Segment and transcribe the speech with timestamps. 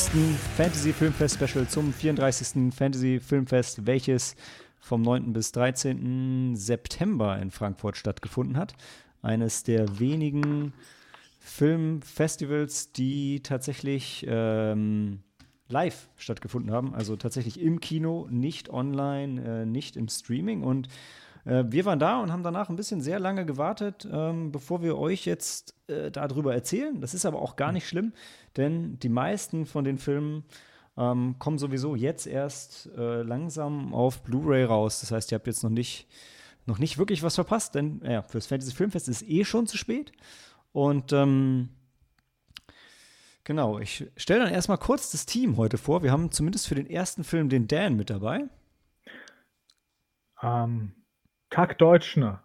[0.00, 2.72] Episode 72, unserem x-ten Fantasy Filmfest Special zum 34.
[2.72, 4.34] Fantasy Filmfest, welches
[4.78, 5.34] vom 9.
[5.34, 6.56] bis 13.
[6.56, 8.72] September in Frankfurt stattgefunden hat.
[9.20, 10.72] Eines der wenigen
[11.38, 15.20] Filmfestivals, die tatsächlich ähm,
[15.68, 20.62] live stattgefunden haben, also tatsächlich im Kino, nicht online, äh, nicht im Streaming.
[20.62, 20.88] Und
[21.44, 24.98] äh, wir waren da und haben danach ein bisschen sehr lange gewartet, ähm, bevor wir
[24.98, 27.00] euch jetzt äh, darüber erzählen.
[27.00, 28.12] Das ist aber auch gar nicht schlimm,
[28.56, 30.44] denn die meisten von den Filmen
[30.96, 35.00] ähm, kommen sowieso jetzt erst äh, langsam auf Blu-ray raus.
[35.00, 36.08] Das heißt, ihr habt jetzt noch nicht,
[36.66, 40.12] noch nicht wirklich was verpasst, denn ja, fürs Fantasy Filmfest ist eh schon zu spät.
[40.72, 41.70] Und ähm,
[43.44, 46.02] genau, ich stelle dann erstmal kurz das Team heute vor.
[46.02, 48.44] Wir haben zumindest für den ersten Film den Dan mit dabei.
[50.42, 50.92] Ähm,
[51.50, 52.44] Kack Deutschner.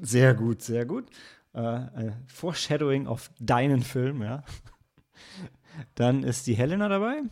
[0.00, 1.08] Sehr gut, sehr gut.
[1.54, 4.44] Äh, äh, Foreshadowing auf deinen Film, ja.
[5.94, 7.22] Dann ist die Helena dabei.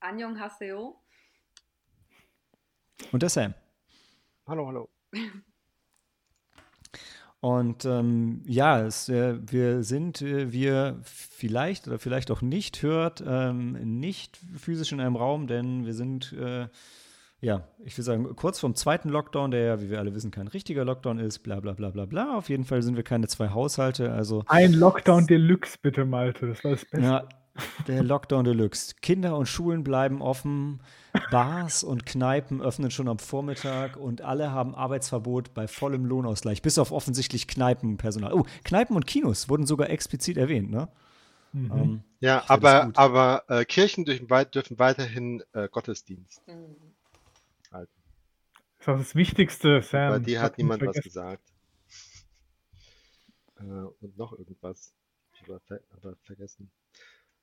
[0.00, 1.00] Anjong Haseo.
[3.12, 3.54] Und der Sam.
[4.46, 4.88] Hallo, hallo.
[7.40, 13.24] Und ähm, ja, es, äh, wir sind, äh, wir vielleicht oder vielleicht auch nicht hört,
[13.26, 16.68] ähm, nicht physisch in einem Raum, denn wir sind, äh,
[17.40, 20.48] ja, ich will sagen, kurz vom zweiten Lockdown, der ja, wie wir alle wissen, kein
[20.48, 22.36] richtiger Lockdown ist, bla bla bla bla bla.
[22.36, 24.12] Auf jeden Fall sind wir keine zwei Haushalte.
[24.12, 26.48] Also Ein Lockdown Deluxe, bitte, Malte.
[26.48, 27.00] Das war das Beste.
[27.00, 27.28] ja,
[27.88, 28.94] der Lockdown Deluxe.
[29.00, 30.82] Kinder und Schulen bleiben offen,
[31.30, 36.78] Bars und Kneipen öffnen schon am Vormittag und alle haben Arbeitsverbot bei vollem Lohnausgleich, bis
[36.78, 38.32] auf offensichtlich Kneipenpersonal.
[38.34, 40.88] Oh, Kneipen und Kinos wurden sogar explizit erwähnt, ne?
[41.52, 41.72] Mhm.
[41.74, 46.76] Ähm, Ja, aber, aber äh, Kirchen dürfen, dürfen weiterhin äh, Gottesdienst Mhm.
[48.84, 50.10] Das ist das Wichtigste, Sam.
[50.10, 51.44] Bei dir Das hat niemand was gesagt.
[53.58, 54.94] Äh, und noch irgendwas.
[55.34, 56.70] Ich aber, ver aber vergessen.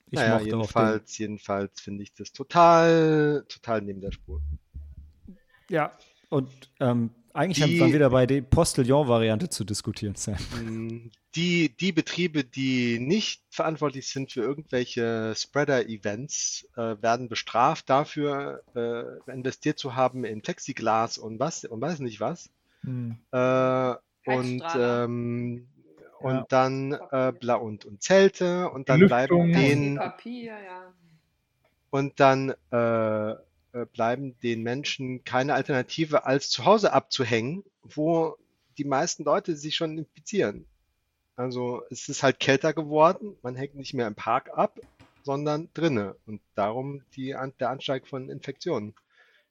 [0.07, 4.41] ich naja, jedenfalls, jedenfalls finde ich das total, total neben der Spur.
[5.69, 5.95] Ja,
[6.29, 10.35] und ähm, eigentlich haben Die- wir wieder bei der Postillon-Variante zu diskutieren, Sam.
[10.63, 18.63] Mm, Die, die Betriebe, die nicht verantwortlich sind für irgendwelche Spreader-Events, äh, werden bestraft dafür,
[18.75, 22.49] äh, investiert zu haben in Plexiglas und was und weiß nicht was.
[22.81, 23.17] Mhm.
[23.31, 23.93] Äh,
[24.25, 25.67] und ähm,
[26.19, 26.45] und Ja.
[26.49, 29.51] dann äh, bla und, und Zelte und dann Belüftung.
[29.51, 30.93] bleiben Ganz viel den Papier, ja.
[31.91, 33.35] und dann äh,
[33.85, 38.37] bleiben den Menschen keine Alternative als zu Hause abzuhängen, wo
[38.77, 40.65] die meisten Leute sich schon infizieren.
[41.35, 44.79] Also es ist halt kälter geworden, man hängt nicht mehr im Park ab,
[45.23, 48.93] sondern drinne und darum die, der Ansteig von Infektionen.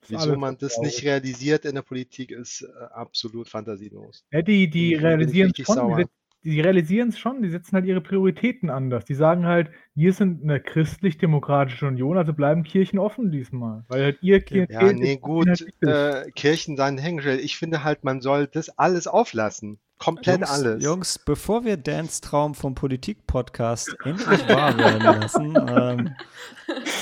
[0.08, 4.24] Wieso man das nicht realisiert in der Politik, ist äh, absolut fantasielos.
[4.30, 5.74] Ja, die, die realisieren schon.
[5.74, 6.04] Sauer.
[6.46, 7.42] Die realisieren es schon.
[7.42, 9.04] Die setzen halt ihre Prioritäten anders.
[9.04, 13.84] Die sagen halt, wir sind eine christlich-demokratische Union, also bleiben Kirchen offen diesmal.
[13.88, 17.40] Weil halt ihr Klientel Ja, nee, gut, halt äh, Kirchen seien hingestellt.
[17.42, 19.78] Ich finde halt, man soll das alles auflassen.
[19.98, 20.84] Komplett Jungs, alles.
[20.84, 26.14] Jungs, bevor wir Dans Traum vom Politik-Podcast endlich wahr werden lassen, ähm,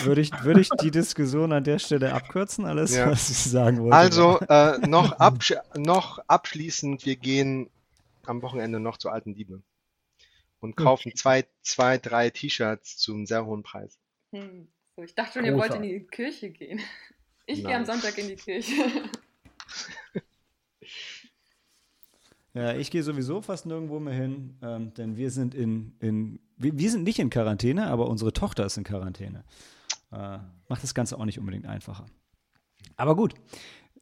[0.05, 3.11] würde ich, würde ich die Diskussion an der Stelle abkürzen, alles, Ja.
[3.11, 3.97] was ich sagen wollte.
[3.97, 7.69] Also äh, noch, absch noch abschließend, wir gehen
[8.29, 9.63] am Wochenende noch zu Alten Diebe
[10.61, 13.99] und kaufen zwei, zwei, drei T-Shirts zum sehr hohen Preis.
[14.33, 14.69] Hm.
[14.97, 16.81] So, ich dachte schon, ihr wollt in die Kirche gehen.
[17.47, 18.73] Ich gehe am Sonntag in die Kirche.
[22.57, 26.79] Ja, ich gehe sowieso fast nirgendwo mehr hin, ähm, denn wir sind in, in wir,
[26.79, 29.45] wir sind nicht in Quarantäne, aber unsere Tochter ist in Quarantäne.
[30.13, 30.39] Äh,
[30.69, 32.07] macht das Ganze auch nicht unbedingt einfacher.
[32.97, 33.35] Aber gut,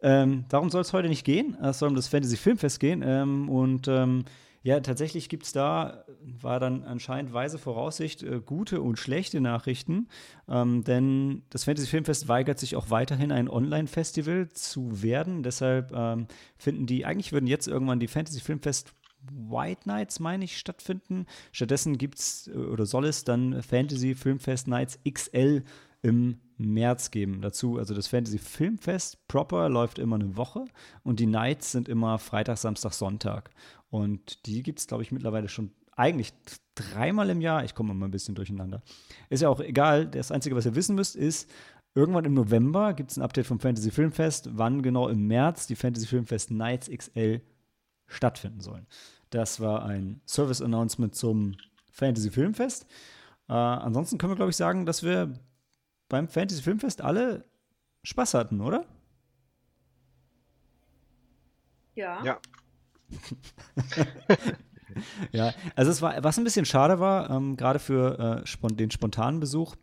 [0.03, 1.57] ähm, darum soll es heute nicht gehen.
[1.63, 3.03] Es soll um das Fantasy Filmfest gehen.
[3.05, 4.25] Ähm, und ähm,
[4.65, 10.09] ja, tatsächlich gibt es da, war dann anscheinend weise Voraussicht, äh, gute und schlechte Nachrichten.
[10.49, 15.43] Ähm, denn das Fantasy Filmfest weigert sich auch weiterhin ein Online-Festival zu werden.
[15.43, 16.27] Deshalb ähm,
[16.57, 18.93] finden die, eigentlich würden jetzt irgendwann die Fantasy Filmfest
[19.31, 21.27] White Nights, meine ich, stattfinden.
[21.53, 25.65] Stattdessen gibt es oder soll es dann Fantasy Filmfest Nights XL
[26.03, 27.41] im März geben.
[27.41, 30.65] Dazu, also das Fantasy Filmfest proper läuft immer eine Woche
[31.03, 33.51] und die Nights sind immer Freitag, Samstag, Sonntag.
[33.91, 36.33] Und die gibt es, glaube ich, mittlerweile schon eigentlich
[36.75, 37.65] dreimal im Jahr.
[37.65, 38.83] Ich komme mal ein bisschen durcheinander.
[39.29, 40.07] Ist ja auch egal.
[40.07, 41.51] Das Einzige, was ihr wissen müsst, ist,
[41.95, 45.77] irgendwann im November gibt es ein Update vom Fantasy Filmfest, wann genau im März die
[45.77, 47.43] Fantasy Filmfest Nights XL
[48.07, 48.87] stattfinden sollen.
[49.31, 51.57] Das war ein Service-Announcement zum
[51.91, 52.87] Fantasy Filmfest.
[53.49, 55.33] Äh, ansonsten können wir, glaube ich, sagen, dass wir
[56.13, 57.45] beim Fantasy Filmfest alle
[58.05, 58.85] Spaß hatten, oder?
[61.97, 62.23] Ja.
[62.23, 62.39] Ja.
[65.31, 68.91] Ja, also es war, was ein bisschen schade war, ähm, gerade für äh, spon den
[68.91, 69.75] spontanen Besuch,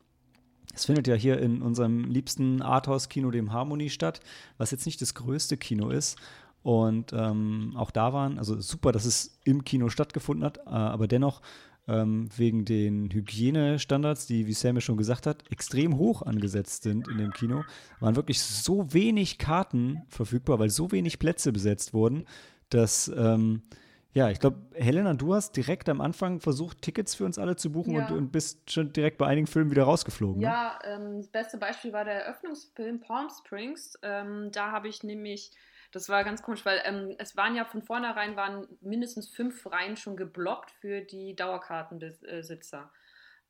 [0.75, 4.19] es findet ja hier in unserem liebsten Arthouse-Kino, dem Harmony, statt,
[4.59, 6.19] was jetzt nicht das größte Kino ist.
[6.61, 11.07] Und ähm, auch da waren, also super, dass es im Kino stattgefunden hat, äh, aber
[11.07, 11.41] dennoch
[11.89, 17.07] ähm, wegen den Hygienestandards, die, wie Sam ja schon gesagt hat, extrem hoch angesetzt sind
[17.07, 17.63] in dem Kino,
[17.99, 22.25] waren wirklich so wenig Karten verfügbar, weil so wenig Plätze besetzt wurden,
[22.69, 23.63] dass, ähm,
[24.13, 27.71] ja, ich glaube, Helena, du hast direkt am Anfang versucht, Tickets für uns alle zu
[27.71, 28.07] buchen Ja.
[28.07, 30.41] und, und bist schon direkt bei einigen Filmen wieder rausgeflogen.
[30.41, 30.47] Ne?
[30.47, 33.97] Ja, ähm, das beste Beispiel war der Eröffnungsfilm Palm Springs.
[34.01, 35.51] Ähm, da habe ich nämlich,
[35.91, 39.97] das war ganz komisch, weil ähm, es waren ja von vornherein waren mindestens fünf Reihen
[39.97, 42.91] schon geblockt für die Dauerkartenbesitzer.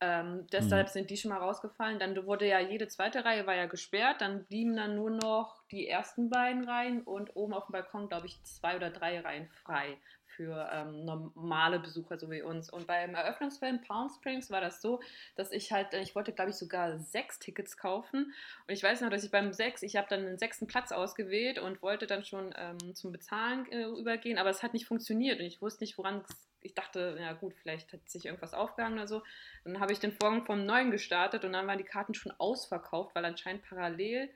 [0.01, 0.91] Ähm, deshalb Mhm.
[0.91, 1.99] sind die schon mal rausgefallen.
[1.99, 4.21] Dann wurde ja jede zweite Reihe war ja gesperrt.
[4.21, 8.27] Dann blieben dann nur noch die ersten beiden Reihen und oben auf dem Balkon, glaube
[8.27, 9.97] ich, zwei oder drei Reihen frei
[10.39, 12.69] für ähm, normale Besucher so wie uns.
[12.69, 15.01] Und beim Eröffnungsfilm Palm Springs war das so,
[15.35, 18.33] dass ich halt, ich wollte glaube ich sogar sechs Tickets kaufen.
[18.65, 21.59] Und ich weiß noch, dass ich beim sechs, ich habe dann den sechsten Platz ausgewählt
[21.59, 25.45] und wollte dann schon ähm, zum Bezahlen äh, übergehen, aber es hat nicht funktioniert und
[25.45, 26.49] ich wusste nicht, woran es.
[26.61, 29.23] Ich dachte, ja gut, vielleicht hat sich irgendwas aufgehangen oder so.
[29.63, 33.15] Dann habe ich den Vorgang vom Neuen gestartet und dann waren die Karten schon ausverkauft,
[33.15, 34.29] weil anscheinend parallel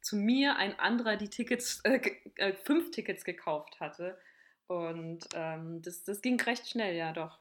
[0.00, 2.00] zu mir ein anderer die Tickets, äh,
[2.36, 4.16] äh, fünf Tickets gekauft hatte.
[4.68, 7.38] Und ähm, das, das ging recht schnell, ja doch.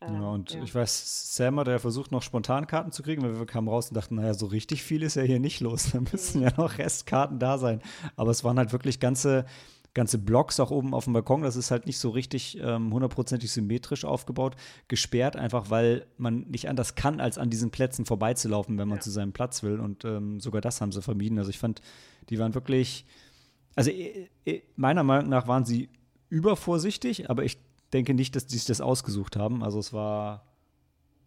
[0.00, 0.62] Ähm, Ja, und ja.
[0.62, 3.94] ich weiß, Sam hat ja versucht, noch Spontankarten zu kriegen, weil wir kamen raus und
[3.96, 5.90] dachten, naja, so richtig viel ist ja hier nicht los.
[5.92, 6.44] Da müssen Mhm.
[6.48, 7.80] ja noch Restkarten da sein.
[8.16, 9.46] Aber es waren halt wirklich ganze,
[9.94, 11.42] ganze Blocks auch oben auf dem Balkon.
[11.42, 14.56] Das ist halt nicht so richtig ähm, hundertprozentig symmetrisch aufgebaut.
[14.88, 19.02] Gesperrt einfach, weil man nicht anders kann, als an diesen Plätzen vorbeizulaufen, wenn man Ja.
[19.02, 19.80] zu seinem Platz will.
[19.80, 21.38] Und ähm, sogar das haben sie vermieden.
[21.38, 21.80] Also ich fand,
[22.28, 23.06] die waren wirklich,
[23.76, 25.88] also äh, äh, meiner Meinung nach waren sie
[26.28, 27.58] übervorsichtig, aber ich
[27.92, 29.62] denke nicht, dass die sich das ausgesucht haben.
[29.62, 30.44] Also es war,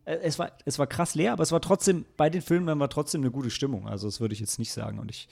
[0.04, 2.90] äh, es war, es war krass leer, aber es war trotzdem, bei den Filmen war
[2.90, 3.88] trotzdem eine gute Stimmung.
[3.88, 5.00] Also das würde ich jetzt nicht sagen.
[5.00, 5.30] Und ich,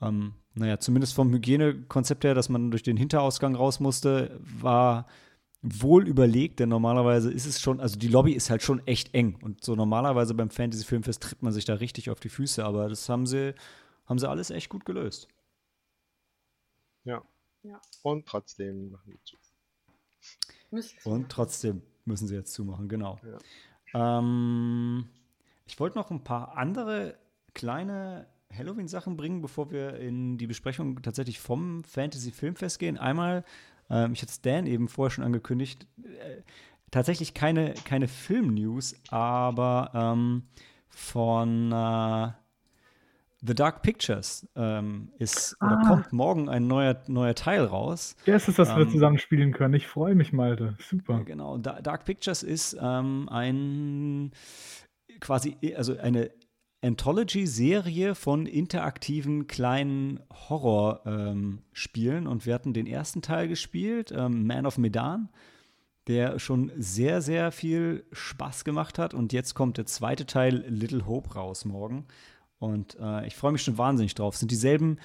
[0.00, 5.06] ähm, naja, zumindest vom Hygienekonzept her, dass man durch den Hinterausgang raus musste, war
[5.62, 9.38] wohl überlegt, denn normalerweise ist es schon, also die Lobby ist halt schon echt eng.
[9.42, 13.06] Und so normalerweise beim Fantasy-Filmfest tritt man sich da richtig auf die Füße, aber das
[13.10, 13.54] haben sie,
[14.06, 15.28] haben sie alles echt gut gelöst.
[17.62, 17.70] Ja.
[17.72, 17.80] Ja.
[18.02, 19.36] Und trotzdem machen die zu.
[21.04, 23.18] Und trotzdem müssen sie jetzt zumachen, genau.
[23.92, 25.08] Ähm,
[25.66, 27.18] ich wollte noch ein paar andere
[27.54, 32.98] kleine Halloween-Sachen bringen, bevor wir in die Besprechung tatsächlich vom Fantasy-Filmfest gehen.
[32.98, 33.44] Einmal,
[33.88, 36.42] ähm, ich hatte Stan eben vorher schon angekündigt, äh,
[36.90, 40.48] tatsächlich keine, keine Film-News, aber ähm,
[40.88, 42.32] von äh,
[43.42, 45.88] The Dark Pictures ähm, ist oder Ah.
[45.88, 48.14] kommt morgen ein neuer, neuer Teil raus.
[48.26, 49.74] Ja, ist es, dass wir Ähm, zusammen spielen können.
[49.74, 50.76] Ich freue mich, Malte.
[50.78, 51.24] Super.
[51.24, 51.56] Genau.
[51.58, 54.32] Da Dark Pictures ist ähm, ein
[55.20, 56.30] quasi, also eine
[56.82, 62.26] Anthology-Serie von interaktiven kleinen Horror-Spielen.
[62.26, 65.28] und wir hatten den ersten Teil gespielt, ähm, Man of Medan,
[66.06, 69.14] der schon sehr, sehr viel Spaß gemacht hat.
[69.14, 72.06] Und jetzt kommt der zweite Teil, Little Hope, raus morgen.
[72.60, 74.34] Und äh, ich freue mich schon wahnsinnig drauf.
[74.34, 74.98] Es sind dieselben,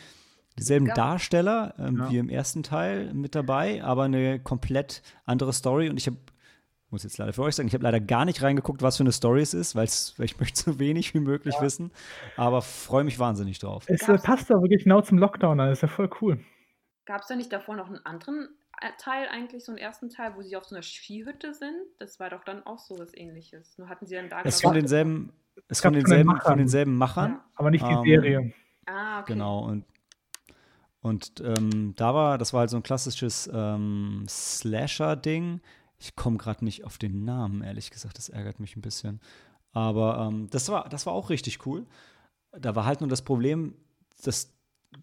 [0.59, 0.93] dieselben Ja.
[0.93, 2.11] Darsteller ähm, Ja.
[2.11, 5.89] wie im ersten Teil mit dabei, aber eine komplett andere Story.
[5.89, 6.17] Und ich habe,
[6.89, 9.11] muss jetzt leider für euch sagen, ich habe leider gar nicht reingeguckt, was für eine
[9.13, 11.91] Story es ist, weil ich möchte so wenig wie möglich wissen.
[12.37, 13.85] Aber freue mich wahnsinnig drauf.
[13.87, 15.69] Es äh, passt doch wirklich genau zum Lockdown an.
[15.69, 16.39] Das ist ja voll cool.
[17.05, 18.49] Gab es da nicht davor noch einen anderen
[18.81, 21.75] äh, Teil, eigentlich so einen ersten Teil, wo sie auf so einer Skihütte sind?
[21.99, 23.77] Das war doch dann auch so was ähnliches.
[23.77, 24.41] Nur hatten sie dann da.
[24.43, 25.31] Es ich- denselben,
[25.67, 26.41] ist von den denselben, Machern.
[26.51, 27.31] von denselben Machern.
[27.31, 27.45] Ja.
[27.55, 28.53] Aber nicht die Ähm, Serie.
[28.85, 29.33] Ah, okay.
[29.33, 29.85] Genau, und,
[31.01, 35.61] und ähm, da war, das war halt so ein klassisches ähm, Slasher-Ding.
[35.97, 39.21] Ich komme gerade nicht auf den Namen, ehrlich gesagt, das ärgert mich ein bisschen.
[39.71, 41.85] Aber ähm, das, war, das war auch richtig cool.
[42.51, 43.75] Da war halt nur das Problem,
[44.23, 44.53] dass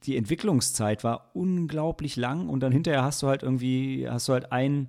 [0.04, 4.52] die Entwicklungszeit war unglaublich lang und dann hinterher hast du halt irgendwie, hast du halt
[4.52, 4.88] ein,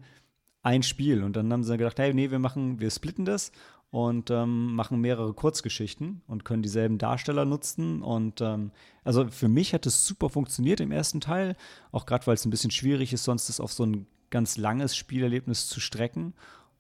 [0.62, 3.51] ein Spiel und dann haben sie gedacht, hey, nee, wir machen, wir splitten das
[3.93, 8.01] und ähm, machen mehrere Kurzgeschichten und können dieselben Darsteller nutzen.
[8.01, 8.71] Und ähm,
[9.03, 11.55] also für mich hat es super funktioniert im ersten Teil,
[11.91, 14.95] auch gerade weil es ein bisschen schwierig ist, sonst das auf so ein ganz langes
[14.95, 16.33] Spielerlebnis zu strecken.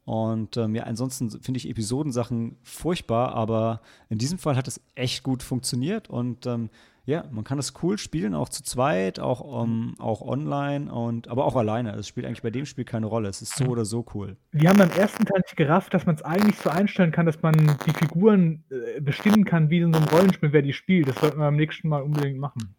[0.05, 5.21] Und ähm, ja, ansonsten finde ich Episodensachen furchtbar, aber in diesem Fall hat es echt
[5.21, 6.71] gut funktioniert und ähm,
[7.05, 11.43] ja, man kann es cool spielen, auch zu zweit, auch, ähm, auch online und aber
[11.45, 11.93] auch alleine.
[11.95, 13.27] Es spielt eigentlich bei dem Spiel keine Rolle.
[13.27, 14.37] Es ist so oder so cool.
[14.53, 17.41] Die haben beim ersten Teil nicht gerafft, dass man es eigentlich so einstellen kann, dass
[17.41, 21.09] man die Figuren äh, bestimmen kann, wie in so einem Rollenspiel, wer die spielt.
[21.09, 22.73] Das sollten wir beim nächsten Mal unbedingt machen.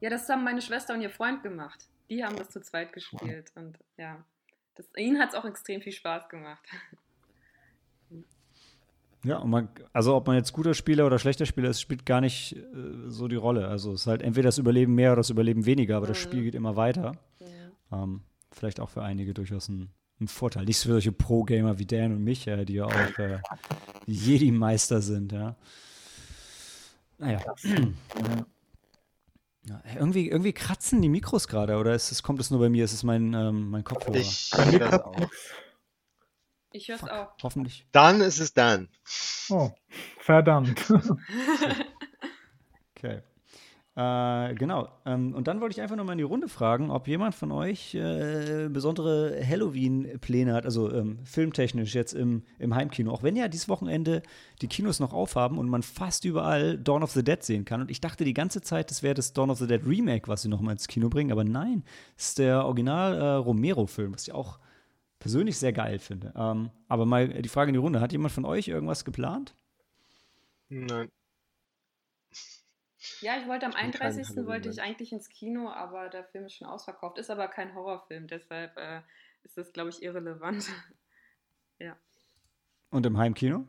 [0.00, 1.88] Ja, das haben meine Schwester und ihr Freund gemacht.
[2.10, 3.52] Die haben das zu zweit gespielt.
[3.54, 4.24] Und ja,
[4.74, 6.64] Das, ihnen hat es auch extrem viel Spaß gemacht.
[9.28, 12.22] Ja, und man, also ob man jetzt guter Spieler oder schlechter Spieler ist, spielt gar
[12.22, 12.62] nicht äh,
[13.08, 13.68] so die Rolle.
[13.68, 16.22] Also es ist halt entweder das Überleben mehr oder das Überleben weniger, aber das Mhm.
[16.22, 17.12] Spiel geht immer weiter.
[17.40, 18.04] Ja.
[18.04, 20.64] Ähm, vielleicht auch für einige durchaus ein, ein Vorteil.
[20.64, 23.38] Nicht für solche Pro-Gamer wie Dan und mich, ja, die ja auch äh,
[24.06, 25.56] Jedi-Meister sind, ja.
[27.18, 27.40] Naja.
[27.64, 28.46] Ja.
[29.68, 32.86] Ja, irgendwie, irgendwie kratzen die Mikros gerade, oder ist es, kommt es nur bei mir?
[32.86, 34.16] Ist es mein, ähm, mein Kopfhörer?
[34.16, 35.18] Ich Bei mir klappt auch.
[35.18, 35.36] nichts.
[36.72, 37.28] Ich höre es auch.
[37.42, 37.86] Hoffentlich.
[37.92, 38.88] Dann ist es dann.
[39.50, 39.70] Oh,
[40.18, 40.84] verdammt.
[42.98, 43.22] Okay.
[43.98, 44.88] Äh, genau.
[45.06, 47.50] Ähm, und dann wollte ich einfach noch mal in die Runde fragen, ob jemand von
[47.50, 53.10] euch äh, besondere Halloween-Pläne hat, also ähm, filmtechnisch jetzt im, im Heimkino.
[53.12, 54.22] Auch wenn ja dieses Wochenende
[54.62, 57.80] die Kinos noch aufhaben und man fast überall Dawn of the Dead sehen kann.
[57.80, 60.42] Und ich dachte die ganze Zeit, das wäre das Dawn of the Dead Remake, was
[60.42, 61.32] sie noch mal ins Kino bringen.
[61.32, 61.82] Aber nein,
[62.16, 64.58] es ist der Original äh, Romero-Film, was ich auch
[65.28, 66.32] persönlich sehr geil finde.
[66.34, 69.54] Ähm, aber mal die Frage in die Runde: Hat jemand von euch irgendwas geplant?
[70.70, 71.10] Nein.
[73.20, 74.46] Ja, ich wollte am Ich bin kein 31.
[74.46, 77.18] wollte ich eigentlich ins Kino, aber der Film ist schon ausverkauft.
[77.18, 79.02] Ist aber kein Horrorfilm, deshalb äh,
[79.42, 80.66] ist das, glaube ich, irrelevant.
[82.90, 83.66] Und im Heimkino?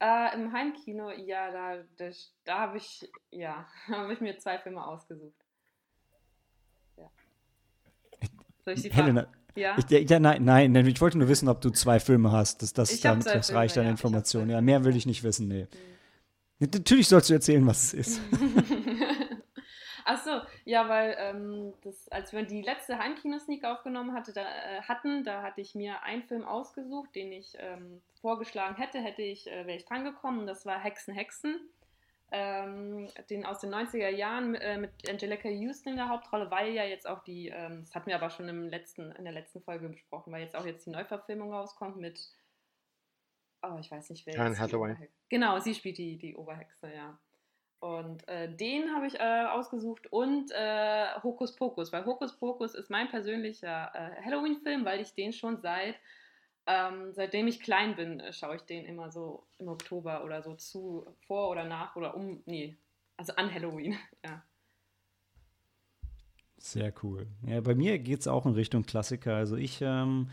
[0.00, 2.10] Äh, Im Heimkino, ja, da, da,
[2.44, 5.44] da habe ich, ja, habe ich mir zwei Filme ausgesucht.
[6.96, 7.10] Ja.
[8.64, 9.43] Soll ich die Helena, Frage?
[9.56, 9.76] Ja.
[9.78, 12.62] Ich, ja, nein, nein, ich wollte nur wissen, ob du zwei Filme hast.
[12.62, 14.50] Das, das, damit, das Filme, reicht an ja, Informationen.
[14.50, 15.66] Ja, mehr will ich nicht wissen, nee.
[16.58, 18.20] Natürlich sollst du erzählen, was es ist.
[20.06, 24.82] Ach so, ja, weil ähm, das, als wir die letzte Heimkino-Sneak aufgenommen hatte, da, äh,
[24.82, 29.46] hatten, da hatte ich mir einen Film ausgesucht, den ich ähm, vorgeschlagen hätte, hätte ich,
[29.50, 30.46] äh, wäre ich dran gekommen.
[30.46, 31.58] Das war Hexen, Hexen.
[32.30, 36.84] Ähm, den aus den 90er Jahren äh, mit Angelica Houston in der Hauptrolle, weil ja
[36.84, 39.88] jetzt auch die, ähm, das hatten wir aber schon im letzten, in der letzten Folge
[39.88, 42.20] besprochen, weil jetzt auch jetzt die Neuverfilmung rauskommt mit,
[43.62, 44.96] oh, ich weiß nicht, wer Anne Hathaway.
[45.28, 47.18] Genau, sie spielt die, die Oberhexe, ja.
[47.84, 52.88] Und äh, den habe ich äh, ausgesucht und äh, Hokus Pokus, weil Hokus Pokus ist
[52.88, 55.94] mein persönlicher äh, Halloween-Film, weil ich den schon seit,
[56.66, 60.54] ähm, seitdem ich klein bin, äh, schaue ich den immer so im Oktober oder so
[60.54, 62.76] zu, vor oder nach oder um, nee,
[63.16, 64.42] also an Halloween, ja.
[66.58, 67.26] Sehr cool.
[67.46, 69.36] Ja, bei mir geht es auch in Richtung Klassiker.
[69.36, 70.30] Also ich ähm,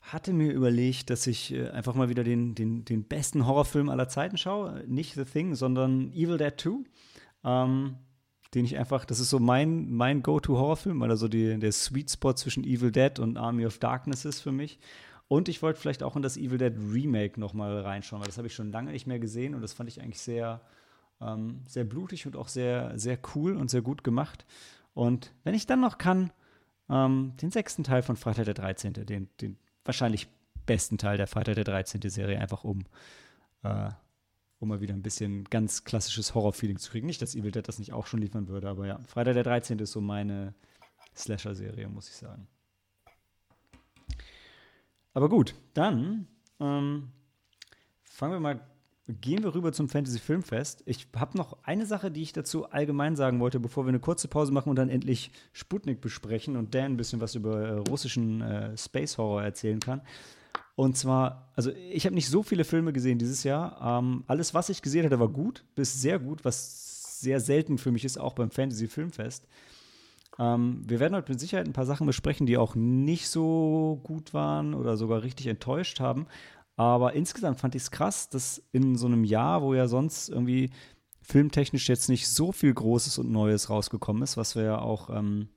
[0.00, 4.08] hatte mir überlegt, dass ich äh, einfach mal wieder den, den, den besten Horrorfilm aller
[4.08, 4.84] Zeiten schaue.
[4.86, 6.84] Nicht The Thing, sondern Evil Dead 2.
[7.42, 7.96] Ähm,
[8.54, 12.12] den ich einfach, das ist so mein, mein Go-To-Horrorfilm, weil er so die, der Sweet
[12.12, 14.78] Spot zwischen Evil Dead und Army of Darkness ist für mich.
[15.34, 18.38] Und ich wollte vielleicht auch in das Evil Dead Remake noch mal reinschauen, weil das
[18.38, 20.60] habe ich schon lange nicht mehr gesehen und das fand ich eigentlich sehr,
[21.20, 24.46] ähm, sehr blutig und auch sehr, sehr cool und sehr gut gemacht.
[24.92, 26.32] Und wenn ich dann noch kann,
[26.88, 30.28] ähm, den sechsten Teil von Freitag der 13., den, den wahrscheinlich
[30.66, 32.00] besten Teil der Freitag der 13.
[32.10, 32.84] Serie, einfach um,
[33.64, 33.90] äh,
[34.60, 37.08] um mal wieder ein bisschen ganz klassisches Horror-Feeling zu kriegen.
[37.08, 39.80] Nicht, dass Evil Dead das nicht auch schon liefern würde, aber ja, Freitag der 13.
[39.80, 40.54] ist so meine
[41.16, 42.46] Slasher-Serie, muss ich sagen.
[45.14, 46.26] Aber gut, dann
[46.60, 47.08] ähm,
[48.02, 48.60] fangen wir mal,
[49.06, 50.82] gehen wir rüber zum Fantasy Filmfest.
[50.86, 54.28] Ich habe noch eine Sache, die ich dazu allgemein sagen wollte, bevor wir eine kurze
[54.28, 58.40] Pause machen und dann endlich Sputnik besprechen und Dan ein bisschen was über äh, russischen
[58.40, 60.02] äh, Space Horror erzählen kann.
[60.76, 64.00] Und zwar, also ich habe nicht so viele Filme gesehen dieses Jahr.
[64.00, 67.92] Ähm, alles, was ich gesehen hatte, war gut, bis sehr gut, was sehr selten für
[67.92, 69.46] mich ist, auch beim Fantasy Filmfest.
[70.38, 74.34] Ähm, wir werden heute mit Sicherheit ein paar Sachen besprechen, die auch nicht so gut
[74.34, 76.26] waren oder sogar richtig enttäuscht haben.
[76.76, 80.70] Aber insgesamt fand ich es krass, dass in so einem Jahr, wo ja sonst irgendwie
[81.22, 85.48] filmtechnisch jetzt nicht so viel Großes und Neues rausgekommen ist, was wir ja auch ähm,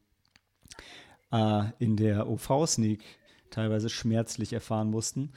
[1.32, 3.04] äh, in der OV-Sneak
[3.50, 5.32] teilweise schmerzlich erfahren mussten.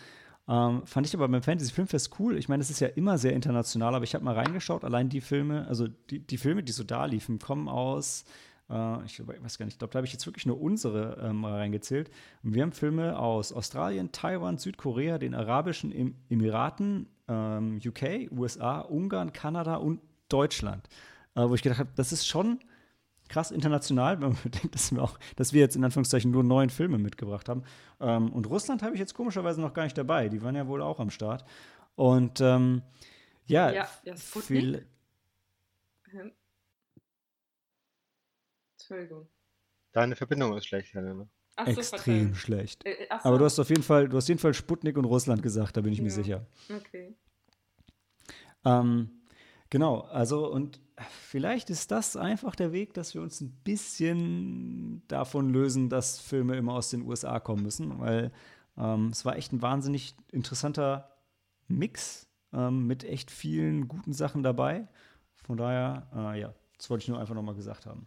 [0.49, 2.37] Ähm, fand ich aber beim Fantasy Filmfest cool.
[2.37, 4.85] Ich meine, es ist ja immer sehr international, aber ich habe mal reingeschaut.
[4.85, 8.25] Allein die Filme, also die, die Filme, die so da liefen, kommen aus
[8.71, 11.45] äh, ich weiß gar nicht, ich glaube, da habe ich jetzt wirklich nur unsere ähm,
[11.45, 12.11] reingezählt.
[12.43, 18.81] Und wir haben Filme aus Australien, Taiwan, Südkorea, den Arabischen em Emiraten, ähm, UK, USA,
[18.81, 20.89] Ungarn, Kanada und Deutschland.
[21.35, 22.61] Äh, wo ich gedacht habe, das ist schon
[23.29, 26.71] krass international, wenn man bedenkt, dass wir, auch, dass wir jetzt in Anführungszeichen nur neun
[26.71, 27.65] Filme mitgebracht haben.
[28.01, 30.29] Ähm, und Russland habe ich jetzt komischerweise noch gar nicht dabei.
[30.29, 31.45] Die waren ja wohl auch am Start.
[31.97, 32.83] Und ähm,
[33.47, 34.87] ja, Ja, ja, viel,
[36.13, 36.33] Hm.
[38.91, 39.29] Entschuldigung.
[39.93, 41.29] Deine Verbindung ist schlecht, Helena.
[41.55, 42.35] Ach so, extrem Verzeihung.
[42.35, 42.85] schlecht.
[42.85, 45.05] Äh, ach Aber so, du hast auf jeden Fall, du hast jeden Fall Sputnik und
[45.05, 46.15] Russland gesagt, da bin ich mir Ja.
[46.15, 46.47] sicher.
[46.75, 47.15] Okay.
[48.65, 49.11] Ähm,
[49.69, 50.81] genau, also und
[51.21, 56.57] vielleicht ist das einfach der Weg, dass wir uns ein bisschen davon lösen, dass Filme
[56.57, 58.33] immer aus den USA kommen müssen, weil
[58.77, 61.17] ähm, es war echt ein wahnsinnig interessanter
[61.69, 64.89] Mix ähm, mit echt vielen guten Sachen dabei.
[65.37, 68.07] Von daher, äh, ja, das wollte ich nur einfach nochmal gesagt haben.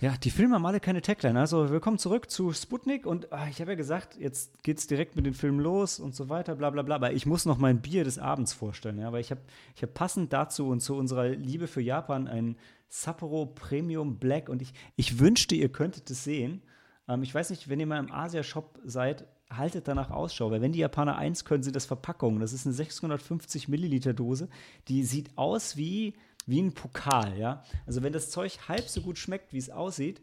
[0.00, 1.40] Ja, die Filme haben alle keine Tagline.
[1.40, 5.26] Also willkommen zurück zu Sputnik und ah, ich habe ja gesagt, jetzt geht's direkt mit
[5.26, 6.94] den Filmen los und so weiter, bla bla bla.
[6.94, 9.40] Aber ich muss noch mein Bier des Abends vorstellen, ja, weil ich habe
[9.74, 12.56] ich hab passend dazu und zu unserer Liebe für Japan ein
[12.88, 16.62] Sapporo Premium Black und ich, ich wünschte, ihr könntet es sehen.
[17.08, 20.70] Ähm, ich weiß nicht, wenn ihr mal im Asia-Shop seid, haltet danach Ausschau, weil wenn
[20.70, 22.38] die Japaner eins können, sind das Verpackungen.
[22.38, 24.48] Das ist eine 650 Milliliter Dose,
[24.86, 26.14] die sieht aus wie
[26.48, 27.62] wie ein Pokal, ja.
[27.86, 30.22] Also wenn das Zeug halb so gut schmeckt, wie es aussieht,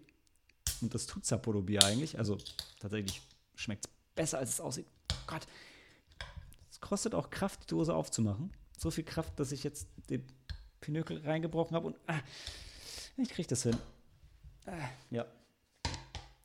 [0.81, 2.37] und das tut Sapporo Bier eigentlich, also
[2.79, 3.21] tatsächlich
[3.53, 4.87] schmeckt es besser, als es aussieht.
[5.11, 5.45] Oh Gott,
[6.71, 8.51] es kostet auch Kraft, die Dose aufzumachen.
[8.75, 10.25] So viel Kraft, dass ich jetzt den
[10.81, 12.19] Pinökel reingebrochen habe und ah,
[13.17, 13.77] ich kriege das hin.
[14.65, 15.25] Ah, ja.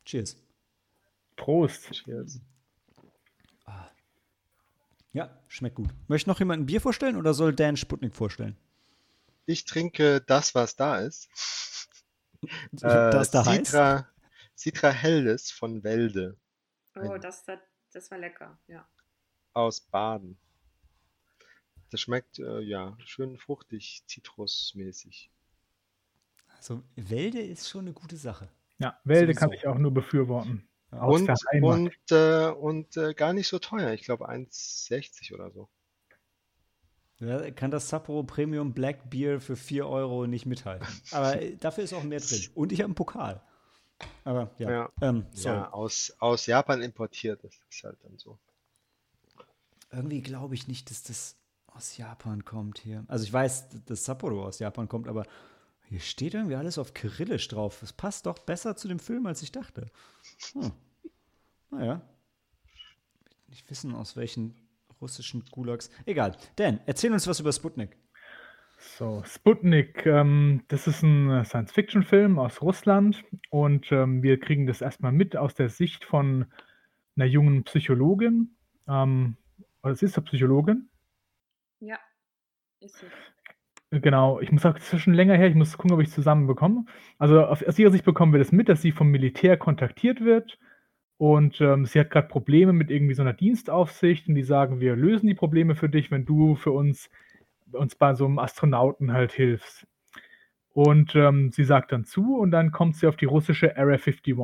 [0.05, 0.37] Cheers.
[1.37, 1.91] Prost.
[1.91, 2.39] Cheers.
[3.65, 3.89] Ah.
[5.15, 5.89] Ja, schmeckt gut.
[6.07, 8.59] Möchte noch jemand ein Bier vorstellen oder soll Dan Sputnik vorstellen?
[9.47, 11.29] Ich trinke das, was da ist.
[12.73, 14.07] das äh, da Citra, heißt?
[14.57, 16.39] Citra Helles von Welde
[16.97, 17.61] Oh, das, das,
[17.93, 18.87] das war lecker, ja.
[19.53, 20.39] aus Baden.
[21.91, 25.31] Das schmeckt äh, ja schön fruchtig, zitrusmäßig.
[26.57, 28.49] Also, Wälde ist schon eine gute Sache.
[28.79, 29.41] Ja, Wälde Sowieso.
[29.41, 30.69] kann ich auch nur befürworten.
[30.91, 31.31] Aus Und,
[31.63, 33.93] und, äh, und äh, gar nicht so teuer.
[33.93, 35.69] Ich glaube 1,60 oder so.
[37.21, 40.89] Ja, kann das Sapporo Premium Black Beer für 4 Euro nicht mithalten.
[41.11, 42.41] Aber äh, dafür ist auch mehr drin.
[42.55, 43.43] Und ich habe einen Pokal.
[44.25, 44.93] Aber ja, Ja.
[45.03, 45.27] Ähm.
[45.35, 47.45] Ja, aus, aus Japan importiert.
[47.45, 48.39] Das ist halt dann so.
[49.93, 53.05] Irgendwie glaube ich nicht, dass das aus Japan kommt hier.
[53.09, 55.27] Also ich weiß, dass Sapporo aus Japan kommt, aber
[55.89, 57.79] hier steht irgendwie alles auf Kyrillisch drauf.
[57.81, 59.91] Das passt doch besser zu dem Film, als ich dachte.
[60.53, 60.73] Hm.
[61.71, 62.01] Naja.
[63.49, 64.55] Nicht wissen, aus welchen
[65.01, 65.91] russischen Gulags.
[66.07, 66.37] Egal.
[66.57, 67.97] Dan, erzähl uns was über Sputnik.
[68.79, 75.13] So, Sputnik, ähm, das ist ein Science-Fiction-Film aus Russland und ähm, wir kriegen das erstmal
[75.13, 76.47] mit aus der Sicht von
[77.15, 78.57] einer jungen Psychologin.
[78.89, 79.37] Ähm,
[79.83, 80.89] oder es ist eine Psychologin.
[81.81, 81.99] Ja,
[82.81, 83.07] ist sie.
[83.91, 86.85] Genau, ich muss ist schon länger her, ich muss gucken, ob ich es zusammenbekomme.
[87.19, 90.59] Also auf, aus ihrer Sicht bekommen wir das mit, dass sie vom Militär kontaktiert wird
[91.21, 94.97] und ähm, sie hat gerade Probleme mit irgendwie so einer Dienstaufsicht und die sagen, wir
[94.97, 97.11] lösen die Probleme für dich, wenn du für uns,
[97.73, 99.87] uns bei so einem Astronauten halt hilfst.
[100.73, 104.35] Und ähm, sie sagt dann zu und dann kommt sie auf die russische Area 51.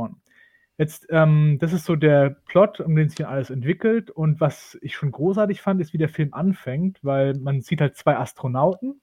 [0.77, 4.11] Jetzt, ähm, das ist so der Plot, um den sich alles entwickelt.
[4.11, 7.97] Und was ich schon großartig fand, ist, wie der Film anfängt, weil man sieht halt
[7.97, 9.01] zwei Astronauten.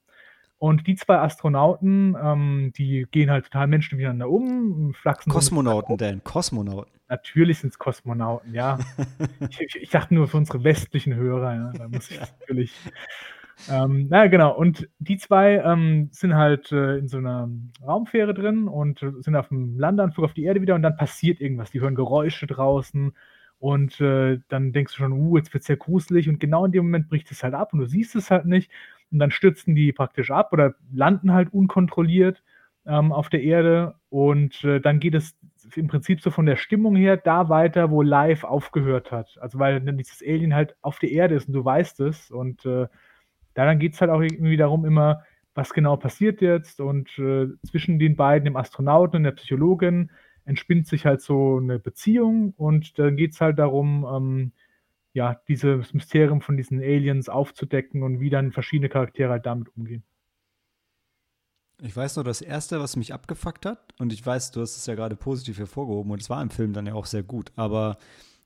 [0.63, 5.30] Und die zwei Astronauten, ähm, die gehen halt total Menschen miteinander um, flachsen.
[5.30, 6.23] Kosmonauten, Dan.
[6.23, 6.89] Kosmonauten.
[7.10, 8.80] Natürlich sind es Kosmonauten, ja.
[9.49, 11.73] ich, ich, ich dachte nur für unsere westlichen Hörer, ja.
[11.78, 12.73] Da muss ich natürlich.
[13.69, 17.49] Ähm, na genau, und die zwei ähm, sind halt äh, in so einer
[17.86, 21.71] Raumfähre drin und sind auf dem Landeanflug auf die Erde wieder und dann passiert irgendwas.
[21.71, 23.13] Die hören Geräusche draußen
[23.60, 26.71] und äh, dann denkst du schon, uh, jetzt wird es sehr gruselig und genau in
[26.71, 28.71] dem Moment bricht es halt ab und du siehst es halt nicht
[29.13, 32.43] und dann stürzen die praktisch ab oder landen halt unkontrolliert
[32.86, 33.95] ähm, auf der Erde.
[34.10, 35.38] Und äh, dann geht es
[35.76, 39.38] im Prinzip so von der Stimmung her da weiter, wo Live aufgehört hat.
[39.39, 42.32] Also weil dann dieses Alien halt auf der Erde ist und du weißt es.
[42.32, 42.88] Und äh,
[43.54, 45.23] dann geht es halt auch irgendwie darum immer,
[45.54, 46.82] was genau passiert jetzt.
[46.82, 50.10] Und äh, zwischen den beiden, dem Astronauten und der Psychologin,
[50.45, 52.54] entspinnt sich halt so eine Beziehung.
[52.58, 54.52] Und dann geht es halt darum, ähm,
[55.13, 60.04] ja, dieses Mysterium von diesen Aliens aufzudecken und wie dann verschiedene Charaktere halt damit umgehen.
[61.82, 64.86] Ich weiß nur, das Erste, was mich abgefuckt hat, und ich weiß, du hast es
[64.86, 67.97] ja gerade positiv hervorgehoben und es war im Film dann ja auch sehr gut, aber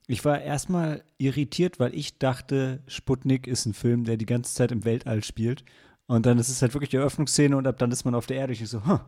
[0.07, 4.71] ich war erstmal irritiert, weil ich dachte, Sputnik ist ein Film, der die ganze Zeit
[4.71, 5.65] im Weltall spielt.
[6.07, 8.37] Und dann ist es halt wirklich die Eröffnungsszene und ab dann ist man auf der
[8.37, 8.53] Erde.
[8.53, 9.01] Ich so, huh,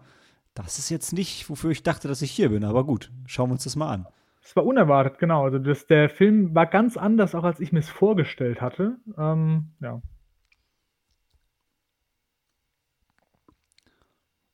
[0.54, 2.65] das ist jetzt nicht, wofür ich dachte, dass ich hier bin.
[2.65, 4.08] Aber gut, schauen wir uns das mal an.
[4.49, 5.43] Es war unerwartet, genau.
[5.43, 8.97] Also das, der Film war ganz anders, auch als ich mir es vorgestellt hatte.
[9.15, 10.01] Ähm, ja.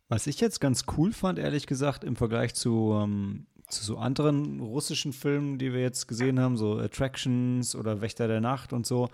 [0.09, 4.59] Was ich jetzt ganz cool fand, ehrlich gesagt, im Vergleich zu, ähm, zu so anderen
[4.59, 9.07] russischen Filmen, die wir jetzt gesehen haben, so Attractions oder Wächter der Nacht und so,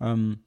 [0.00, 0.38] ähm,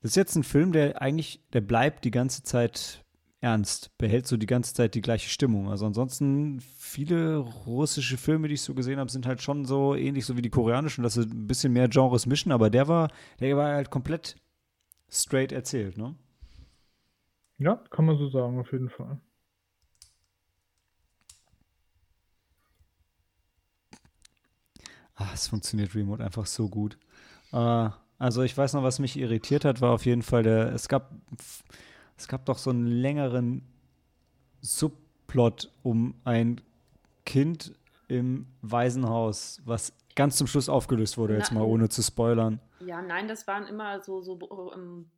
[0.00, 3.04] das ist jetzt ein Film, der eigentlich, der bleibt die ganze Zeit
[3.42, 5.68] ernst, behält so die ganze Zeit die gleiche Stimmung.
[5.68, 10.24] Also ansonsten viele russische Filme, die ich so gesehen habe, sind halt schon so ähnlich
[10.24, 13.56] so wie die koreanischen, dass sie ein bisschen mehr Genres mischen, aber der war, der
[13.56, 14.36] war halt komplett
[15.10, 16.14] straight erzählt, ne?
[17.58, 19.20] Ja, kann man so sagen, auf jeden Fall.
[25.16, 26.96] Ah, es funktioniert Remote einfach so gut.
[27.52, 30.88] Äh, also ich weiß noch, was mich irritiert hat, war auf jeden Fall der, es
[30.88, 31.12] gab,
[32.16, 33.62] es gab doch so einen längeren
[34.60, 36.60] Subplot um ein
[37.24, 37.74] Kind
[38.08, 42.60] im Waisenhaus, was ganz zum Schluss aufgelöst wurde, jetzt mal ohne zu spoilern.
[42.80, 45.10] Ja, nein, das waren immer so, so um, ähm,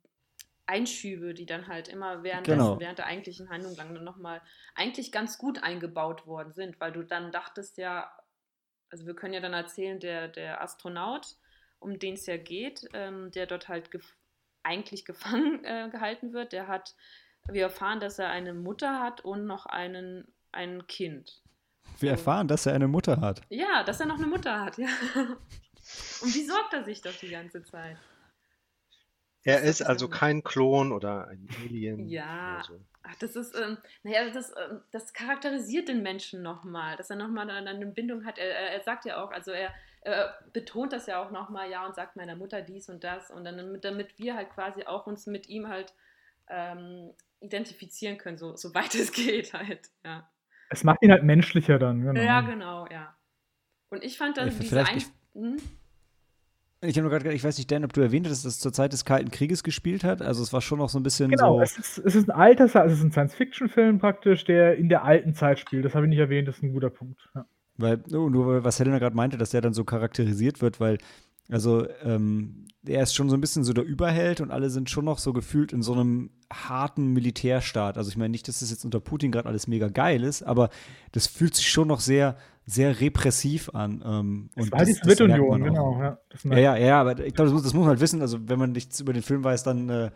[0.67, 2.79] Einschübe, die dann halt immer während, Genau.
[2.79, 4.41] während der eigentlichen Handlung lang nochmal
[4.73, 8.09] eigentlich ganz gut eingebaut worden sind, weil du dann dachtest ja,
[8.89, 11.35] also wir können ja dann erzählen, der, der Astronaut,
[11.79, 13.91] um den es ja geht, ähm, der dort halt
[14.65, 16.95] eigentlich gefangen äh, gehalten wird, der hat,
[17.47, 21.41] wir erfahren, dass er eine Mutter hat und noch einen, ein Kind.
[21.99, 23.41] Wir erfahren, dass er eine Mutter hat.
[23.49, 24.87] Ja, dass er noch eine Mutter hat, ja.
[26.23, 27.97] Um die sorgt er sich doch die ganze Zeit.
[29.43, 32.55] Er ist ist also so- kein Klon oder ein Alien Ja.
[32.55, 32.85] oder so.
[33.03, 37.47] Ach, das ist, ähm, naja, das, ähm, das charakterisiert den Menschen nochmal, dass er nochmal
[37.51, 38.39] eine, eine Bindung hat.
[38.39, 39.71] Er, er sagt ja auch, also er,
[40.05, 43.31] er betont das ja auch nochmal, ja, und sagt meiner Mutter dies und das.
[43.31, 45.93] Und dann, damit, damit wir halt quasi auch uns mit ihm halt
[46.47, 49.89] ähm, identifizieren können, so, so weit es geht halt.
[50.03, 50.29] Ja.
[50.69, 52.21] Es macht ihn halt menschlicher dann, genau.
[52.21, 53.15] ja, genau, ja.
[53.89, 55.57] Und ich fand dann Ja, diese ein Hm?
[56.81, 58.73] Ich habe nur gerade ich weiß nicht, Dan, ob du erwähnt hast, dass es zur
[58.73, 60.21] Zeit des Kalten Krieges gespielt hat.
[60.21, 61.61] Also es war schon noch so ein bisschen Genau, so.
[61.61, 65.33] es ist, es ist ein alter, es ist ein Science-Fiction-Film praktisch, der in der alten
[65.33, 65.83] Zeit spielt.
[65.83, 67.27] Das habe ich nicht erwähnt, das ist ein guter Punkt.
[67.33, 67.45] Ja.
[67.77, 70.97] Weil, oh, nur weil- was Helena gerade meinte, dass der dann so charakterisiert wird, weil,
[71.49, 75.05] also, ähm, er ist schon so ein bisschen so der Überheld und alle sind schon
[75.05, 77.97] noch so gefühlt in so einem harten Militärstaat.
[77.97, 80.69] Also ich meine nicht, dass das jetzt unter Putin gerade alles mega geil ist, aber
[81.11, 84.03] das fühlt sich schon noch sehr, sehr repressiv an.
[84.05, 85.99] Ähm, Das und war die das, merkt Sowjetunion, genau.
[85.99, 88.21] Ja, Ja, ja, ja, aber ich glaube, das muss, das muss man halt wissen.
[88.21, 90.11] Also, wenn man nichts über den Film weiß, dann, äh,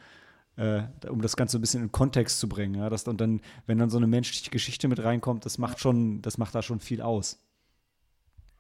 [0.58, 3.80] äh, um das Ganze ein bisschen in Kontext zu bringen, ja, das, und dann, wenn
[3.80, 7.02] dann so eine menschliche Geschichte mit reinkommt, das macht schon, das macht da schon viel
[7.02, 7.40] aus.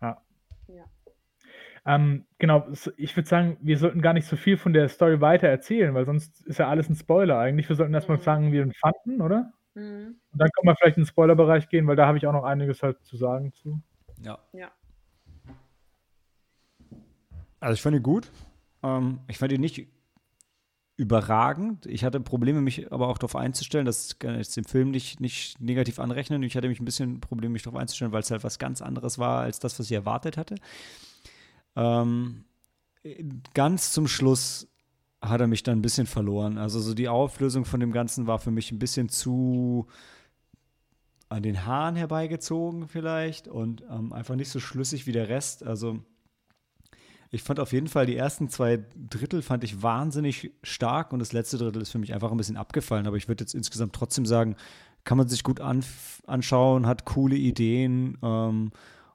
[0.02, 0.22] Ja.
[0.68, 0.86] Ja.
[1.86, 5.48] Ähm, genau, ich würde sagen, wir sollten gar nicht so viel von der Story weiter
[5.48, 7.70] erzählen, weil sonst ist ja alles ein Spoiler eigentlich.
[7.70, 8.22] Wir sollten erstmal Mhm.
[8.24, 9.52] sagen, wie wir ihn fanden, oder?
[9.76, 10.16] Mhm.
[10.32, 12.44] Und dann können wir vielleicht in den Spoilerbereich gehen, weil da habe ich auch noch
[12.44, 13.82] einiges halt zu sagen zu.
[14.22, 14.38] Ja.
[14.54, 14.72] Ja.
[17.60, 18.30] Also, ich fand ihn gut.
[18.84, 19.88] Ähm, ich fand ihn nicht
[21.00, 21.86] überragend.
[21.86, 25.22] Ich hatte Probleme, mich aber auch darauf einzustellen, das kann ich jetzt dem Film nicht,
[25.22, 26.44] nicht negativ anrechnen.
[26.44, 29.18] Ich hatte mich ein bisschen Probleme, mich darauf einzustellen, weil es halt was ganz anderes
[29.18, 30.56] war als das, was ich erwartet hatte.
[31.78, 32.44] Ähm,
[33.54, 34.68] ganz zum Schluss
[35.22, 36.58] hat er mich dann ein bisschen verloren.
[36.58, 39.88] Also so die Auflösung von dem Ganzen war für mich ein bisschen zu
[41.30, 45.64] an den Haaren herbeigezogen vielleicht und ähm, einfach nicht so schlüssig wie der Rest.
[45.64, 46.00] Also
[47.32, 51.32] ich fand auf jeden Fall die ersten zwei Drittel fand ich wahnsinnig stark und das
[51.32, 53.06] letzte Drittel ist für mich einfach ein bisschen abgefallen.
[53.06, 54.56] Aber ich würde jetzt insgesamt trotzdem sagen,
[55.04, 55.84] kann man sich gut an,
[56.26, 58.72] anschauen, hat coole Ideen ähm,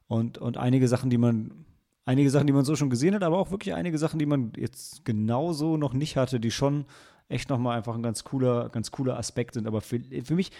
[0.07, 1.65] und, und einige Sachen, die man
[2.05, 4.53] einige Sachen, die man so schon gesehen hat, aber auch wirklich einige Sachen, die man
[4.57, 6.85] jetzt genauso noch nicht hatte, die schon
[7.29, 9.67] echt nochmal einfach ein ganz cooler, ganz cooler Aspekt sind.
[9.67, 10.53] Aber für, für mich,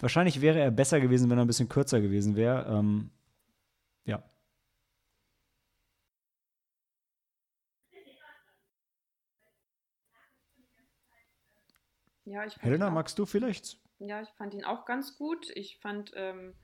[0.00, 2.66] wahrscheinlich wäre er besser gewesen, wenn er ein bisschen kürzer gewesen wäre.
[2.68, 3.10] Ähm,
[4.04, 4.22] ja.
[12.28, 13.78] Ja, ich Helena, auch- magst du vielleicht?
[14.00, 15.50] Ja, ich fand ihn auch ganz gut.
[15.56, 16.54] Ich fand, ähm,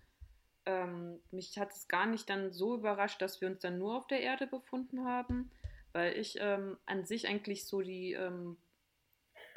[0.67, 4.07] ähm, mich hat es gar nicht dann so überrascht, dass wir uns dann nur auf
[4.07, 5.51] der Erde befunden haben,
[5.93, 8.57] weil ich ähm, an sich eigentlich so die ähm,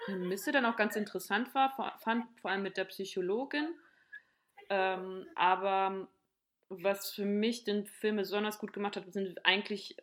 [0.05, 3.75] Prämisse dann auch ganz interessant war, vor, fand vor allem mit der Psychologin.
[4.69, 6.07] Ähm, aber
[6.69, 9.97] was für mich den Film besonders gut gemacht hat, sind eigentlich,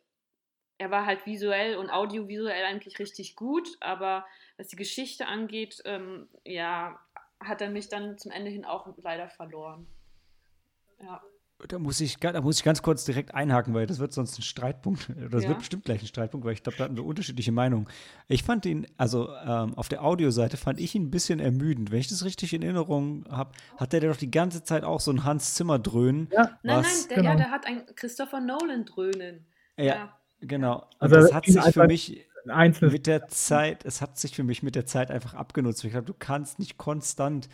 [0.78, 4.24] er war halt visuell und audiovisuell eigentlich richtig gut, aber
[4.56, 6.98] was die Geschichte angeht, ähm, ja,
[7.40, 9.87] hat er mich dann zum Ende hin auch leider verloren.
[11.02, 11.20] Ja.
[11.68, 14.42] Da muss, ich, da muss ich ganz kurz direkt einhaken, weil das wird sonst ein
[14.42, 15.08] Streitpunkt.
[15.16, 15.50] Oder das Ja.
[15.50, 17.87] wird bestimmt gleich ein Streitpunkt, weil ich glaube, da hatten wir unterschiedliche Meinungen.
[18.26, 21.92] Ich fand ihn, also ähm, auf der Audioseite fand ich ihn ein bisschen ermüdend.
[21.92, 25.12] Wenn ich das richtig in Erinnerung habe, hat der doch die ganze Zeit auch so
[25.12, 26.28] ein Hans Zimmer dröhnen.
[26.32, 27.30] Ja, Nein, nein, der, Genau.
[27.30, 29.46] ja, der hat ein Christopher Nolan dröhnen.
[29.76, 30.87] Ja, genau.
[30.98, 32.26] Also das hat sich für mich
[32.90, 35.83] mit der Zeit, es hat sich für mich mit der Zeit einfach abgenutzt.
[35.85, 37.48] Ich glaube, du kannst nicht konstant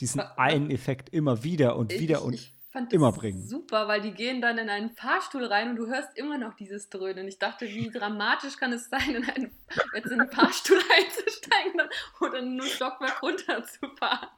[0.00, 3.18] diesen Wa- wa- einen Effekt immer wieder und wieder ich, und ich fand immer das
[3.18, 3.42] bringen.
[3.42, 6.90] super, weil die gehen dann in einen Fahrstuhl rein und du hörst immer noch dieses
[6.90, 7.26] Dröhnen.
[7.26, 9.50] Ich dachte, wie dramatisch kann es sein, in einen
[9.94, 11.80] jetzt in den Fahrstuhl einzusteigen
[12.20, 14.28] oder nur Stockwerk runterzufahren.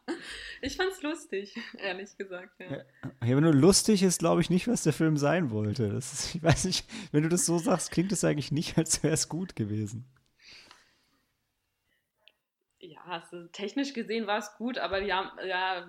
[0.62, 2.60] Ich fand's lustig, ehrlich gesagt.
[2.60, 2.82] Ja, ja
[3.20, 5.88] aber nur lustig ist, glaube ich, nicht, was der Film sein wollte.
[5.88, 9.02] Das ist, ich weiß nicht, wenn du das so sagst, klingt es eigentlich nicht, als
[9.02, 10.06] wäre es gut gewesen.
[12.80, 15.88] Ja, also technisch gesehen war es gut, aber die haben, ja,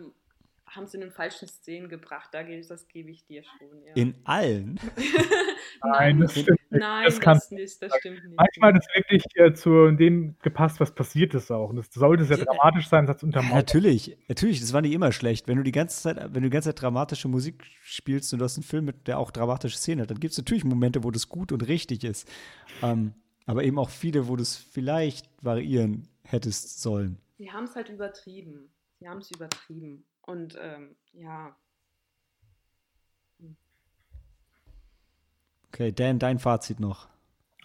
[0.70, 2.30] haben es in den falschen Szenen gebracht.
[2.32, 3.68] Da gebe ich, das gebe ich dir schon.
[3.86, 3.94] Ja.
[3.96, 4.80] In allen?
[5.84, 6.82] Nein, das stimmt nicht.
[6.82, 8.36] Nein, das, das, nicht, das stimmt nicht.
[8.36, 11.70] Manchmal hat es wirklich äh, zu dem gepasst, was passiert ist auch.
[11.70, 13.52] Und das sollte sehr ja, dramatisch sein, das untermauert.
[13.52, 15.48] Ja, natürlich, natürlich, das war nicht immer schlecht.
[15.48, 18.46] Wenn du die ganze Zeit, wenn du die ganze Zeit dramatische Musik spielst und du
[18.46, 21.12] hast einen Film, mit, der auch dramatische Szenen hat, dann gibt es natürlich Momente, wo
[21.12, 22.30] das gut und richtig ist.
[22.82, 23.14] Ähm,
[23.46, 27.18] aber eben auch viele, wo du es vielleicht variieren hättest sollen.
[27.38, 28.70] Sie haben es halt übertrieben.
[29.00, 30.06] Sie haben es übertrieben.
[30.30, 31.56] Und ähm, ja.
[35.70, 37.08] Okay, Dan, dein Fazit noch.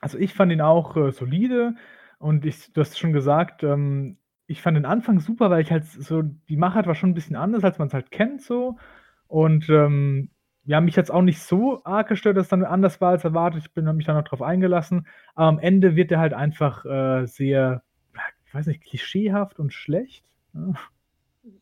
[0.01, 1.75] Also ich fand ihn auch äh, solide
[2.19, 5.85] und ich, du hast schon gesagt, ähm, ich fand den Anfang super, weil ich halt
[5.85, 8.79] so, die Machart war schon ein bisschen anders, als man es halt kennt so.
[9.27, 10.31] Und ähm,
[10.65, 13.63] ja, mich jetzt auch nicht so arg gestört, dass es dann anders war als erwartet.
[13.63, 15.07] Ich bin mich dann noch drauf eingelassen.
[15.35, 17.83] Aber am Ende wird er halt einfach äh, sehr,
[18.47, 20.25] ich weiß nicht, klischeehaft und schlecht.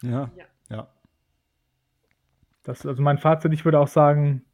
[0.02, 0.30] Ja.
[0.36, 0.46] ja.
[0.68, 0.88] Ja.
[2.62, 4.44] Das, also mein Fazit, ich würde auch sagen,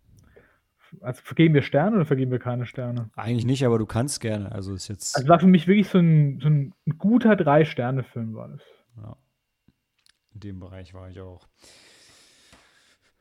[1.01, 3.11] also vergeben wir Sterne oder vergeben wir keine Sterne?
[3.15, 4.51] Eigentlich nicht, aber du kannst gerne.
[4.53, 5.17] Also ist jetzt.
[5.17, 8.63] Also war für mich wirklich so ein, so ein guter Drei-Sterne-Film war das.
[8.97, 9.17] Ja.
[10.35, 11.47] In dem Bereich war ich auch.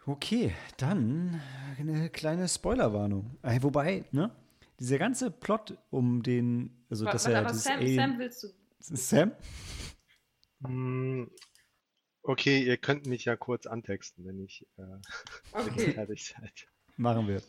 [0.05, 1.41] Okay, dann
[1.77, 3.37] eine kleine Spoilerwarnung.
[3.41, 4.31] Äh, wobei, ne?
[4.79, 8.47] Dieser ganze Plot um den, also was, dass er aber Sam, Sam willst du.
[8.79, 9.31] Sam?
[12.27, 14.81] Okay, ihr könnt mich ja kurz antexten, wenn ich äh,
[15.53, 15.93] okay.
[15.93, 16.67] fertig seid.
[16.97, 17.41] Machen wir.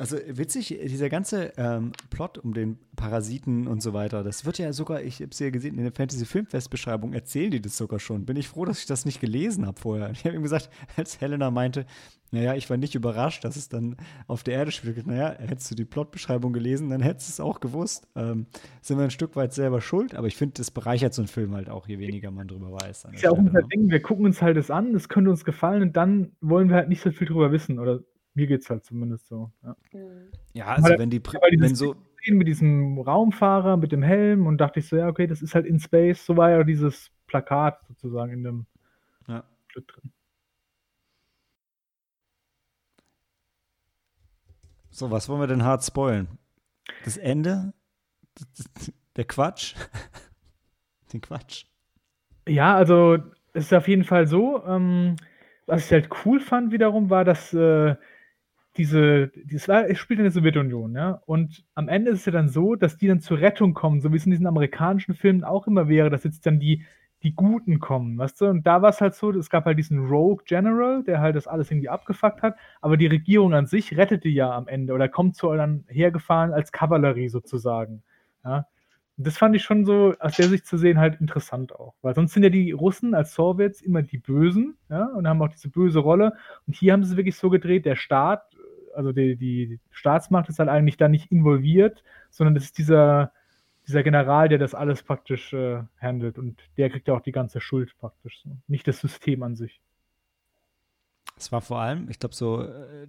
[0.00, 4.72] Also witzig, dieser ganze ähm, Plot um den Parasiten und so weiter, das wird ja
[4.72, 8.24] sogar, ich habe es ja gesehen, in der Fantasy-Filmfest-Beschreibung erzählen die das sogar schon.
[8.24, 10.08] Bin ich froh, dass ich das nicht gelesen habe vorher.
[10.12, 11.84] Ich habe ihm gesagt, als Helena meinte,
[12.30, 13.96] naja, ich war nicht überrascht, dass es dann
[14.28, 15.04] auf der Erde spielt.
[15.04, 18.06] Naja, hättest du die Plotbeschreibung gelesen, dann hättest du es auch gewusst.
[18.14, 18.46] Ähm,
[18.80, 21.54] sind wir ein Stück weit selber schuld, aber ich finde, das bereichert so einen Film
[21.56, 23.08] halt auch, je weniger man drüber weiß.
[23.12, 23.68] Ist ja auch unser ne?
[23.74, 26.76] Ding, wir gucken uns halt das an, das könnte uns gefallen und dann wollen wir
[26.76, 28.00] halt nicht so viel drüber wissen oder
[28.38, 29.50] mir geht es halt zumindest so.
[29.64, 29.76] Ja,
[30.52, 31.96] ja also wenn die wenn so
[32.26, 35.66] mit diesem Raumfahrer mit dem Helm und dachte ich so, ja, okay, das ist halt
[35.66, 38.66] in Space, so war ja dieses Plakat sozusagen in dem
[39.26, 39.44] ja.
[39.74, 40.12] drin.
[44.90, 46.28] So, was wollen wir denn hart spoilen?
[47.04, 47.72] Das Ende?
[49.16, 49.74] Der Quatsch?
[51.12, 51.64] Den Quatsch?
[52.46, 53.18] Ja, also
[53.52, 55.16] es ist auf jeden Fall so, ähm,
[55.66, 57.94] was ich halt cool fand wiederum, war, dass äh,
[58.78, 61.20] diese, dieses, es spielt in der Sowjetunion, ja.
[61.26, 64.12] Und am Ende ist es ja dann so, dass die dann zur Rettung kommen, so
[64.12, 66.84] wie es in diesen amerikanischen Filmen auch immer wäre, dass jetzt dann die,
[67.22, 68.46] die Guten kommen, weißt du?
[68.46, 71.48] Und da war es halt so, es gab halt diesen Rogue General, der halt das
[71.48, 75.36] alles irgendwie abgefuckt hat, aber die Regierung an sich rettete ja am Ende oder kommt
[75.36, 78.02] so dann hergefahren als Kavallerie sozusagen,
[78.44, 78.66] ja.
[79.20, 81.94] Das fand ich schon so, aus der Sicht zu sehen, halt interessant auch.
[82.02, 85.48] Weil sonst sind ja die Russen als Sowjets immer die Bösen, ja, und haben auch
[85.48, 86.34] diese böse Rolle.
[86.68, 88.44] Und hier haben sie es wirklich so gedreht, der Staat
[88.94, 93.32] also die, die Staatsmacht ist halt eigentlich da nicht involviert, sondern das ist dieser,
[93.86, 97.60] dieser General, der das alles praktisch äh, handelt und der kriegt ja auch die ganze
[97.60, 98.50] Schuld praktisch, so.
[98.66, 99.80] nicht das System an sich.
[101.36, 103.06] Es war vor allem, ich glaube, so, äh,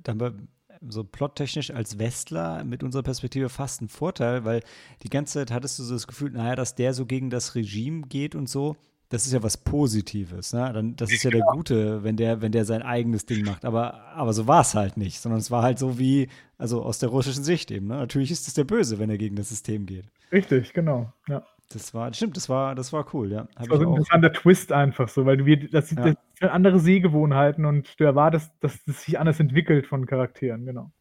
[0.87, 4.61] so plottechnisch als Westler mit unserer Perspektive fast ein Vorteil, weil
[5.03, 8.03] die ganze Zeit hattest du so das Gefühl, naja, dass der so gegen das Regime
[8.07, 8.77] geht und so
[9.09, 10.71] das ist ja was Positives, ne?
[10.71, 13.65] Dann, das ist ja der Gute, wenn der, wenn der sein eigenes Ding macht.
[13.65, 16.99] Aber, aber so war es halt nicht, sondern es war halt so wie, also aus
[16.99, 17.95] der russischen Sicht eben, ne?
[17.95, 20.05] Natürlich ist es der Böse, wenn er gegen das System geht.
[20.31, 21.43] Richtig, genau, ja.
[21.71, 23.41] Das war, stimmt, das war, das war cool, ja.
[23.55, 25.97] Hab das war so ein interessanter Twist einfach so, weil du, das, ja.
[25.97, 30.91] das sind andere Sehgewohnheiten und du erwartest, dass es sich anders entwickelt von Charakteren, genau.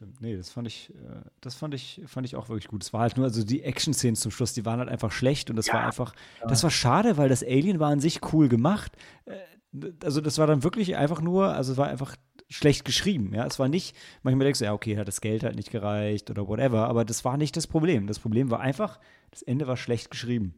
[0.00, 0.22] Stimmt.
[0.22, 2.82] Nee, das fand ich, äh, das fand ich, fand ich auch wirklich gut.
[2.82, 5.56] Es war halt nur, also die Action-Szenen zum Schluss, die waren halt einfach schlecht und
[5.56, 6.14] das ja, war einfach,
[6.48, 8.96] das war schade, weil das Alien war an sich cool gemacht.
[9.26, 9.34] Äh,
[10.02, 12.16] also das war dann wirklich einfach nur, also es war einfach
[12.48, 13.44] schlecht geschrieben, ja.
[13.44, 16.48] Es war nicht, manchmal denkst du, ja, okay, hat das Geld halt nicht gereicht oder
[16.48, 18.06] whatever, aber das war nicht das Problem.
[18.06, 20.54] Das Problem war einfach, das Ende war schlecht geschrieben.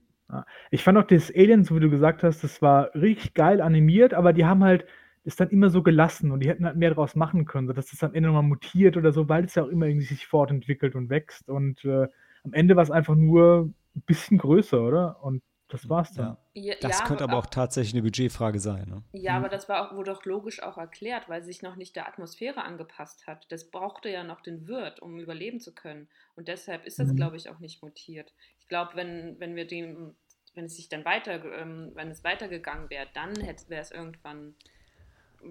[0.70, 4.14] Ich fand auch das Alien, so wie du gesagt hast, das war richtig geil animiert,
[4.14, 4.86] aber die haben halt,
[5.24, 8.02] ist dann immer so gelassen und die hätten halt mehr daraus machen können, sodass das
[8.02, 11.10] am Ende nochmal mutiert oder so, weil es ja auch immer irgendwie sich fortentwickelt und
[11.10, 11.48] wächst.
[11.48, 12.08] Und äh,
[12.44, 15.22] am Ende war es einfach nur ein bisschen größer, oder?
[15.22, 16.36] Und Das war's dann.
[16.54, 18.88] Ja, Das ja, könnte aber auch tatsächlich eine Budgetfrage sein.
[18.88, 19.02] Ne?
[19.12, 22.06] Ja, aber das war auch, wurde doch logisch auch erklärt, weil sich noch nicht der
[22.08, 23.46] Atmosphäre angepasst hat.
[23.50, 26.08] Das brauchte ja noch den Wirt, um überleben zu können.
[26.36, 27.16] Und deshalb ist das, Mhm.
[27.16, 28.34] glaube ich, auch nicht mutiert.
[28.60, 30.14] Ich glaube, wenn, wenn wir dem,
[30.54, 34.54] wenn es sich dann weiter, ähm, wenn es weitergegangen wäre, dann wäre es irgendwann.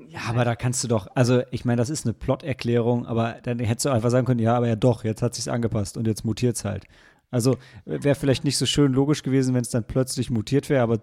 [0.08, 3.60] Ja, aber da kannst du doch, also ich meine, das ist eine Plot-Erklärung, aber dann
[3.60, 6.24] hättest du einfach sagen können, ja, aber ja doch, jetzt hat sich's angepasst und jetzt
[6.24, 6.86] mutiert es halt.
[7.30, 11.00] Also wäre vielleicht nicht so schön logisch gewesen, wenn es dann plötzlich mutiert wäre, aber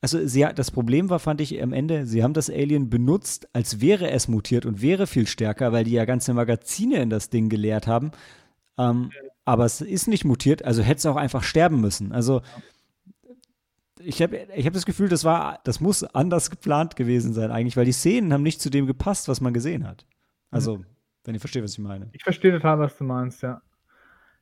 [0.00, 3.80] also sie, das Problem war, fand ich am Ende, sie haben das Alien benutzt, als
[3.80, 7.48] wäre es mutiert und wäre viel stärker, weil die ja ganze Magazine in das Ding
[7.48, 8.12] geleert haben.
[8.78, 9.10] Ähm,
[9.44, 12.12] aber es ist nicht mutiert, also hätte es auch einfach sterben müssen.
[12.12, 12.42] Also
[14.00, 17.76] ich habe ich hab das Gefühl, das war, das muss anders geplant gewesen sein eigentlich,
[17.76, 20.06] weil die Szenen haben nicht zu dem gepasst, was man gesehen hat.
[20.50, 20.84] Also,
[21.24, 22.08] wenn ihr versteht, was ich meine.
[22.12, 23.60] Ich verstehe total, was du meinst, ja.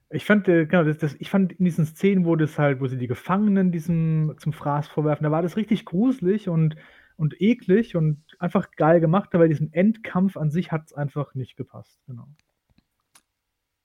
[0.09, 2.87] Ich fand, äh, genau, das, das, ich fand in diesen Szenen, wo das halt, wo
[2.87, 6.77] sie die Gefangenen diesem zum Fraß vorwerfen, da war das richtig gruselig und,
[7.17, 11.57] und eklig und einfach geil gemacht, aber diesem Endkampf an sich hat es einfach nicht
[11.57, 12.29] gepasst, genau.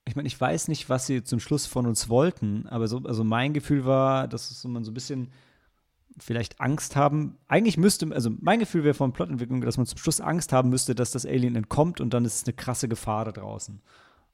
[0.07, 3.23] Ich meine, ich weiß nicht, was sie zum Schluss von uns wollten, aber so, also
[3.23, 5.31] mein Gefühl war, dass man so ein bisschen
[6.19, 7.38] vielleicht Angst haben.
[7.47, 10.95] Eigentlich müsste, also mein Gefühl wäre von Plotentwicklung, dass man zum Schluss Angst haben müsste,
[10.95, 13.82] dass das Alien entkommt und dann ist es eine krasse Gefahr da draußen.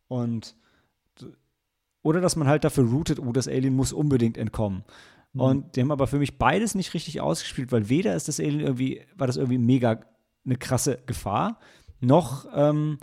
[0.08, 0.56] Und
[2.04, 4.84] oder dass man halt dafür routet, oh, das Alien muss unbedingt entkommen.
[5.34, 5.42] Mhm.
[5.42, 8.62] Und die haben aber für mich beides nicht richtig ausgespielt, weil weder ist das Alien
[8.62, 10.00] irgendwie, war das irgendwie mega
[10.46, 11.60] eine krasse Gefahr,
[12.00, 13.00] noch ähm,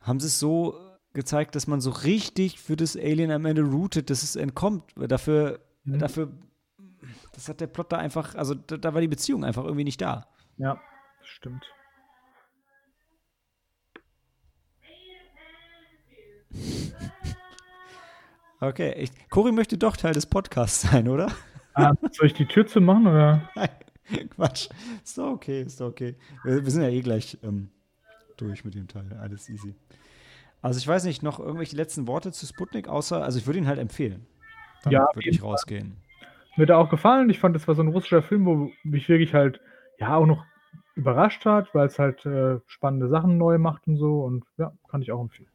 [0.00, 0.74] haben sie es so
[1.12, 4.84] gezeigt, dass man so richtig für das Alien am Ende routet, dass es entkommt.
[4.96, 5.98] Dafür, Mhm.
[6.00, 6.32] dafür,
[7.38, 10.00] das hat der Plot da einfach, also da, da war die Beziehung einfach irgendwie nicht
[10.00, 10.26] da.
[10.56, 10.80] Ja,
[11.22, 11.64] stimmt.
[18.60, 21.30] Okay, ich, Cory möchte doch Teil des Podcasts sein, oder?
[21.74, 23.48] Ah, soll ich die Tür zu machen oder?
[23.54, 23.68] Nein,
[24.30, 24.68] Quatsch.
[25.04, 26.16] Ist doch okay, ist doch okay.
[26.42, 27.70] Wir, wir sind ja eh gleich ähm,
[28.36, 29.16] durch mit dem Teil.
[29.20, 29.76] Alles easy.
[30.60, 33.68] Also ich weiß nicht, noch irgendwelche letzten Worte zu Sputnik, außer, also ich würde ihn
[33.68, 34.26] halt empfehlen.
[34.82, 35.98] Damit Ja, würde ich rausgehen.
[36.58, 37.30] Mir er auch gefallen.
[37.30, 39.60] Ich fand, das war so ein russischer Film, wo mich wirklich halt,
[39.98, 40.44] ja, auch noch
[40.96, 44.22] überrascht hat, weil es halt äh, spannende Sachen neu macht und so.
[44.22, 45.48] Und ja, kann ich auch empfehlen.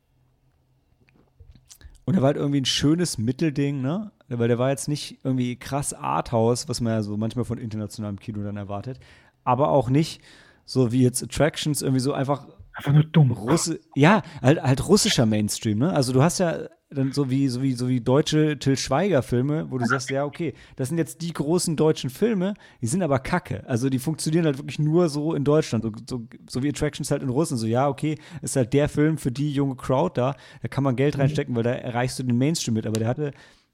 [2.06, 4.12] Und er war halt irgendwie ein schönes Mittelding, ne?
[4.30, 8.20] Weil der war jetzt nicht irgendwie krass Arthouse, was man ja so manchmal von internationalem
[8.20, 9.00] Kino dann erwartet,
[9.44, 10.22] aber auch nicht
[10.66, 13.32] so wie jetzt Attractions irgendwie so einfach Einfach nur dumm.
[13.32, 15.94] Russe, ja, halt, halt russischer Mainstream, ne?
[15.94, 19.78] Also du hast ja dann so wie, so wie, so wie deutsche Till Schweiger-Filme, wo
[19.78, 23.64] du sagst, ja, okay, das sind jetzt die großen deutschen Filme, die sind aber kacke.
[23.68, 27.24] Also die funktionieren halt wirklich nur so in Deutschland, so, so, so wie Attractions halt
[27.24, 27.60] in Russland.
[27.60, 30.96] So, ja, okay, ist halt der Film für die junge Crowd da, da kann man
[30.96, 32.88] Geld reinstecken, weil da erreichst du den Mainstream mit.
[32.88, 33.34] Aber der hatte,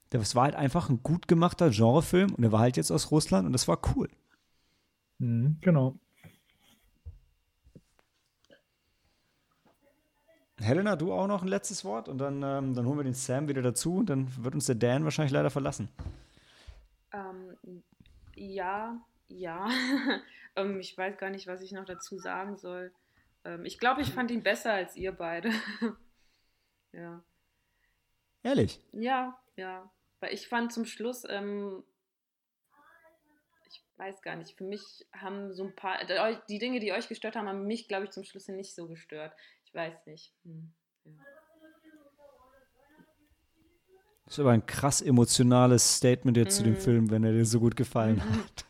[0.09, 3.45] das war halt einfach ein gut gemachter Genrefilm und der war halt jetzt aus Russland
[3.45, 4.09] und das war cool.
[5.19, 5.99] Mhm, genau.
[10.61, 13.47] Helena, du auch noch ein letztes Wort und dann, ähm, dann holen wir den Sam
[13.47, 15.89] wieder dazu und dann wird uns der Dan wahrscheinlich leider verlassen.
[17.13, 17.83] Ähm,
[18.35, 19.69] ja, ja.
[20.55, 22.91] ähm, ich weiß gar nicht, was ich noch dazu sagen soll.
[23.45, 25.51] Ähm, ich glaube, ich fand ihn besser als ihr beide.
[26.91, 27.23] ja.
[28.43, 28.81] Ehrlich.
[28.91, 29.89] Ja, ja.
[30.19, 31.83] Weil ich fand zum Schluss, ähm,
[33.69, 35.99] ich weiß gar nicht, für mich haben so ein paar,
[36.49, 39.33] die Dinge, die euch gestört haben, haben mich, glaube ich, zum Schluss nicht so gestört.
[39.69, 40.33] Ich weiß nicht.
[40.43, 40.71] Hm.
[41.05, 41.11] Ja.
[44.25, 46.77] Das ist aber ein krass emotionales Statement jetzt zu dem Mm.
[46.77, 48.43] Film, wenn er dir so gut gefallen Mhm.
[48.43, 48.65] hat.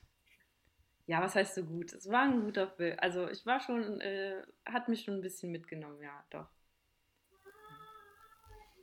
[1.07, 1.91] Ja, was heißt so gut?
[1.93, 2.95] Es war ein guter Film.
[2.99, 6.47] Also ich war schon, äh, hat mich schon ein bisschen mitgenommen, ja, doch.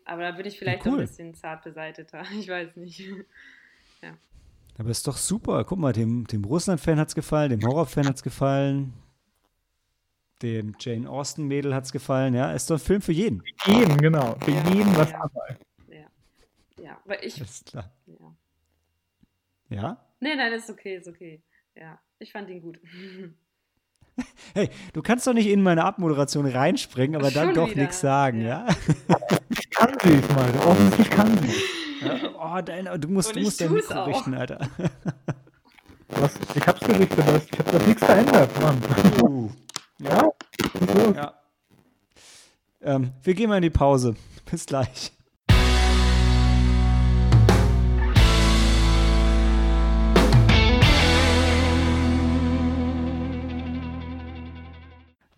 [0.04, 0.92] Aber da bin ich vielleicht cool.
[0.92, 2.22] noch ein bisschen zart beseiteter.
[2.38, 3.02] Ich weiß nicht.
[4.78, 5.64] Aber ist doch super.
[5.64, 8.92] Guck mal, dem, dem Russland-Fan hat es gefallen, dem Horror-Fan hat es gefallen,
[10.42, 12.34] dem Jane Austen-Mädel hat es gefallen.
[12.34, 13.42] Ja, ist doch ein Film für jeden.
[13.66, 14.36] Jeden, genau.
[14.44, 15.18] Für Ja, jeden was ja.
[15.18, 15.58] dabei.
[16.82, 17.36] Ja, weil ich.
[17.40, 17.90] Alles klar.
[18.06, 18.34] Ja.
[19.68, 20.06] Ja?
[20.20, 21.42] Nee, nein, ist okay, ist okay.
[21.74, 22.80] Ja, ich fand ihn gut.
[24.54, 27.82] Hey, du kannst doch nicht in meine Abmoderation reinspringen, aber dann Schon doch wieder.
[27.82, 28.66] nichts sagen, Ja.
[28.66, 29.16] ja?
[29.50, 30.58] Ich kann sie, ich meine.
[30.66, 31.52] Offensichtlich kann sie.
[32.06, 32.18] ja?
[32.38, 34.06] Oh, dein, du musst, Und du musst dein Mikro auch.
[34.06, 34.70] richten, Alter.
[36.08, 36.34] Was?
[36.54, 37.18] Ich hab's gerichtet?
[37.52, 38.82] Ich hab doch nichts verändert, Mann.
[39.22, 39.50] Uh.
[39.98, 40.24] Ja?
[40.24, 41.16] Los?
[41.16, 41.34] Ja.
[42.82, 44.14] Ähm, wir gehen mal in die Pause.
[44.50, 45.12] Bis gleich.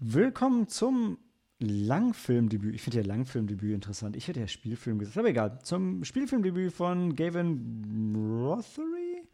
[0.00, 1.18] Willkommen zum
[1.61, 2.74] Langfilmdebüt.
[2.74, 4.16] Ich finde ja Langfilmdebüt interessant.
[4.16, 5.61] Ich hätte ja Spielfilm gesagt, aber egal.
[5.62, 9.28] Zum Spielfilmdebüt von Gavin Rothery.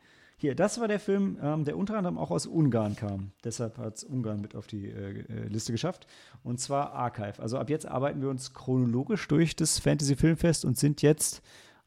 [0.45, 3.31] Hier, das war der Film, ähm, der unter anderem auch aus Ungarn kam.
[3.45, 6.07] Deshalb hat es Ungarn mit auf die äh, äh, Liste geschafft.
[6.43, 7.41] Und zwar Archive.
[7.41, 11.41] Also ab jetzt arbeiten wir uns chronologisch durch das Fantasy Filmfest und sind jetzt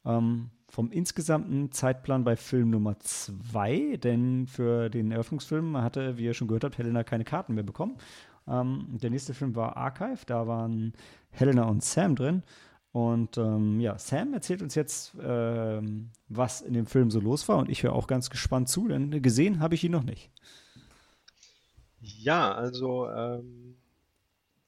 [0.05, 3.95] ähm, vom insgesamten Zeitplan bei Film Nummer zwei.
[3.97, 7.97] Denn für den Eröffnungsfilm hatte, wie ihr schon gehört habt, Helena keine Karten mehr bekommen.
[8.47, 10.25] Ähm, der nächste Film war Archive.
[10.25, 10.93] Da waren
[11.29, 12.41] Helena und Sam drin.
[12.97, 17.57] Und ähm, ja, Sam erzählt uns jetzt, ähm, was in dem Film so los war.
[17.57, 20.31] Und ich höre auch ganz gespannt zu, denn gesehen habe ich ihn noch nicht.
[22.01, 23.77] Ja, also ähm,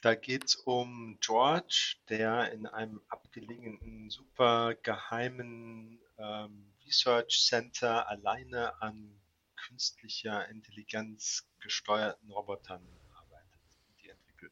[0.03, 8.80] da geht es um George, der in einem abgelegenen, super geheimen ähm, Research Center alleine
[8.80, 9.09] an
[9.55, 12.86] künstlicher Intelligenz gesteuerten Robotern
[13.17, 14.51] arbeitet und die entwickelt.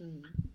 [0.00, 0.50] Mhm.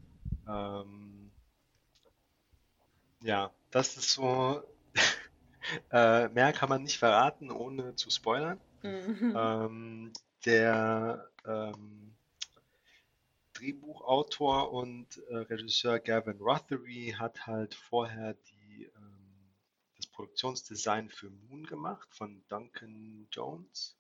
[3.22, 4.64] Ja, das ist so.
[5.92, 8.60] äh, mehr kann man nicht verraten, ohne zu spoilern.
[8.82, 9.34] Mhm.
[9.36, 10.14] Ähm,
[10.46, 12.16] der ähm,
[13.54, 19.54] Drehbuchautor und äh, Regisseur Gavin Rothery hat halt vorher die, ähm,
[19.98, 23.96] das Produktionsdesign für Moon gemacht von Duncan Jones.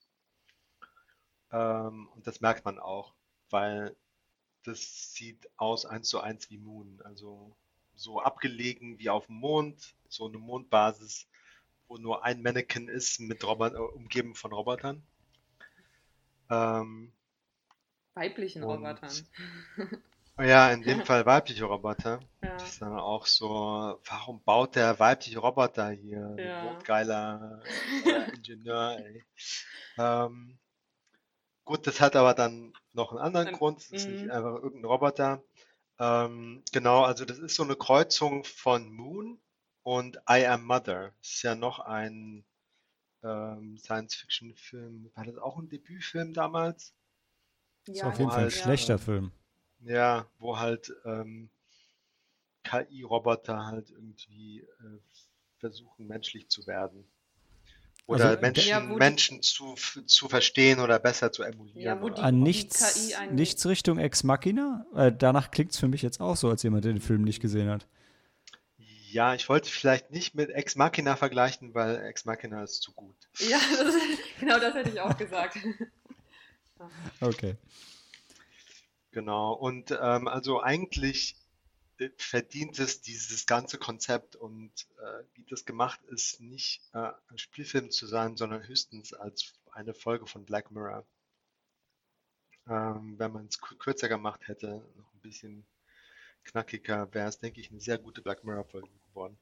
[1.51, 3.13] Ähm, und das merkt man auch,
[3.51, 3.95] weil
[4.63, 6.99] das sieht aus eins zu eins wie Moon.
[7.03, 7.55] Also
[8.01, 11.27] so abgelegen wie auf dem Mond, so eine Mondbasis,
[11.87, 15.03] wo nur ein Mannequin ist, mit Robot, äh, umgeben von Robotern.
[16.49, 17.13] Ähm,
[18.13, 19.11] Weiblichen und, Robotern.
[20.39, 22.19] Ja, in dem Fall weibliche Roboter.
[22.41, 22.53] Ja.
[22.53, 26.35] Das ist dann auch so, warum baut der weibliche Roboter hier?
[26.39, 26.63] Ja.
[26.63, 27.61] Notgeiler
[28.05, 29.23] äh, Ingenieur, ey.
[29.97, 30.57] Ähm,
[31.63, 33.81] gut, das hat aber dann noch einen anderen Grund.
[33.81, 34.31] Es ist nicht mhm.
[34.31, 35.43] einfach irgendein Roboter.
[36.01, 39.39] Ähm, genau, also das ist so eine Kreuzung von Moon
[39.83, 41.13] und I Am Mother.
[41.19, 42.43] Das ist ja noch ein
[43.21, 45.11] ähm, Science-Fiction-Film.
[45.13, 46.95] War das auch ein Debütfilm damals?
[47.85, 48.97] Ja, ist auf jeden Fall ein halt, schlechter ja.
[48.97, 49.31] Film.
[49.81, 51.51] Ja, wo halt ähm,
[52.63, 54.99] KI-Roboter halt irgendwie äh,
[55.59, 57.11] versuchen, menschlich zu werden.
[58.07, 59.75] Oder also, Menschen, ja, Menschen zu,
[60.05, 61.81] zu verstehen oder besser zu emulieren.
[61.81, 64.85] Ja, die, An nichts, nichts Richtung Ex Machina?
[64.95, 67.41] Äh, danach klingt es für mich jetzt auch so, als jemand, der den Film nicht
[67.41, 67.87] gesehen hat.
[69.11, 73.15] Ja, ich wollte vielleicht nicht mit Ex Machina vergleichen, weil Ex Machina ist zu gut.
[73.39, 73.95] Ja, das,
[74.39, 75.57] genau das hätte ich auch gesagt.
[77.21, 77.55] okay.
[79.11, 81.35] Genau, und ähm, also eigentlich
[82.17, 87.91] verdient es dieses ganze Konzept und äh, wie das gemacht ist, nicht äh, ein Spielfilm
[87.91, 91.05] zu sein, sondern höchstens als eine Folge von Black Mirror.
[92.67, 95.65] Ähm, wenn man es kürzer gemacht hätte, noch ein bisschen
[96.43, 99.37] knackiger, wäre es, denke ich, eine sehr gute Black Mirror-Folge geworden.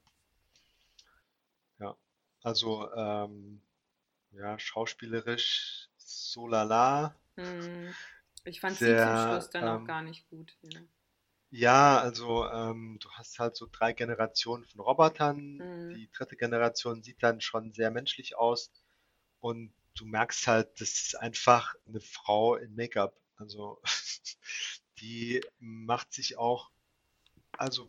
[1.78, 1.96] Ja,
[2.42, 3.60] also ähm,
[4.32, 7.14] ja, schauspielerisch so lala.
[7.36, 7.94] Hm.
[8.44, 10.56] Ich fand sie zum Schluss dann ähm, auch gar nicht gut.
[10.62, 10.80] Ja.
[11.50, 15.56] Ja, also ähm, du hast halt so drei Generationen von Robotern.
[15.56, 15.94] Mhm.
[15.94, 18.70] Die dritte Generation sieht dann schon sehr menschlich aus
[19.40, 23.16] und du merkst halt, das ist einfach eine Frau in Make-up.
[23.36, 23.80] Also
[25.00, 26.70] die macht sich auch,
[27.58, 27.88] also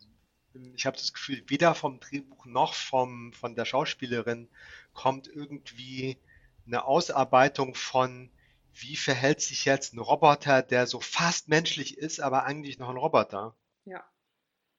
[0.75, 4.49] ich habe das Gefühl, weder vom Drehbuch noch vom, von der Schauspielerin
[4.93, 6.17] kommt irgendwie
[6.65, 8.31] eine Ausarbeitung von
[8.73, 12.97] wie verhält sich jetzt ein Roboter, der so fast menschlich ist, aber eigentlich noch ein
[12.97, 13.55] Roboter?
[13.85, 14.03] Ja.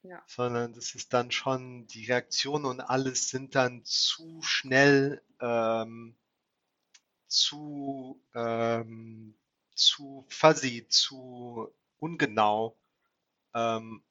[0.03, 0.23] Ja.
[0.27, 6.17] Sondern das ist dann schon, die Reaktionen und alles sind dann zu schnell, ähm,
[7.29, 9.39] zu, ähm,
[9.75, 12.77] zu fuzzy, zu ungenau,
[13.55, 14.03] ähm,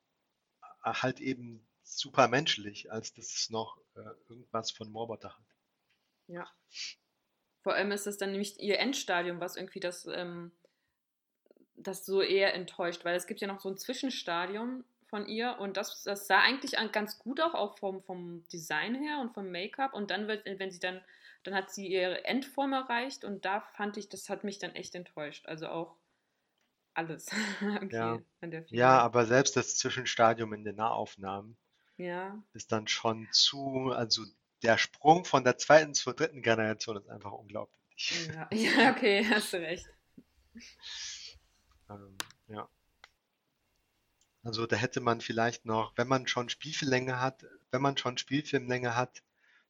[0.84, 5.46] halt eben super menschlich, als dass es noch äh, irgendwas von Roboter hat.
[6.28, 6.48] Ja.
[7.62, 10.52] Vor allem ist es dann nämlich ihr Endstadium, was irgendwie das, ähm,
[11.76, 15.78] das so eher enttäuscht, weil es gibt ja noch so ein Zwischenstadium von ihr und
[15.78, 19.94] das, das sah eigentlich ganz gut auch, auch vom, vom Design her und vom Make-up
[19.94, 21.02] und dann wird, wenn sie dann,
[21.44, 24.96] dann hat sie ihre Endform erreicht und da fand ich, das hat mich dann echt
[24.96, 25.46] enttäuscht.
[25.48, 25.98] Also auch
[26.94, 27.30] alles
[27.92, 28.20] ja.
[28.68, 31.58] ja, aber selbst das Zwischenstadium in den Nahaufnahmen
[31.98, 32.42] ja.
[32.54, 34.24] ist dann schon zu, also
[34.64, 38.28] der Sprung von der zweiten zur dritten Generation ist einfach unglaublich.
[38.28, 39.88] Ja, ja okay, hast du recht.
[41.90, 42.70] Ähm, ja.
[44.44, 48.96] Also da hätte man vielleicht noch, wenn man schon Spielfilmlänge hat, wenn man schon Spielfilmlänge
[48.96, 49.22] hat,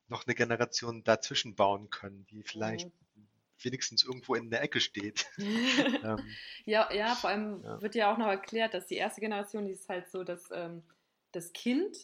[0.08, 3.28] noch eine Generation dazwischen bauen können, die vielleicht mhm.
[3.60, 5.26] wenigstens irgendwo in der Ecke steht.
[5.38, 6.20] ähm,
[6.66, 7.82] ja, ja, vor allem ja.
[7.82, 10.84] wird ja auch noch erklärt, dass die erste Generation, die ist halt so, dass ähm,
[11.32, 11.98] das Kind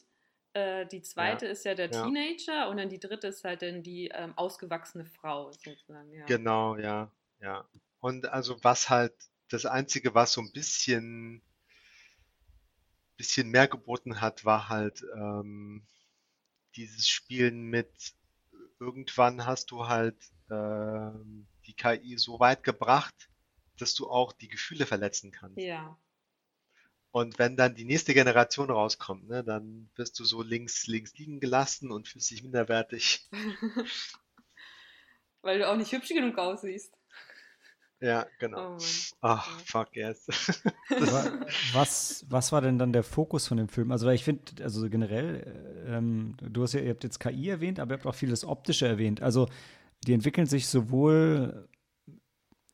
[0.57, 2.03] Äh, die zweite ist ja der ja.
[2.03, 6.11] Teenager und dann die dritte ist halt dann die ähm, ausgewachsene Frau sozusagen.
[6.11, 6.25] Ja.
[6.25, 7.67] Genau, ja, ja.
[7.99, 9.13] Und also was halt
[9.49, 11.43] das Einzige, was so ein bisschen,
[13.17, 15.85] bisschen mehr geboten hat, war halt ähm,
[16.75, 18.15] dieses Spielen mit
[18.79, 23.29] irgendwann hast du halt ähm, die KI so weit gebracht,
[23.77, 25.59] dass du auch die Gefühle verletzen kannst.
[25.59, 25.99] Ja.
[27.17, 31.39] Und wenn dann die nächste Generation rauskommt, ne, dann wirst du so links, links liegen
[31.39, 33.27] gelassen und fühlst dich minderwertig.
[35.41, 36.93] Weil du auch nicht hübsch genug aussiehst.
[37.99, 38.69] Ja, Oh genau.
[38.73, 38.81] Mann.
[39.21, 39.63] Ach, Ja.
[39.65, 40.27] fuck yes.
[40.89, 43.91] Wa- was, was war denn dann der Fokus von dem Film?
[43.91, 47.49] Also, weil ich finde, also generell, äh, ähm, du hast ja, ihr habt jetzt KI
[47.49, 49.23] erwähnt, aber ihr habt auch viel das Optische erwähnt.
[49.23, 49.47] Also,
[50.05, 51.67] die entwickeln sich sowohl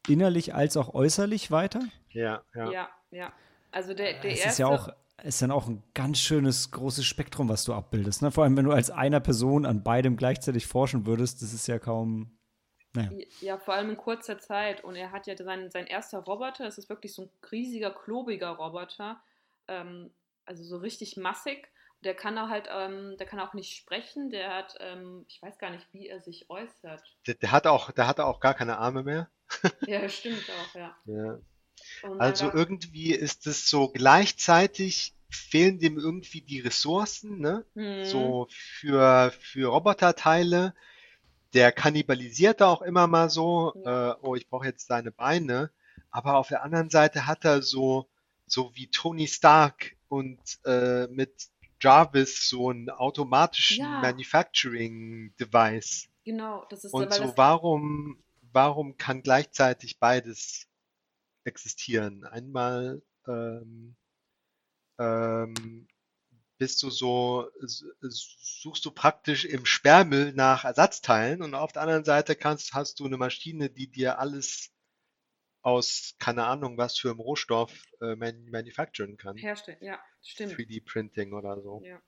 [0.09, 1.81] innerlich als auch äußerlich weiter.
[2.09, 2.71] Ja, ja.
[2.71, 3.33] Ja, ja.
[3.73, 4.49] Also der, der es erste.
[4.49, 4.89] ist ja auch,
[5.23, 8.21] ist dann auch ein ganz schönes, großes Spektrum, was du abbildest.
[8.21, 8.31] Ne?
[8.31, 11.79] Vor allem, wenn du als einer Person an beidem gleichzeitig forschen würdest, das ist ja
[11.79, 12.37] kaum.
[12.93, 13.09] Naja.
[13.41, 14.83] Ja, vor allem in kurzer Zeit.
[14.83, 18.49] Und er hat ja sein, sein erster Roboter, das ist wirklich so ein riesiger, klobiger
[18.49, 19.19] Roboter.
[19.67, 20.11] Ähm,
[20.45, 21.67] also so richtig massig.
[22.03, 24.29] Der kann auch halt, ähm, der kann auch nicht sprechen.
[24.29, 27.01] Der hat, ähm, ich weiß gar nicht, wie er sich äußert.
[27.25, 29.29] Der, der hat auch, der hatte auch gar keine Arme mehr.
[29.87, 30.95] Ja, stimmt auch, ja.
[31.05, 31.39] Ja.
[32.19, 37.65] Also irgendwie ist es so gleichzeitig fehlen dem irgendwie die Ressourcen, ne?
[37.75, 40.73] Hm, So für, für Roboterteile.
[41.53, 44.11] Der kannibalisiert da auch immer mal so, Ja.
[44.11, 45.71] äh, oh, ich brauche jetzt deine Beine.
[46.11, 48.07] Aber auf der anderen Seite hat er so,
[48.47, 51.33] so wie Tony Stark und äh, mit
[51.79, 54.01] Jarvis so einen automatischen Ja.
[54.01, 56.07] Manufacturing Device.
[56.23, 60.67] Genau, das ist Und so, warum, warum kann gleichzeitig beides
[61.43, 62.23] existieren?
[62.25, 63.95] Einmal ähm,
[64.99, 65.87] ähm,
[66.57, 72.35] bist du so, suchst du praktisch im Sperrmüll nach Ersatzteilen und auf der anderen Seite
[72.35, 74.71] kannst, hast du eine Maschine, die dir alles
[75.61, 77.71] aus, keine Ahnung, was für einem Rohstoff
[78.01, 79.37] äh, man, manufacturen kann.
[79.37, 79.81] herstellt.
[79.81, 80.53] Ja, stimmt.
[80.53, 81.81] 3D-Printing oder so.
[81.83, 82.01] Ja.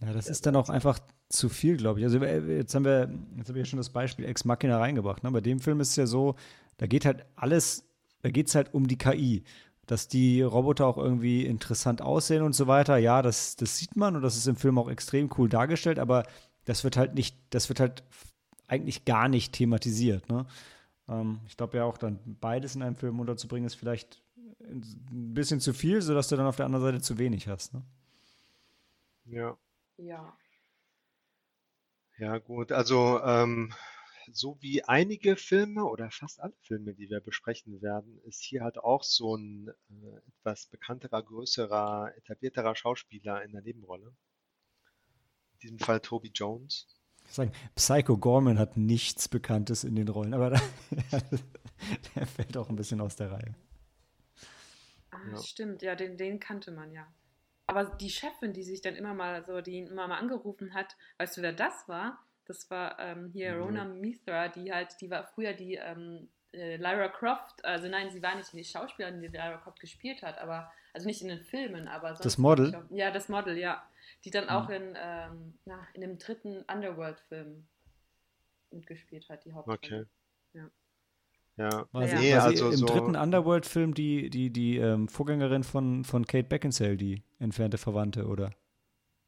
[0.00, 2.04] Ja, das ist dann auch einfach zu viel, glaube ich.
[2.04, 5.24] Also äh, jetzt haben wir, jetzt haben wir ja schon das Beispiel Ex Machina reingebracht.
[5.24, 5.30] Ne?
[5.32, 6.36] Bei dem Film ist es ja so,
[6.76, 7.87] da geht halt alles,
[8.22, 9.44] da geht es halt um die KI.
[9.86, 12.98] Dass die Roboter auch irgendwie interessant aussehen und so weiter.
[12.98, 16.24] Ja, das, das sieht man und das ist im Film auch extrem cool dargestellt, aber
[16.66, 18.02] das wird halt nicht, das wird halt
[18.66, 20.28] eigentlich gar nicht thematisiert.
[20.28, 20.46] Ne?
[21.08, 24.22] Ähm, ich glaube ja auch dann beides in einem Film unterzubringen, ist vielleicht
[24.60, 27.72] ein bisschen zu viel, sodass du dann auf der anderen Seite zu wenig hast.
[27.72, 27.82] Ne?
[29.24, 29.56] Ja.
[29.96, 30.36] Ja.
[32.18, 33.72] Ja, gut, also ähm,
[34.32, 38.78] so wie einige Filme oder fast alle Filme, die wir besprechen werden, ist hier halt
[38.78, 44.14] auch so ein äh, etwas bekannterer, größerer, etablierterer Schauspieler in der Nebenrolle.
[45.54, 46.86] In diesem Fall Toby Jones.
[47.26, 50.60] Ich sagen, Psycho Gorman hat nichts Bekanntes in den Rollen, aber da,
[52.14, 53.54] der fällt auch ein bisschen aus der Reihe.
[55.10, 55.42] Ah, Ja.
[55.42, 57.06] stimmt, ja, den, den kannte man ja.
[57.66, 60.96] Aber die Chefin, die sich dann immer mal so, die ihn immer mal angerufen hat,
[61.18, 62.18] weißt du, wer das war?
[62.48, 63.62] Das war ähm, hier Mhm.
[63.62, 68.22] Rona Mithra, die halt, die war früher die ähm, äh, Lyra Croft, also nein, sie
[68.22, 71.86] war nicht die Schauspielerin, die Lyra Croft gespielt hat, aber, also nicht in den Filmen,
[71.88, 72.24] aber sonst.
[72.24, 72.70] Das Model?
[72.70, 73.82] glaub- Ja, das Model, ja.
[74.24, 74.50] Die dann Mhm.
[74.50, 77.66] auch in, ähm, na, in dem dritten Underworld-Film
[78.70, 79.76] mitgespielt hat, die Hauptrolle.
[79.78, 80.04] Okay.
[80.54, 80.70] Ja.
[81.56, 82.20] Ja, War sie, Ja.
[82.20, 86.26] nee, war sie also im so, dritten Underworld-Film die, die, die ähm, Vorgängerin von, von
[86.26, 88.50] Kate Beckinsale, die entfernte Verwandte, oder?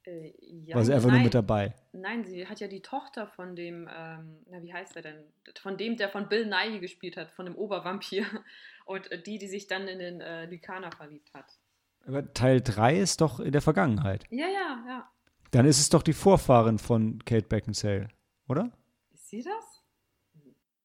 [0.05, 0.32] Äh,
[0.64, 1.24] ja, war sie einfach nur nein.
[1.24, 1.74] mit dabei?
[1.92, 5.24] Nein, sie hat ja die Tochter von dem, ähm, na wie heißt er denn?
[5.61, 8.24] Von dem, der von Bill Nighy gespielt hat, von dem Obervampir.
[8.86, 11.59] Und äh, die, die sich dann in den äh, Lykaner verliebt hat.
[12.07, 14.24] Aber Teil 3 ist doch in der Vergangenheit.
[14.30, 15.11] Ja, ja, ja.
[15.51, 18.09] Dann ist es doch die Vorfahrin von Kate Beckinsale,
[18.48, 18.72] oder?
[19.12, 19.82] Ist sie das?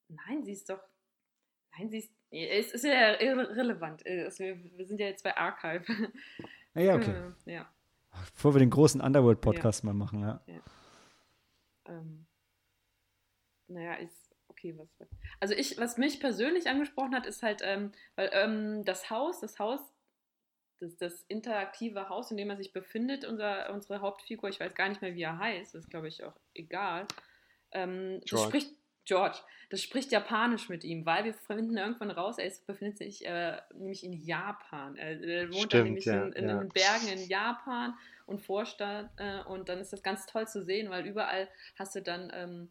[0.10, 0.82] Nein, sie ist doch.
[1.78, 2.12] Nein, sie ist.
[2.32, 4.06] Es ist ja irrelevant.
[4.06, 5.86] Äh, wir sind ja jetzt bei Archive.
[6.74, 7.14] Ah, ja, okay.
[7.46, 7.75] Äh, ja.
[8.34, 10.42] Bevor wir den großen Underworld-Podcast mal machen, ja.
[11.88, 12.26] Ähm,
[13.68, 14.90] naja, ist okay, was.
[15.40, 19.60] Also ich, was mich persönlich angesprochen hat, ist halt, ähm, weil ähm, das Haus, das
[19.60, 19.80] Haus,
[20.80, 24.90] das, das interaktive Haus, in dem er sich befindet, unser, unsere Hauptfigur, ich weiß gar
[24.90, 27.08] nicht mehr, wie er heißt, das ist glaube ich auch egal.
[27.72, 28.74] Ähm, das spricht
[29.06, 29.38] George,
[29.70, 33.58] das spricht Japanisch mit ihm, weil wir finden irgendwann raus, er ist, befindet sich äh,
[33.74, 34.96] nämlich in Japan.
[34.96, 36.60] Er, er wohnt Stimmt, nämlich ja, in, in ja.
[36.60, 37.96] den Bergen in Japan
[38.26, 41.48] und Vorstadt äh, und dann ist das ganz toll zu sehen, weil überall
[41.78, 42.70] hast du dann, ähm,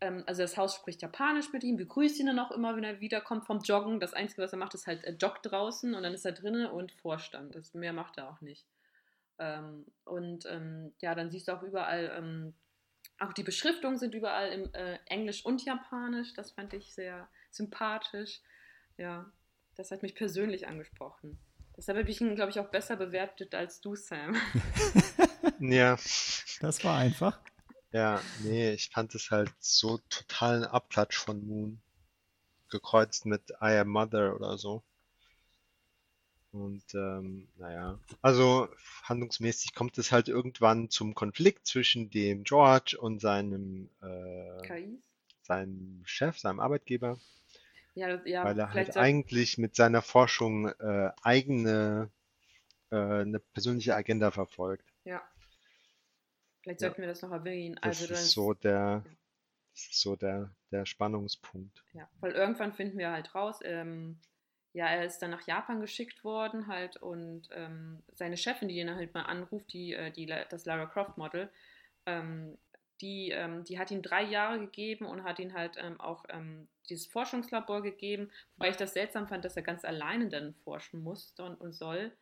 [0.00, 3.00] ähm, also das Haus spricht Japanisch mit ihm, begrüßt ihn dann auch immer, wenn er
[3.00, 4.00] wiederkommt vom Joggen.
[4.00, 6.66] Das Einzige, was er macht, ist halt, er joggt draußen und dann ist er drinnen
[6.66, 7.54] und Vorstand.
[7.54, 8.66] Das mehr macht er auch nicht.
[9.38, 12.54] Ähm, und ähm, ja, dann siehst du auch überall, ähm,
[13.20, 16.34] auch die Beschriftungen sind überall im äh, Englisch und Japanisch.
[16.34, 18.40] Das fand ich sehr sympathisch.
[18.96, 19.30] Ja,
[19.76, 21.38] das hat mich persönlich angesprochen.
[21.76, 24.36] Deshalb habe ich ihn, glaube ich, auch besser bewertet als du, Sam.
[25.58, 25.96] Ja,
[26.60, 27.38] Das war einfach.
[27.92, 31.80] ja, nee, ich fand es halt so totalen Abklatsch von Moon.
[32.70, 34.82] Gekreuzt mit I Am Mother oder so.
[36.52, 38.68] Und ähm, naja, also
[39.04, 44.68] handlungsmäßig kommt es halt irgendwann zum Konflikt zwischen dem George und seinem, äh,
[45.42, 47.18] seinem Chef, seinem Arbeitgeber,
[47.94, 52.10] Ja, das, ja weil er halt eigentlich mit seiner Forschung äh, eigene,
[52.90, 54.84] äh, eine persönliche Agenda verfolgt.
[55.04, 55.22] ja,
[56.62, 57.76] vielleicht Ja, sollten wir das noch erwähnen.
[57.82, 59.04] das Also dann ist so der,
[59.72, 61.84] das ist so der, der Spannungspunkt.
[61.92, 64.18] Ja, weil irgendwann finden wir halt raus, ähm,
[64.72, 68.94] ja, er ist dann nach Japan geschickt worden halt und ähm, seine Chefin, die ihn
[68.94, 71.50] halt mal anruft, die, äh, die, das Lara Croft Model,
[72.06, 72.56] ähm,
[73.00, 76.68] die, ähm, die hat ihm drei Jahre gegeben und hat ihn halt ähm, auch ähm,
[76.88, 81.44] dieses Forschungslabor gegeben, wobei ich das seltsam fand, dass er ganz alleine dann forschen musste
[81.44, 82.12] und, und soll.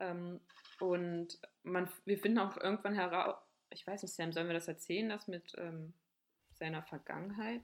[0.00, 0.40] Ähm,
[0.80, 3.36] und man, wir finden auch irgendwann heraus,
[3.70, 5.56] ich weiß nicht, Sam, sollen wir das erzählen, das mit
[6.58, 7.62] seiner Vergangenheit?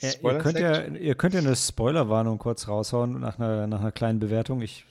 [0.00, 3.80] Ja, ihr, Spoiler könnt ja, ihr könnt ja eine Spoilerwarnung kurz raushauen nach einer, nach
[3.80, 4.60] einer kleinen Bewertung.
[4.62, 4.84] Ich,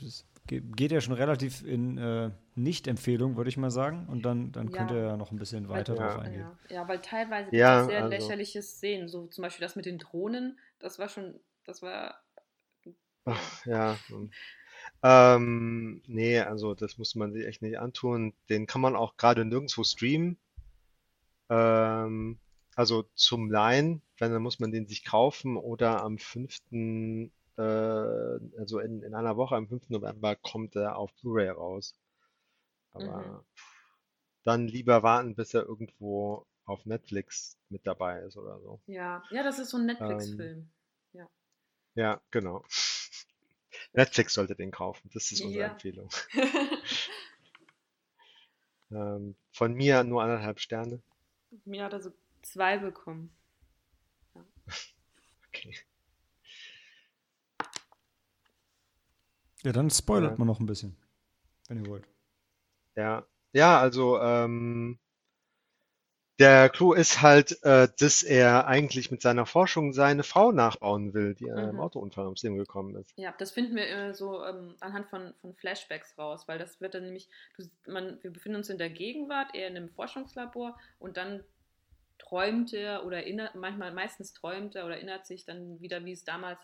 [0.47, 4.07] geht ja schon relativ in äh, Nicht-Empfehlung, würde ich mal sagen.
[4.07, 4.97] Und dann, dann könnt Ja.
[4.97, 6.07] ihr ja noch ein bisschen Weil- weiter Ja.
[6.07, 6.47] drauf eingehen.
[6.69, 9.75] Ja, ja, weil teilweise gibt Ja, es sehr also- lächerliche Szenen, so zum Beispiel das
[9.75, 11.35] mit den Drohnen, das war schon,
[11.65, 12.15] das war,
[13.25, 13.97] Ach, ja.
[14.07, 14.31] hm.
[15.03, 18.33] Ähm, nee, also das muss man sich echt nicht antun.
[18.49, 20.37] Den kann man auch gerade nirgendwo streamen.
[21.49, 22.39] Ähm,
[22.75, 28.79] also zum Leihen, wenn, dann muss man den sich kaufen oder am 5., äh, also
[28.79, 29.93] in, in einer Woche, am 5.
[29.93, 31.95] November kommt er auf Blu-ray raus.
[32.93, 33.45] Aber Mhm.
[34.45, 38.81] dann lieber warten, bis er irgendwo auf Netflix mit dabei ist oder so.
[38.87, 40.69] ja, ja, das ist so ein Ähm, Netflix-Film.
[41.95, 42.63] ja, genau.
[43.93, 45.09] Netflix sollte den kaufen.
[45.13, 45.65] Das ist unsere Ja.
[45.65, 46.09] Empfehlung.
[48.91, 51.01] Ähm, von mir nur anderthalb Sterne.
[51.65, 53.29] Mir hat er so zwei bekommen.
[55.57, 55.75] Okay.
[59.63, 60.37] Ja, dann spoilert Ja.
[60.37, 60.95] man noch ein bisschen,
[61.67, 62.05] wenn ihr wollt.
[62.95, 64.99] Ja, ja, also ähm,
[66.39, 71.33] der Clou ist halt, äh, dass er eigentlich mit seiner Forschung seine Frau nachbauen will,
[71.33, 71.79] die im Mhm.
[71.79, 73.11] Autounfall ums Leben gekommen ist.
[73.17, 76.93] Ja, das finden wir äh, so ähm, anhand von, von Flashbacks raus, weil das wird
[76.93, 77.27] dann nämlich,
[77.57, 81.43] du, man, wir befinden uns in der Gegenwart, er in einem Forschungslabor und dann
[82.19, 86.23] träumt er oder erinnert, manchmal, meistens träumt er oder erinnert sich dann wieder, wie es
[86.23, 86.59] damals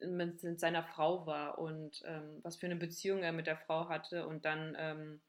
[0.00, 3.88] mit, mit seiner Frau war und ähm, was für eine Beziehung er mit der Frau
[3.88, 5.20] hatte und dann ähm,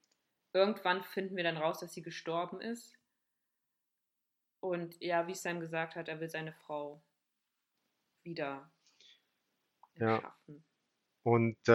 [0.53, 2.97] irgendwann finden wir dann raus, dass sie gestorben ist.
[4.61, 7.01] Und ja, wie Sam gesagt hat, er will seine Frau
[8.23, 8.71] wieder
[9.99, 10.21] Ja.
[10.21, 10.63] erschaffen.
[11.23, 11.71] Und äh,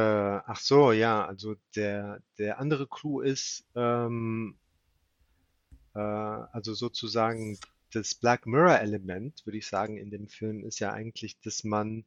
[0.47, 4.64] ach so, ja, also der, der andere Clou ist, ähm, äh,
[6.01, 7.59] also sozusagen
[7.93, 12.05] das Black Mirror-Element, würde ich sagen, in dem Film ist ja eigentlich, dass man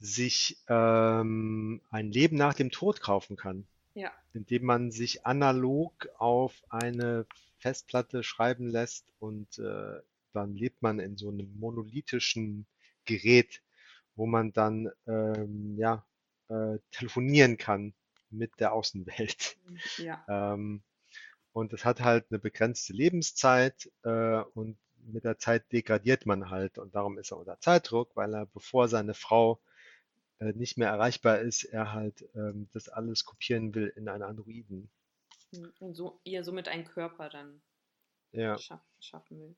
[0.00, 6.54] sich ähm, ein Leben nach dem Tod kaufen kann, Ja, indem man sich analog auf
[6.68, 7.26] eine
[7.58, 10.00] Festplatte schreiben lässt und äh,
[10.32, 12.66] dann lebt man in so einem monolithischen
[13.04, 13.62] Gerät,
[14.16, 16.04] wo man dann ähm, ja
[16.48, 17.94] äh, telefonieren kann
[18.30, 19.56] mit der Außenwelt.
[19.98, 20.82] ja, Ähm,
[21.52, 26.78] und es hat halt eine begrenzte Lebenszeit äh, und mit der Zeit degradiert man halt
[26.78, 29.60] und darum ist er unter Zeitdruck, weil er, bevor seine Frau
[30.40, 34.90] äh, nicht mehr erreichbar ist, er halt ähm, das alles kopieren will in einen Androiden.
[35.52, 37.62] Hm, und so, ihr somit einen Körper dann
[38.32, 39.56] Ja, schaff, schaffen will.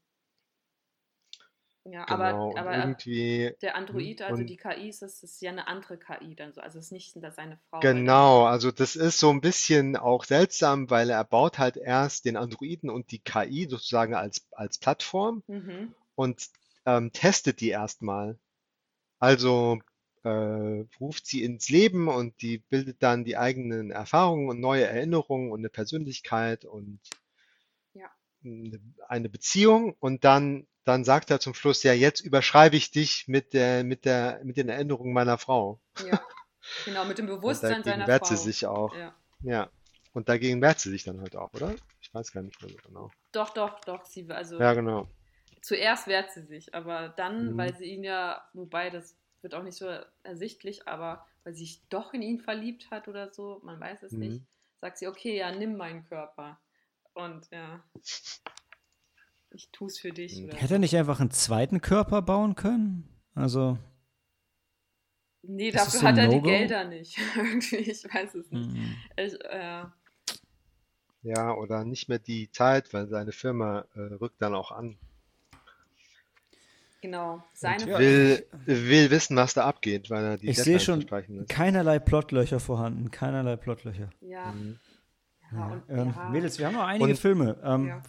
[1.85, 2.55] Ja, genau.
[2.55, 6.35] aber, aber irgendwie, der Android, also die KI, ist, das ist ja eine andere KI
[6.35, 6.61] dann so.
[6.61, 7.81] Also es ist nicht seine Frau.
[7.81, 12.25] das- genau, also das ist so ein bisschen auch seltsam, weil er baut halt erst
[12.25, 15.95] den Androiden und die KI sozusagen als, als Plattform Mhm.
[16.17, 16.49] und
[16.87, 18.39] ähm, testet die erstmal.
[19.21, 19.81] Also
[20.25, 25.53] äh, ruft sie ins Leben und die bildet dann die eigenen Erfahrungen und neue Erinnerungen
[25.53, 27.01] und eine Persönlichkeit und
[27.95, 28.11] Ja.
[28.45, 33.27] eine eine Beziehung und dann, dann sagt er zum Schluss, ja, jetzt überschreibe ich dich
[33.29, 35.81] mit der, mit der, mit den Erinnerungen meiner Frau.
[36.07, 36.21] Ja,
[36.85, 38.35] genau, mit dem Und Bewusstsein dagegen seiner wehrt Frau.
[38.37, 38.95] sie sich auch.
[38.97, 39.15] Ja.
[39.43, 39.71] Ja.
[40.13, 41.75] Und dagegen wehrt sie sich dann halt auch, oder?
[42.01, 43.11] Ich weiß gar nicht mehr so genau.
[43.33, 44.05] Doch, doch, doch.
[44.05, 45.09] Sie, also Ja, genau.
[45.63, 47.59] zuerst wehrt sie sich, aber dann, Mhm.
[47.59, 49.87] weil sie ihn ja, wobei das wird auch nicht so
[50.23, 54.13] ersichtlich, aber weil sie sich doch in ihn verliebt hat oder so, man weiß es
[54.13, 54.19] Mhm.
[54.21, 54.43] nicht,
[54.81, 56.59] sagt sie, okay, ja, nimm meinen Körper.
[57.15, 57.83] Und ja,
[59.55, 60.43] ich tue es für dich.
[60.43, 63.09] Oder Hätte er nicht einfach einen zweiten Körper bauen können?
[63.35, 63.79] Also.
[65.43, 67.19] Nee, dafür so hat er no die Gelder nicht.
[67.37, 68.71] Irgendwie, ich weiß es nicht.
[68.71, 68.97] Mhm.
[69.17, 69.85] Ich, äh,
[71.23, 74.97] ja, oder nicht mehr die Zeit, weil seine Firma äh, rückt dann auch an.
[77.01, 77.43] Genau.
[77.53, 81.07] Seine Und will, will wissen, was da abgeht, weil er die Ich sehe schon
[81.49, 83.11] keinerlei Plotlöcher vorhanden.
[83.11, 84.11] Keinerlei Plotlöcher.
[84.21, 84.53] Ja.
[84.53, 84.79] Mhm.
[85.53, 86.29] Ja, und, ähm, ja.
[86.31, 87.57] Mädels, wir haben noch einige und, Filme.
[87.63, 88.03] Ähm, ja.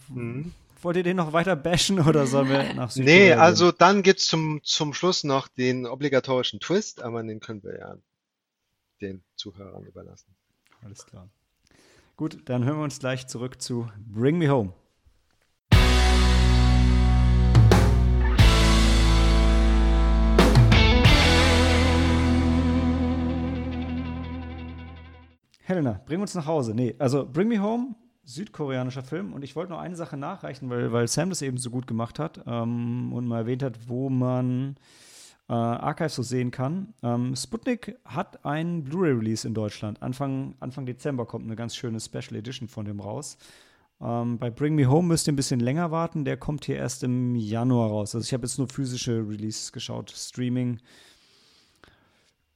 [0.86, 4.20] Wollt ihr den noch weiter bashen oder sollen wir nach Südkorea Nee, also dann gibt
[4.20, 7.96] es zum, zum Schluss noch den obligatorischen Twist, aber den können wir ja
[9.00, 10.36] den Zuhörern überlassen.
[10.84, 11.28] Alles klar.
[12.14, 14.74] Gut, dann hören wir uns gleich zurück zu Bring Me Home.
[25.64, 26.76] Helena, bring uns nach Hause.
[26.76, 27.96] Nee, also Bring Me Home,
[28.26, 29.32] südkoreanischer Film.
[29.32, 32.18] Und ich wollte noch eine Sache nachreichen, weil, weil Sam das eben so gut gemacht
[32.18, 34.76] hat ähm, und mal erwähnt hat, wo man
[35.48, 36.92] äh, Archive so sehen kann.
[37.02, 40.02] Ähm, Sputnik hat einen Blu-ray-Release in Deutschland.
[40.02, 43.38] Anfang, Anfang Dezember kommt eine ganz schöne Special Edition von dem raus.
[44.00, 46.24] Ähm, bei Bring Me Home müsst ihr ein bisschen länger warten.
[46.24, 48.14] Der kommt hier erst im Januar raus.
[48.14, 50.10] Also ich habe jetzt nur physische Releases geschaut.
[50.10, 50.80] Streaming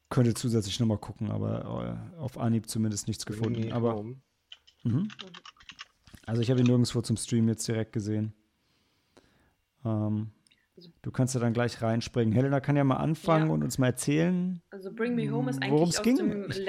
[0.08, 3.72] könnte zusätzlich nochmal gucken, aber äh, auf Anhieb zumindest nichts Bring gefunden.
[3.72, 4.02] Aber,
[4.82, 5.08] mhm.
[6.30, 8.32] Also ich habe ihn nirgendwo zum Stream jetzt direkt gesehen.
[9.84, 10.30] Ähm,
[11.02, 12.32] du kannst ja dann gleich reinspringen.
[12.32, 13.52] Helena kann ja mal anfangen ja.
[13.52, 14.62] und uns mal erzählen.
[14.70, 16.18] Also Bring Me Home ist eigentlich worum es ging.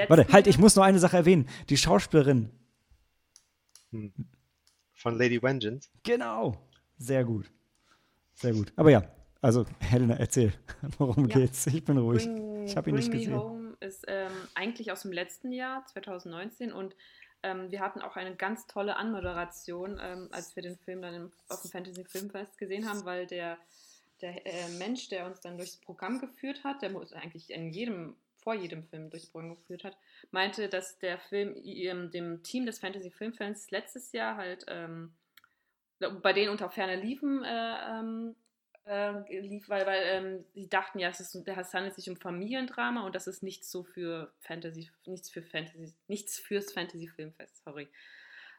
[0.07, 1.47] Warte, halt, ich muss noch eine Sache erwähnen.
[1.69, 2.49] Die Schauspielerin.
[3.91, 4.11] Hm.
[4.93, 5.91] Von Lady Vengeance.
[6.01, 6.67] Genau.
[6.97, 7.45] Sehr gut.
[8.33, 8.73] Sehr gut.
[8.75, 9.03] Aber ja,
[9.41, 10.53] also Helena, erzähl.
[10.97, 11.37] Worum ja.
[11.37, 11.67] geht's?
[11.67, 12.25] Ich bin ruhig.
[12.25, 13.33] Bring, ich habe ihn nicht gesehen.
[13.33, 16.95] Bring Me Home ist ähm, eigentlich aus dem letzten Jahr, 2019 und
[17.43, 21.31] ähm, wir hatten auch eine ganz tolle Anmoderation, ähm, als wir den Film dann im,
[21.49, 23.57] auf dem Fantasy Filmfest gesehen haben, weil der
[24.21, 28.15] der äh, Mensch, der uns dann durchs Programm geführt hat, der muss eigentlich in jedem,
[28.37, 29.97] vor jedem Film durchs Programm geführt hat,
[30.31, 35.13] meinte, dass der Film ähm, dem Team des Fantasy Filmfans letztes Jahr halt ähm,
[35.99, 38.35] bei denen unter ferner liefen äh, ähm,
[38.85, 43.05] äh, lief, weil, weil ähm, sie dachten ja, es, ist, es handelt sich um Familiendrama
[43.05, 47.87] und das ist nichts so für Fantasy, nichts für Fantasy, nichts fürs Fantasy Filmfest, sorry.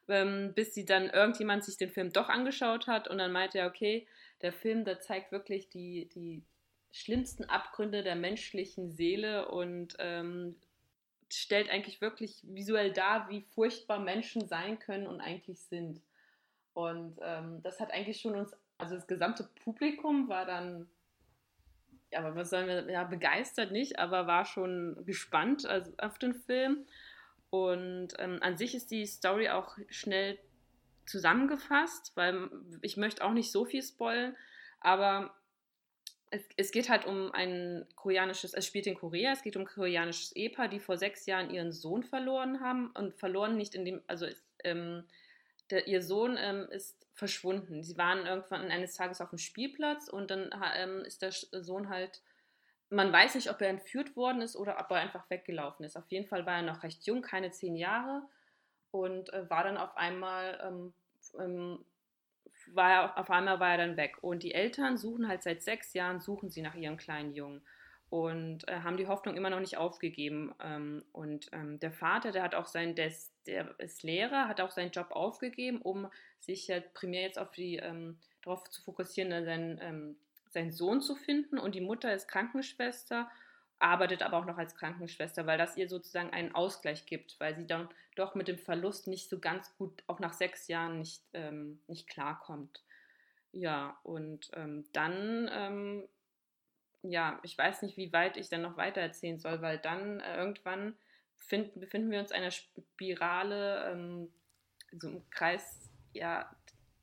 [0.09, 3.69] Ähm, bis sie dann irgendjemand sich den Film doch angeschaut hat und dann meinte er,
[3.69, 4.07] okay,
[4.43, 6.43] der Film, der zeigt wirklich die, die
[6.91, 10.57] schlimmsten Abgründe der menschlichen Seele und ähm,
[11.33, 16.03] stellt eigentlich wirklich visuell dar, wie furchtbar Menschen sein können und eigentlich sind.
[16.75, 18.53] Und ähm, das hat eigentlich schon uns,
[18.83, 20.89] also das gesamte Publikum war dann,
[22.11, 26.35] ja, aber was sollen wir, ja, begeistert nicht, aber war schon gespannt also auf den
[26.35, 26.85] Film.
[27.51, 30.39] Und ähm, an sich ist die Story auch schnell
[31.07, 34.37] zusammengefasst, weil ich möchte auch nicht so viel spoilen,
[34.81, 35.33] aber
[36.31, 39.69] es, es, geht halt um ein koreanisches, es spielt in Korea, es geht um ein
[39.69, 44.01] koreanisches Ehepaar, die vor sechs Jahren ihren Sohn verloren haben und verloren nicht in dem,
[44.07, 44.27] also
[44.65, 45.05] ähm,
[45.71, 47.83] der, ihr Sohn ähm, ist verschwunden.
[47.83, 52.23] Sie waren irgendwann eines Tages auf dem Spielplatz und dann ähm, ist der Sohn halt,
[52.91, 55.97] man weiß nicht, ob er entführt worden ist oder ob er einfach weggelaufen ist.
[55.97, 58.23] Auf jeden Fall war er noch recht jung, keine zehn Jahre
[58.91, 60.95] und äh, war dann auf einmal, ähm,
[61.39, 61.85] ähm,
[62.69, 64.19] war er, auf einmal war er dann weg.
[64.23, 67.63] Und die Eltern suchen halt seit sechs Jahren, suchen sie nach ihrem kleinen Jungen
[68.13, 70.55] und äh, haben die Hoffnung immer noch nicht aufgegeben.
[70.63, 74.61] Ähm, und ähm, der Vater, der hat auch sein, der ist, der ist Lehrer, hat
[74.61, 76.09] auch seinen Job aufgegeben, um
[76.39, 80.17] sich ja primär jetzt auf die, ähm, darauf zu fokussieren, seinen, ähm,
[80.51, 81.59] seinen Sohn zu finden.
[81.59, 83.31] Und die Mutter ist Krankenschwester
[83.79, 87.67] arbeitet aber auch noch als Krankenschwester, weil das ihr sozusagen einen Ausgleich gibt, weil sie
[87.67, 91.81] dann doch mit dem Verlust nicht so ganz gut, auch nach sechs Jahren nicht, ähm,
[91.89, 92.85] nicht klarkommt.
[93.53, 95.51] Ja, und ähm, dann,
[97.03, 100.37] ja, ich weiß nicht, wie weit ich dann noch weiter erzählen soll, weil dann äh,
[100.37, 100.95] irgendwann
[101.37, 104.33] find, befinden wir uns in einer Spirale, ähm,
[104.93, 106.55] so im Kreis, ja,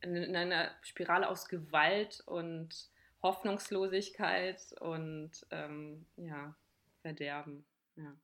[0.01, 2.89] in, in einer Spirale aus Gewalt und
[3.21, 6.55] Hoffnungslosigkeit und ähm, ja,
[7.01, 7.65] Verderben.
[7.95, 8.15] Ja.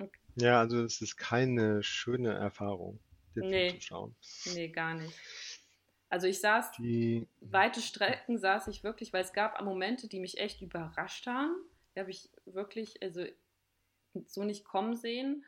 [0.00, 0.20] Okay.
[0.36, 2.98] ja, also es ist keine schöne Erfahrung,
[3.36, 3.68] den nee.
[3.68, 4.16] Film zu schauen.
[4.54, 5.14] Nee, gar nicht.
[6.10, 10.38] Also ich saß, die, weite Strecken saß ich wirklich, weil es gab Momente, die mich
[10.38, 11.54] echt überrascht haben.
[11.94, 13.24] Die habe ich wirklich also
[14.26, 15.44] so nicht kommen sehen.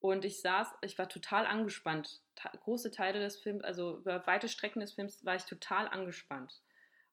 [0.00, 2.20] Und ich saß, ich war total angespannt.
[2.34, 6.60] Ta große Teile des Films, also über weite Strecken des Films war ich total angespannt.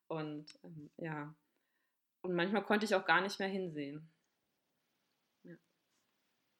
[0.07, 1.33] Und ähm, ja,
[2.21, 4.09] und manchmal konnte ich auch gar nicht mehr hinsehen.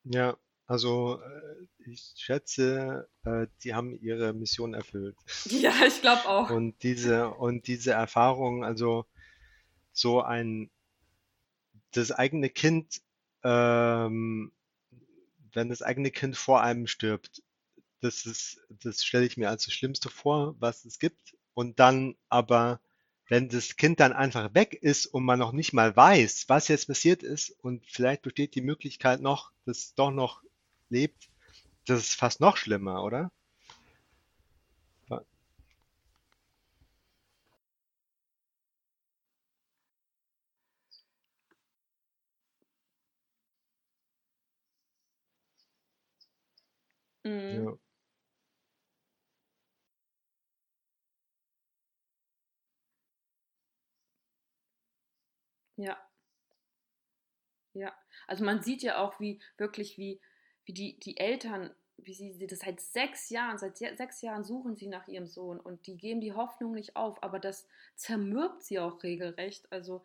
[0.04, 0.38] Ja,
[0.70, 5.18] Also äh, ich schätze, äh, die haben ihre Mission erfüllt.
[5.50, 6.52] Ja, ich glaube auch.
[6.52, 9.08] Und diese und diese Erfahrung, also
[9.94, 10.70] so ein
[11.90, 13.02] das eigene Kind,
[13.44, 14.52] ähm,
[15.54, 17.42] wenn das eigene Kind vor einem stirbt,
[18.02, 21.36] das ist, das stelle ich mir als das Schlimmste vor, was es gibt.
[21.56, 22.80] Und dann aber,
[23.28, 26.86] wenn das Kind dann einfach weg ist und man noch nicht mal weiß, was jetzt
[26.86, 30.44] passiert ist und vielleicht besteht die Möglichkeit noch, dass doch noch
[30.90, 31.30] lebt,
[31.86, 33.32] das ist fast noch schlimmer, oder?
[47.24, 47.66] Mhm.
[47.66, 47.78] Ja.
[55.78, 55.98] Ja,
[57.74, 57.94] ja.
[58.28, 60.22] Also man sieht ja auch, wie wirklich, wie,
[60.70, 64.44] wie die, die Eltern, wie sie, sie das seit sechs Jahren, seit se- sechs Jahren
[64.44, 68.62] suchen sie nach ihrem Sohn und die geben die Hoffnung nicht auf, aber das zermürbt
[68.62, 69.72] sie auch regelrecht.
[69.72, 70.04] Also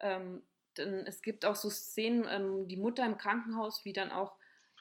[0.00, 0.42] ähm,
[0.78, 4.36] denn es gibt auch so Szenen, ähm, die Mutter im Krankenhaus, wie dann auch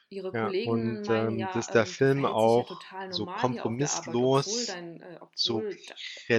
[0.10, 2.64] ihre Ja, Kolleginnen und meinen, ähm, ja, dass der ähm, du Film verhältst dich ja
[2.64, 5.96] auch total so normal hier auf der Arbeit, obwohl kompromisslos, dein, äh, so obwohl da,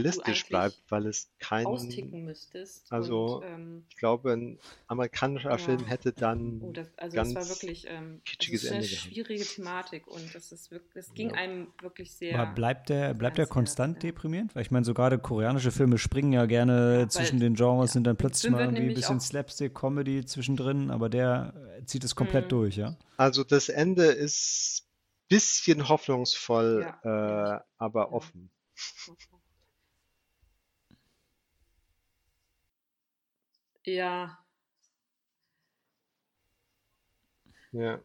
[0.09, 2.93] du realistisch bleibt, eigentlich weil es kein, austicken müsstest.
[2.95, 5.87] Und also ähm, ich glaube, ein amerikanischer Film ja.
[5.87, 6.13] hätte
[6.61, 9.15] Oh, dann das, also das war ganz wirklich, ähm, das kitschiges ist eine Ende gehabt.
[9.15, 11.35] schwierige Thematik und das ist wirklich, das ging Ja.
[11.35, 14.01] einem wirklich Aber sehr bleibt der, ans bleibt der Herz, konstant ja.
[14.03, 14.55] deprimierend?
[14.55, 17.93] Weil ich meine, so gerade koreanische Filme springen ja gerne Ja, zwischen weil den Genres,
[17.93, 20.91] ja, sind dann plötzlich Film mal wird irgendwie ein nämlich bisschen auch, Slapstick, Comedy zwischendrin,
[20.91, 22.97] aber der äh, zieht es komplett mm, durch, ja?
[23.19, 24.87] Also das Ende ist
[25.29, 28.51] bisschen hoffnungsvoll, ja, äh, aber offen.
[33.85, 34.39] Ja,
[37.73, 38.01] Ja,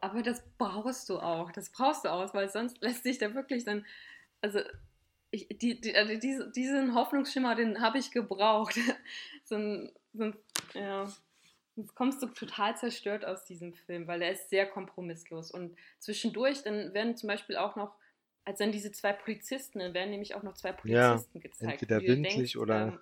[0.00, 3.64] aber das brauchst du auch, das brauchst du auch, weil sonst lässt sich da wirklich
[3.64, 3.86] dann,
[4.42, 4.60] also
[5.30, 8.78] ich, die, die, also diese, diesen Hoffnungsschimmer, den habe ich gebraucht.
[9.54, 10.36] So ein, so ein,
[10.74, 11.12] ja.
[11.76, 15.50] Sonst kommst du total zerstört aus diesem Film, weil er ist sehr kompromisslos.
[15.50, 17.96] Und zwischendurch, dann werden zum Beispiel auch noch,
[18.44, 21.94] als dann diese zwei Polizisten, dann werden nämlich auch noch zwei ja, Polizisten gezeigt, wo
[21.94, 23.00] entweder denkst, oder ähm,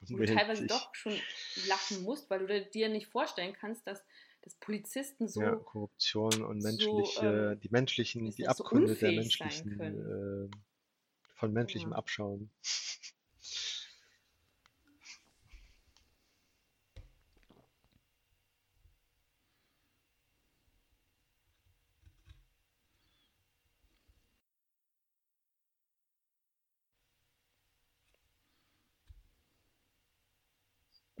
[0.08, 1.14] wo du teilweise doch schon
[1.66, 4.04] lachen musst, weil du dir nicht vorstellen kannst, dass,
[4.42, 8.94] dass Polizisten Ja, so, Korruption und so menschliche, ähm, die menschlichen, die das so Abgründe
[8.94, 10.56] der menschlichen, äh,
[11.34, 11.96] von menschlichem Ja.
[11.96, 12.50] Abschauen.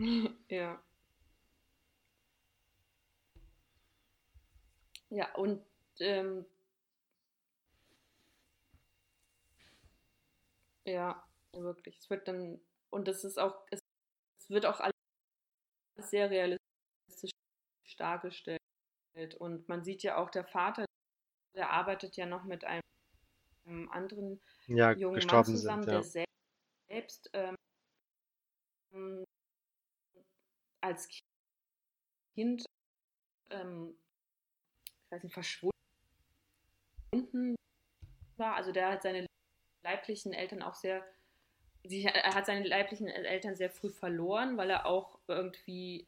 [0.48, 0.82] ja.
[5.10, 5.62] Ja, und
[5.98, 6.46] ähm,
[10.84, 11.22] ja,
[11.52, 11.98] wirklich.
[11.98, 13.80] Es wird dann, und das ist auch, es,
[14.48, 14.94] wird auch alles
[15.96, 16.60] sehr realistisch
[17.98, 18.60] dargestellt.
[19.38, 20.86] Und man sieht ja auch, der Vater,
[21.54, 22.80] der arbeitet ja noch mit einem
[23.90, 26.28] anderen Ja, jungen Mann zusammen, sind, der ja.
[26.88, 27.56] selbst ähm,
[30.80, 31.08] als
[32.34, 32.64] Kind,
[33.50, 33.94] ähm,
[34.86, 35.74] ich weiß nicht, verschwunden
[38.36, 38.54] war.
[38.54, 39.26] Also der hat seine
[39.82, 41.04] leiblichen Eltern auch sehr,
[41.84, 46.06] sie, er hat seine leiblichen Eltern sehr früh verloren, weil er auch irgendwie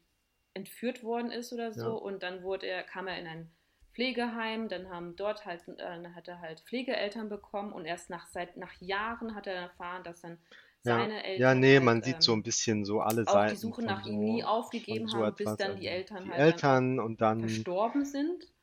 [0.53, 1.81] entführt worden ist oder so.
[1.81, 1.87] Ja.
[1.89, 3.51] Und dann wurde er, kam er in ein
[3.93, 8.27] Pflegeheim, dann haben dort halt, äh, dann hat er halt Pflegeeltern bekommen und erst nach
[8.27, 10.39] seit nach Jahren hat er erfahren, dass dann
[10.83, 13.31] seine ja, Eltern nee, halt, man sieht so ähm, ein bisschen so alle auch die
[13.31, 16.23] Seiten Suche von nach ihm nie so, aufgegeben so haben, bis dann die Also Eltern
[16.25, 18.53] die halt Eltern und dann verstorben sind.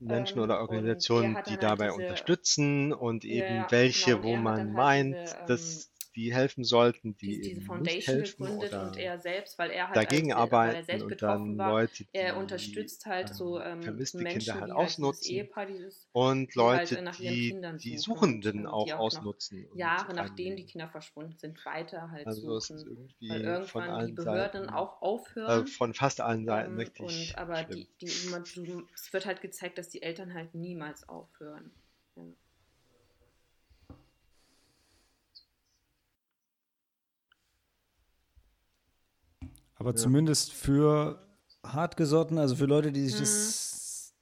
[0.00, 3.70] Menschen Ähm, oder er Organisationen, die halt dabei diese, unterstützen und ja, eben ja, genau,
[3.70, 8.22] welche, und wo man halt meint, diese, ähm, die helfen sollten, die diese, diese Foundation
[8.22, 11.58] gegründet und er selbst, weil er halt dagegen als, weil er arbeiten selbst und betroffen
[11.58, 14.72] dann war, Leute, er die unterstützt halt so ähm, ähm, vermisste Menschen Kinder halt halt
[14.72, 18.44] ausnutzen Ehepaar, dieses, und die halt Leute, äh, nach ihren die Kindern die suchen und
[18.44, 20.66] Suchenden ähm, auch die auch ausnutzen und Jahre nachdem die.
[20.66, 22.94] Kinder verschwunden sind, weiter halt Also es ist suchen,
[23.28, 26.78] weil irgendwie von irgendwann die Behörden Seiten, auch äh, aufhören von fast allen Seiten ähm,
[26.78, 27.86] und richtig aber schlimm.
[28.00, 28.42] die, die, man,
[28.94, 31.70] es wird halt gezeigt, dass die Eltern halt niemals aufhören.
[32.16, 32.24] Ja.
[39.78, 39.96] Aber Ja.
[39.96, 41.24] zumindest für
[41.64, 43.20] hartgesotten, also für Leute, die sich Mhm.
[43.20, 44.14] das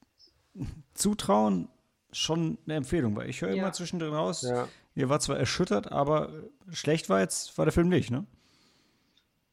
[0.94, 1.68] zutrauen,
[2.12, 3.72] schon eine Empfehlung, weil ich höre immer Ja.
[3.72, 6.32] zwischendrin raus, Ja, ihr war zwar erschüttert, aber
[6.70, 8.26] schlecht war jetzt, war der Film nicht, ne?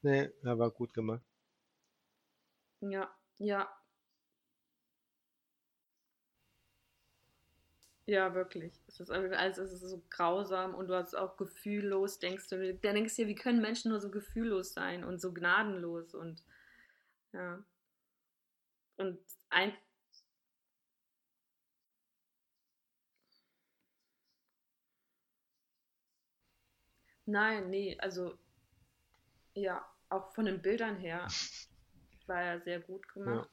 [0.01, 1.21] Nee, er war gut gemacht.
[2.81, 3.67] Ja, ja.
[8.05, 8.73] Ja, wirklich.
[8.87, 12.91] Es ist alles es ist so grausam und du hast auch gefühllos, denkst du, da
[12.93, 16.43] denkst du dir, wie können Menschen nur so gefühllos sein und so gnadenlos und
[17.33, 17.63] ja.
[18.97, 19.73] Und ein
[27.25, 28.37] Nein, nee, also
[29.55, 31.27] ja, auch von den Bildern her
[32.27, 33.47] war er sehr gut Ja.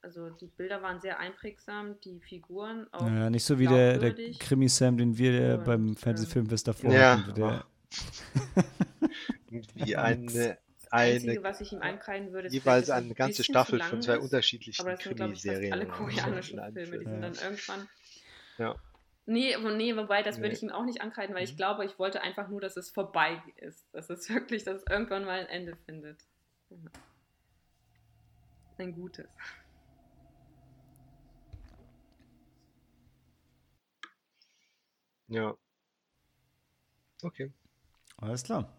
[0.00, 4.14] Also die Bilder waren sehr einprägsam, die Figuren auch Naja, nicht so wie der, der.
[4.38, 7.18] Krimi-Sam, den wir Und, beim ähm, Fernsehfilmfest davor Ja.
[7.18, 7.34] hatten.
[7.34, 7.64] Der,
[9.74, 10.56] Wie eine, Das
[10.92, 14.22] eine Einzige, was ich ihm einkreiden würde, ist jeweils eine ganze Staffel von zwei ist.
[14.22, 15.72] unterschiedlichen Aber das sind, glaube ich, fast Krimiserien.
[15.72, 16.98] alle koreanischen Filme.
[16.98, 17.20] Die sind Ja.
[17.20, 17.88] dann irgendwann.
[18.58, 18.76] Ja.
[19.26, 20.54] Nee, aber nee, wobei, das würde Nee.
[20.54, 21.56] ich ihm auch nicht ankreiden, weil ich Mhm.
[21.58, 23.86] glaube, ich wollte einfach nur, dass es vorbei ist.
[23.92, 26.20] Dass es wirklich, dass es irgendwann mal ein Ende findet.
[26.70, 26.76] Ja.
[28.78, 29.26] Ein gutes.
[35.28, 35.54] Ja.
[37.22, 37.52] Okay.
[38.16, 38.72] Alles klar.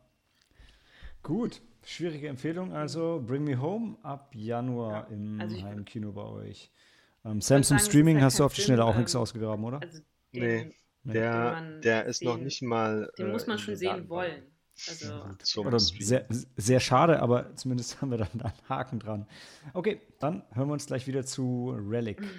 [1.23, 1.61] Gut.
[1.85, 3.23] Schwierige Empfehlung also.
[3.25, 6.71] Bring Me Home ab Januar Ja, im also Heimkino bei euch.
[7.25, 9.81] Ähm, Samsung Streaming halt hast du auf die Schnelle auch ähm, nichts ausgegraben, oder?
[9.81, 9.99] Also
[10.31, 10.39] Nee.
[10.63, 10.73] den,
[11.03, 11.13] Nee.
[11.13, 13.09] Der, man der ist noch sehen- nicht mal.
[13.17, 14.43] den äh, muss man in schon sehen Datenbanken wollen.
[14.87, 16.25] Also, Oder sehr,
[16.55, 19.27] sehr schade, aber zumindest haben wir dann einen Haken dran.
[19.73, 22.21] Okay, dann hören wir uns gleich wieder zu Relic.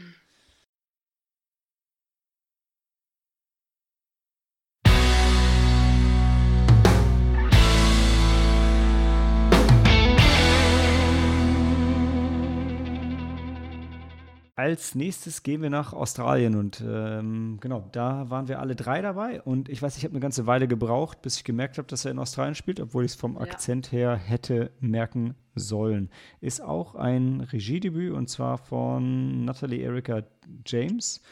[14.61, 19.41] Als nächstes gehen wir nach Australien und ähm, genau, da waren wir alle drei dabei
[19.41, 22.11] und ich weiß, ich habe eine ganze Weile gebraucht, bis ich gemerkt habe, dass er
[22.11, 23.41] in Australien spielt, obwohl ich es vom Ja.
[23.41, 26.11] Akzent her hätte merken sollen.
[26.43, 30.25] Ist auch ein Regiedebüt und zwar von Natalie Erika
[30.67, 31.23] James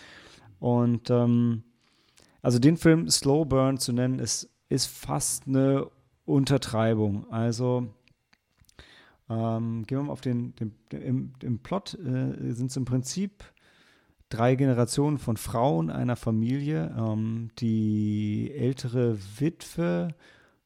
[0.58, 1.64] und ähm,
[2.40, 5.90] also den Film Slow Burn zu nennen, ist, ist fast eine
[6.24, 7.30] Untertreibung.
[7.30, 7.88] Also
[9.30, 13.44] ähm, gehen wir mal auf den, den im, im Plot äh, sind es im Prinzip
[14.28, 16.94] drei Generationen von Frauen einer Familie.
[16.98, 20.14] Ähm, die ältere Witwe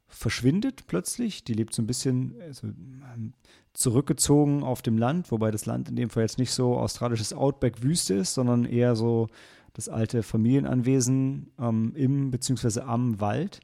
[0.06, 1.44] verschwindet plötzlich.
[1.44, 3.32] Die lebt so ein bisschen also, ähm,
[3.72, 8.14] zurückgezogen auf dem Land, wobei das Land in dem Fall jetzt nicht so australisches Outback-Wüste
[8.14, 9.28] ist, sondern eher so
[9.72, 12.80] das alte Familienanwesen ähm, im bzw.
[12.80, 13.60] am Wald.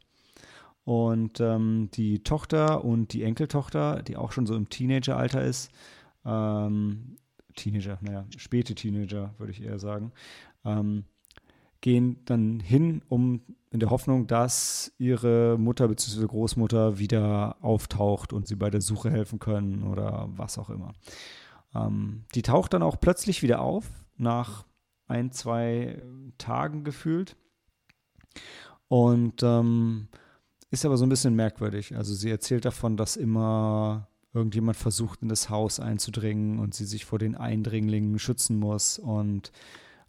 [0.88, 5.70] Und ähm, die Tochter und die Enkeltochter, die auch schon so im Teenageralter ist,
[6.24, 7.18] ähm,
[7.54, 10.12] Teenager, naja, späte Teenager, würde ich eher sagen,
[10.64, 11.04] ähm,
[11.82, 16.26] gehen dann hin, um in der Hoffnung, dass ihre Mutter bzw.
[16.26, 20.94] Großmutter wieder auftaucht und sie bei der Suche helfen können oder was auch immer.
[21.74, 23.84] Ähm, die taucht dann auch plötzlich wieder auf,
[24.16, 24.64] nach
[25.06, 26.02] ein, zwei
[26.38, 27.36] Tagen gefühlt.
[28.88, 30.08] Und ähm,
[30.70, 31.96] ist aber so ein bisschen merkwürdig.
[31.96, 37.04] Also sie erzählt davon, dass immer irgendjemand versucht, in das Haus einzudringen und sie sich
[37.04, 38.98] vor den Eindringlingen schützen muss.
[38.98, 39.52] Und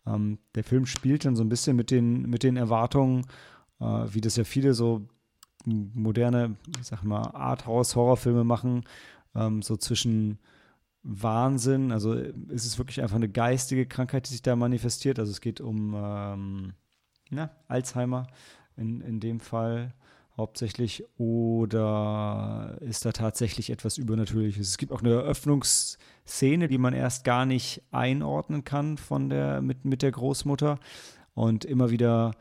[0.05, 3.25] ähm, der Film spielt dann so ein bisschen mit den, mit den Erwartungen,
[3.79, 5.07] äh, wie das ja viele so
[5.65, 8.83] moderne, ich sag mal, Arthouse-Horrorfilme machen,
[9.35, 10.39] ähm, so zwischen
[11.03, 15.17] Wahnsinn, also ist es wirklich einfach eine geistige Krankheit, die sich da manifestiert.
[15.19, 16.73] Also es geht um ähm,
[17.29, 18.27] na, Alzheimer
[18.75, 19.93] in, in dem Fall
[20.39, 24.69] hauptsächlich oder ist da tatsächlich etwas Übernatürliches?
[24.69, 29.85] Es gibt auch eine Eröffnungsszene, die man erst gar nicht einordnen kann von der, mit,
[29.85, 30.79] mit der Großmutter
[31.35, 32.31] und immer wieder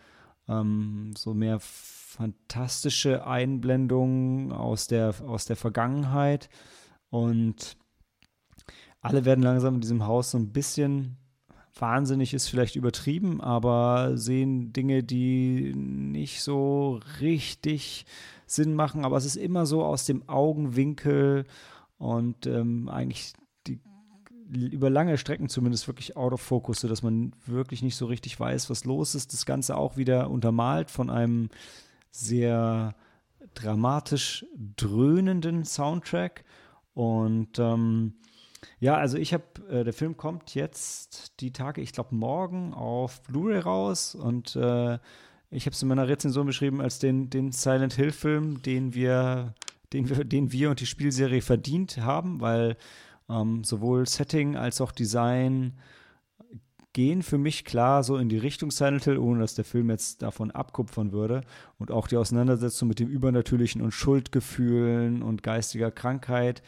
[0.48, 6.48] ähm, so mehr fantastische Einblendungen aus der, aus der Vergangenheit
[7.10, 7.76] und
[9.00, 11.16] alle werden langsam in diesem Haus so ein bisschen
[11.80, 18.06] wahnsinnig ist vielleicht übertrieben, aber sehen Dinge, die nicht so richtig
[18.46, 19.04] Sinn machen.
[19.04, 21.44] Aber es ist immer so aus dem Augenwinkel
[21.98, 23.32] und ähm, eigentlich
[23.66, 23.80] die,
[24.50, 28.70] über lange Strecken zumindest wirklich out of focus, sodass man wirklich nicht so richtig weiß,
[28.70, 29.32] was los ist.
[29.32, 31.48] Das Ganze auch wieder untermalt von einem
[32.10, 32.94] sehr
[33.54, 36.44] dramatisch dröhnenden Soundtrack.
[36.94, 38.14] Und ähm,
[38.80, 43.22] ja, also ich habe, äh, der Film kommt jetzt die Tage, ich glaube morgen auf
[43.22, 44.98] Blu-ray raus und äh,
[45.50, 49.54] ich habe es in meiner Rezension beschrieben als den, den Silent Hill-Film, den wir,
[49.92, 52.76] den wir, den wir und die Spielserie verdient haben, weil
[53.28, 55.74] ähm, sowohl Setting als auch Design
[56.92, 60.22] gehen für mich klar so in die Richtung Silent Hill, ohne dass der Film jetzt
[60.22, 61.42] davon abkupfern würde.
[61.78, 66.62] Und auch die Auseinandersetzung mit dem Übernatürlichen und Schuldgefühlen und geistiger Krankheit.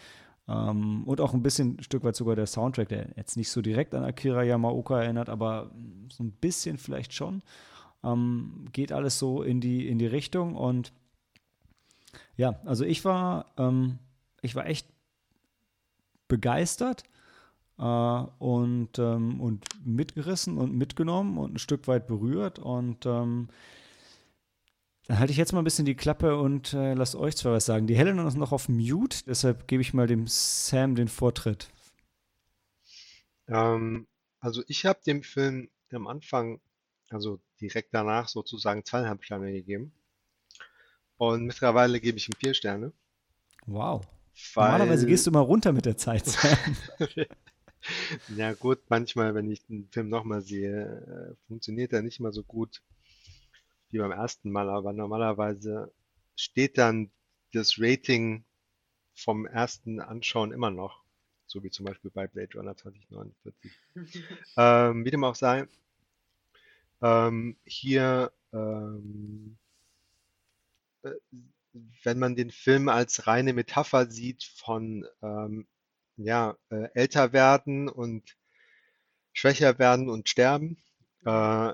[0.50, 3.62] Ähm, und auch ein bisschen ein Stück weit sogar der Soundtrack, der jetzt nicht so
[3.62, 5.70] direkt an Akira Yamaoka erinnert, aber
[6.08, 7.42] so ein bisschen vielleicht schon.
[8.02, 10.56] Ähm, geht alles so in die, in die Richtung.
[10.56, 10.92] Und
[12.36, 13.98] ja, also ich war, ähm,
[14.42, 14.88] ich war echt
[16.26, 17.04] begeistert
[17.78, 22.58] äh, und, ähm, und mitgerissen und mitgenommen und ein Stück weit berührt.
[22.58, 23.48] Und ähm,
[25.10, 27.66] dann halte ich jetzt mal ein bisschen die Klappe und äh, lasst euch zwar was
[27.66, 27.88] sagen.
[27.88, 31.68] Die Helen ist noch auf Mute, deshalb gebe ich mal dem Sam den Vortritt.
[33.48, 34.06] Ähm,
[34.38, 36.60] also ich habe dem Film am Anfang,
[37.08, 39.90] also direkt danach sozusagen zweieinhalb Sterne gegeben.
[41.16, 42.92] Und mittlerweile gebe ich ihm vier Sterne.
[43.66, 44.06] Wow.
[44.54, 46.38] Normalerweise gehst du mal runter mit der Zeit.
[48.36, 52.44] ja gut, manchmal, wenn ich den Film nochmal sehe, äh, funktioniert er nicht mal so
[52.44, 52.80] gut
[53.90, 55.92] wie beim ersten Mal, aber normalerweise
[56.36, 57.10] steht dann
[57.52, 58.44] das Rating
[59.14, 61.02] vom ersten Anschauen immer noch,
[61.46, 63.72] so wie zum Beispiel bei Blade Runner 2049.
[64.56, 65.66] ähm, wie dem auch sei,
[67.02, 69.56] ähm, hier, ähm,
[71.02, 71.10] äh,
[72.02, 75.66] wenn man den Film als reine Metapher sieht von ähm,
[76.16, 78.36] ja, äh, älter werden und
[79.32, 80.82] schwächer werden und sterben,
[81.24, 81.72] äh,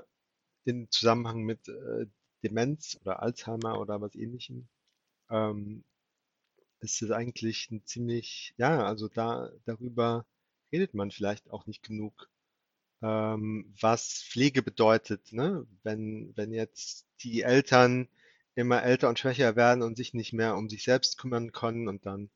[0.67, 2.07] in Zusammenhang mit äh,
[2.43, 4.67] Demenz oder Alzheimer oder was ähnlichem,
[5.31, 5.83] ähm,
[6.79, 10.25] ist es eigentlich ein ziemlich, ja, also da darüber
[10.71, 12.29] redet man vielleicht auch nicht genug,
[13.01, 15.67] ähm, was Pflege bedeutet, ne?
[15.83, 18.07] Wenn, wenn jetzt die Eltern
[18.55, 22.05] immer älter und schwächer werden und sich nicht mehr um sich selbst kümmern können und
[22.05, 22.29] dann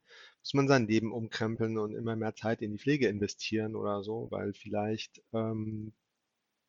[0.43, 4.27] muss man sein Leben umkrempeln und immer mehr Zeit in die Pflege investieren oder so,
[4.31, 5.93] weil vielleicht ähm,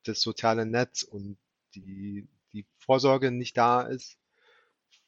[0.04, 1.38] das soziale Netz und
[1.74, 4.18] die, die Vorsorge nicht da ist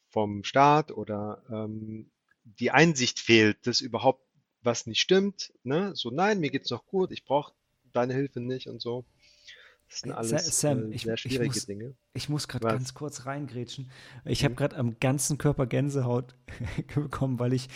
[0.08, 2.10] vom Staat oder ähm,
[2.44, 4.24] die Einsicht fehlt, dass überhaupt
[4.62, 5.52] was nicht stimmt.
[5.62, 5.94] Ne?
[5.94, 7.52] So, nein, mir geht's noch gut, ich brauche
[7.92, 9.04] deine Hilfe nicht und so.
[9.94, 11.94] Das sind alles Sam, äh, sehr ich, schwierige ich muss, Dinge.
[12.14, 13.90] Ich muss gerade ganz kurz reingrätschen.
[14.24, 14.44] Ich Mhm.
[14.44, 16.34] habe gerade am ganzen Körper Gänsehaut
[16.94, 17.68] bekommen, weil ich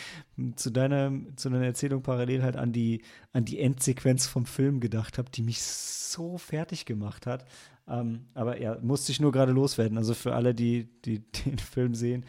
[0.57, 3.03] zu deiner, zu deiner Erzählung parallel halt an die,
[3.33, 7.45] an die Endsequenz vom Film gedacht habe, die mich so fertig gemacht hat.
[7.87, 9.97] Ähm, aber ja, musste ich nur gerade loswerden.
[9.97, 12.25] Also für alle, die, die den Film sehen,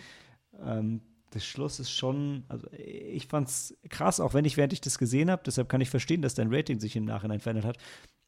[0.64, 1.02] ähm,
[1.34, 5.30] der Schluss ist schon, also ich fand's krass, auch wenn ich, während ich das gesehen
[5.30, 7.78] habe, deshalb kann ich verstehen, dass dein Rating sich im Nachhinein verändert hat,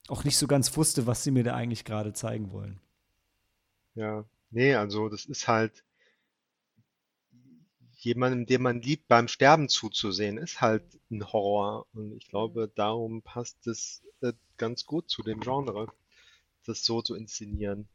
[0.08, 2.80] auch nicht so ganz wusste, was sie mir da eigentlich gerade zeigen wollen.
[3.95, 5.84] Ja, nee, also das ist halt
[8.04, 11.86] jemandem, den man liebt, beim Sterben zuzusehen, ist halt ein Horror.
[11.93, 15.88] Und ich glaube, darum passt es äh, ganz gut zu dem Genre,
[16.66, 17.88] das so zu inszenieren.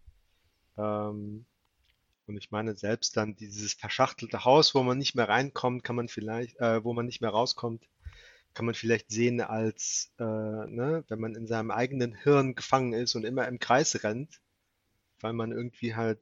[0.79, 1.45] Ähm,
[2.27, 6.09] und ich meine, selbst dann dieses verschachtelte Haus, wo man nicht mehr reinkommt, kann man
[6.09, 7.87] vielleicht, äh, wo man nicht mehr rauskommt,
[8.57, 13.15] kann man vielleicht sehen als, äh, ne, wenn man in seinem eigenen Hirn gefangen ist
[13.15, 14.41] und immer im Kreis rennt,
[15.21, 16.19] weil man irgendwie halt,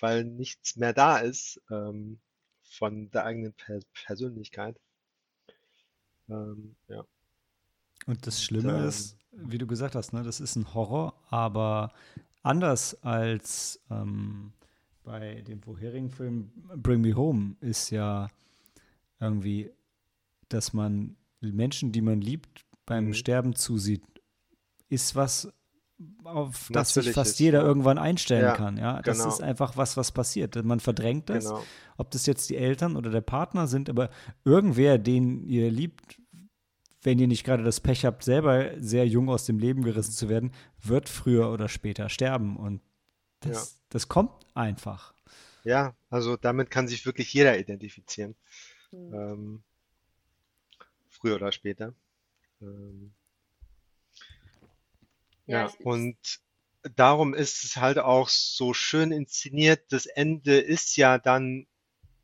[0.00, 2.18] weil nichts mehr da ist, ähm,
[2.64, 4.80] von der eigenen per Persönlichkeit.
[6.28, 7.04] Ähm, ja.
[8.06, 11.14] Und das Und, Schlimme ähm, ist, wie du gesagt hast, ne, das ist ein Horror,
[11.30, 11.92] aber
[12.42, 14.52] anders als ähm,
[15.04, 18.28] bei dem vorherigen Film Bring Me Home ist ja
[19.20, 19.70] irgendwie,
[20.52, 23.14] dass man Menschen, die man liebt, beim Mhm.
[23.14, 24.02] Sterben zusieht,
[24.88, 25.52] ist was,
[26.24, 27.64] auf das sich fast ist, jeder ja.
[27.66, 28.76] irgendwann einstellen Ja, kann.
[28.76, 29.28] Ja, das genau.
[29.30, 30.62] ist einfach was, was passiert.
[30.64, 31.62] Man verdrängt das, Genau.
[31.96, 34.10] ob das jetzt die Eltern oder der Partner sind, aber
[34.44, 36.20] irgendwer, den ihr liebt,
[37.02, 40.28] wenn ihr nicht gerade das Pech habt, selber sehr jung aus dem Leben gerissen zu
[40.28, 42.56] werden, wird früher oder später sterben.
[42.56, 42.80] Und
[43.40, 45.12] das, das kommt einfach.
[45.64, 48.34] Ja, also damit kann sich wirklich jeder identifizieren.
[48.90, 49.14] Hm.
[49.14, 49.62] Ähm,
[51.22, 51.94] früher oder später.
[52.60, 53.12] Ähm,
[55.46, 56.16] Ja, ja, und
[56.96, 59.80] darum ist es halt auch so schön inszeniert.
[59.92, 61.66] Das Ende ist ja dann,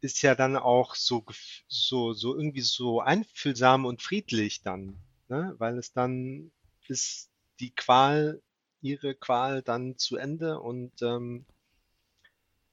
[0.01, 1.25] ist ja dann auch so,
[1.69, 4.97] so, so irgendwie so einfühlsam und friedlich dann,
[5.29, 5.55] ne?
[5.59, 6.51] Weil es dann
[6.89, 7.31] ist
[7.61, 8.41] die Qual,
[8.81, 11.45] ihre Qual dann zu Ende und ähm,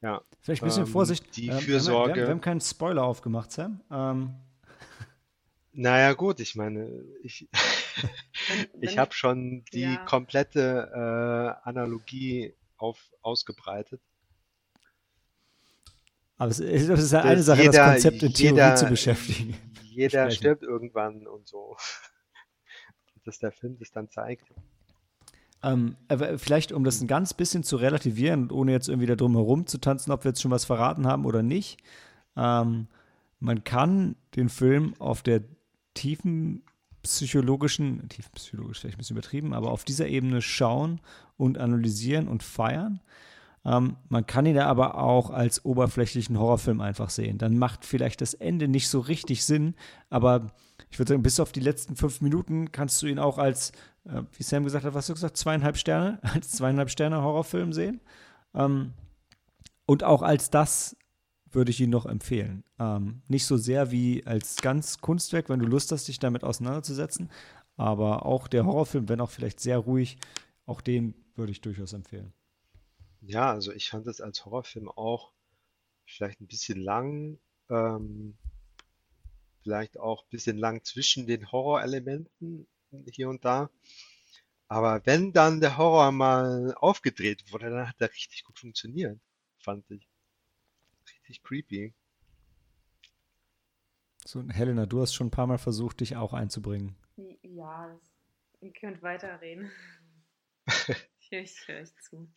[0.02, 1.36] ja, Vielleicht ein bisschen Ähm, Vorsicht.
[1.36, 2.14] die Ähm, wir haben- Fürsorge.
[2.16, 3.82] Wir haben, wir haben keinen Spoiler aufgemacht, Sam.
[3.92, 4.36] Ähm,
[5.76, 6.90] naja, gut, ich meine,
[7.24, 7.48] ich,
[8.82, 10.06] ich habe schon die ja.
[10.06, 14.02] komplette äh, Analogie auf, ausgebreitet.
[16.38, 18.76] aber es ist, es ist ja dass eine Sache, jeder- das Konzept in Theorie jeder-
[18.76, 19.58] zu beschäftigen.
[19.96, 21.78] Jeder stirbt irgendwann und so.
[23.24, 24.44] Dass der Film das dann zeigt.
[25.64, 25.96] Ähm,
[26.36, 29.78] vielleicht, um das ein ganz bisschen zu relativieren, ohne jetzt irgendwie da drum herum zu
[29.78, 31.82] tanzen, ob wir jetzt schon was verraten haben oder nicht.
[32.36, 32.88] Ähm,
[33.40, 35.46] man kann den Film auf der
[35.96, 36.62] tiefen
[37.02, 41.02] psychologischen, tiefenpsychologisch vielleicht ein bisschen übertrieben, aber auf dieser Ebene schauen
[41.38, 43.02] und analysieren und feiern.
[43.64, 47.38] Ähm, man kann ihn aber auch als oberflächlichen Horrorfilm einfach sehen.
[47.38, 49.76] Dann macht vielleicht das Ende nicht so richtig Sinn,
[50.10, 50.48] aber
[50.92, 53.72] ich würde sagen, bis auf die letzten fünf Minuten kannst du ihn auch als,
[54.06, 57.74] äh, wie Sam gesagt hat, was hast du gesagt, zweieinhalb Sterne, als zweieinhalb Sterne Horrorfilm
[57.74, 58.02] sehen.
[58.54, 58.94] Ähm,
[59.88, 60.96] und auch als das
[61.56, 62.64] würde ich ihn noch empfehlen.
[62.80, 67.32] Ähm, nicht so sehr wie als ganz Kunstwerk, wenn du Lust hast, dich damit auseinanderzusetzen,
[67.78, 70.18] aber auch der Horrorfilm, wenn auch vielleicht sehr ruhig,
[70.66, 72.34] auch den würde ich durchaus empfehlen.
[73.22, 75.32] Ja, also ich fand es als Horrorfilm auch
[76.06, 78.38] vielleicht ein bisschen lang, ähm,
[79.64, 82.68] vielleicht auch ein bisschen lang zwischen den Horrorelementen
[83.12, 83.70] hier und da.
[84.68, 89.20] Aber wenn dann der Horror mal aufgedreht wurde, dann hat er richtig gut funktioniert,
[89.60, 90.08] fand ich.
[91.26, 91.94] Richtig creepy.
[94.26, 96.96] So, Helena, du hast schon ein paar Mal versucht, dich auch einzubringen.
[97.42, 98.00] Ja,
[98.62, 99.72] ihr könnt weiterreden.
[100.68, 102.32] ich höre ich hör euch zu.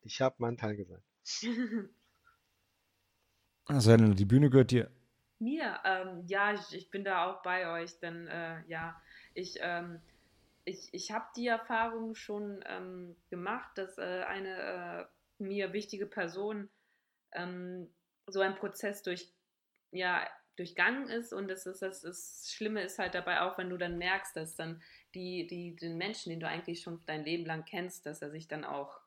[0.00, 1.04] Ich habe meinen Teil gesagt.
[3.66, 4.90] Also Helena, die Bühne gehört dir.
[5.38, 9.00] Mir, ähm, ja, ich, ich, bin da auch bei euch, denn äh, ja,
[9.34, 10.02] ich, ähm,
[10.64, 15.04] ich, ich habe die Erfahrung schon ähm, gemacht, dass äh, eine äh,
[15.42, 16.70] mir wichtige Person
[17.32, 17.92] ähm,
[18.26, 19.32] so ein Prozess durch,
[19.90, 20.26] ja,
[20.56, 21.32] durchgangen ist.
[21.32, 24.54] Und das, ist, das, das Schlimme ist halt dabei auch, wenn du dann merkst, dass
[24.54, 24.82] dann
[25.14, 28.48] die, die, den Menschen, den du eigentlich schon dein Leben lang kennst, dass er sich
[28.48, 29.00] dann auch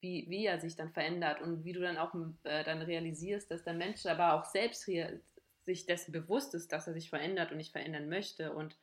[0.00, 2.14] wie, wie er sich dann verändert und wie du dann auch
[2.44, 4.88] äh, dann realisierst, dass der Mensch aber auch selbst
[5.64, 8.52] sich dessen bewusst ist, dass er sich verändert und nicht verändern möchte.
[8.52, 8.76] Und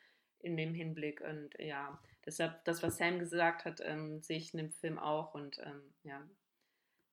[0.43, 4.59] in dem Hinblick und ja, deshalb das, was Sam gesagt hat, ähm, sehe ich in
[4.59, 6.21] dem Film auch und ähm, ja,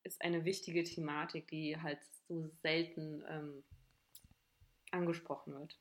[0.02, 1.98] ist eine wichtige Thematik, die halt
[2.28, 3.65] so selten ähm,
[4.90, 5.78] angesprochen wird.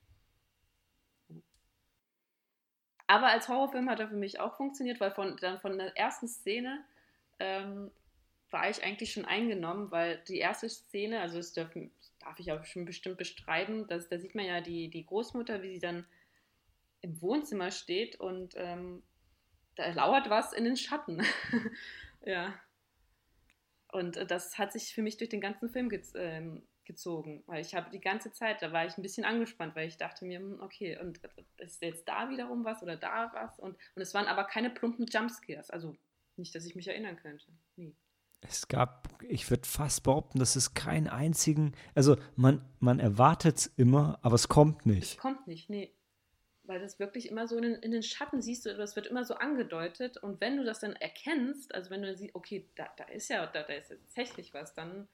[3.08, 6.28] Aber als Horrorfilm hat er für mich auch funktioniert, weil von, dann von der ersten
[6.28, 6.86] Szene
[7.40, 7.90] ähm,
[8.52, 11.72] war ich eigentlich schon eingenommen, weil die erste Szene, also das darf,
[12.20, 15.74] darf ich auch schon bestimmt bestreiten, dass, da sieht man ja die, die Großmutter, wie
[15.74, 16.06] sie dann
[17.02, 19.04] im Wohnzimmer steht und ähm,
[19.76, 21.24] da lauert was in den Schatten.
[22.26, 22.54] ja.
[23.92, 27.62] Und äh, das hat sich für mich durch den ganzen Film gez ähm, gezogen, weil
[27.62, 30.40] ich habe die ganze Zeit, da war ich ein bisschen angespannt, weil ich dachte mir,
[30.40, 33.60] hm, okay, und äh, ist jetzt da wiederum was oder da was?
[33.60, 35.96] Und, und es waren aber keine plumpen Jumpscares, also
[36.36, 37.46] nicht, dass ich mich erinnern könnte.
[37.76, 37.96] Nie.
[38.42, 43.68] Es gab, ich würde fast behaupten, dass es keinen einzigen, also man, man erwartet es
[43.68, 45.14] immer, aber es kommt nicht.
[45.14, 45.94] Es kommt nicht, nee.
[46.70, 49.26] Weil das wirklich immer so in den, in den Schatten siehst du, das wird immer
[49.26, 53.06] so angedeutet und wenn du das dann erkennst, also wenn du siehst, okay, da, da
[53.06, 55.08] ist ja, da, da ist tatsächlich was, dann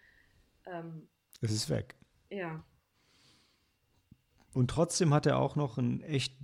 [0.66, 1.08] ähm,
[1.40, 1.96] es ist weg.
[2.30, 2.62] Ja.
[4.52, 6.36] Und trotzdem hat er auch noch einen echt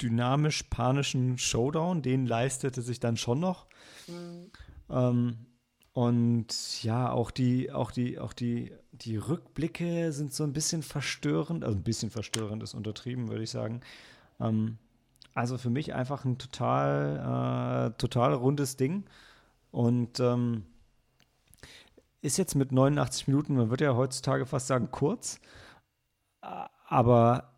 [0.00, 3.66] dynamisch panischen Showdown, den leistete sich dann schon noch.
[4.06, 4.50] Mhm.
[4.88, 5.46] Ähm,
[5.92, 11.64] und ja, auch die, auch die, auch die, die Rückblicke sind so ein bisschen verstörend,
[11.64, 13.82] also ein bisschen verstörend ist untertrieben, würde ich sagen.
[14.40, 14.78] Ähm,
[15.34, 19.04] also für mich einfach ein total, äh, total rundes Ding.
[19.70, 20.64] Und ähm,
[22.20, 25.40] ist jetzt mit 89 Minuten, man würde ja heutzutage fast sagen, kurz.
[26.40, 27.52] Aber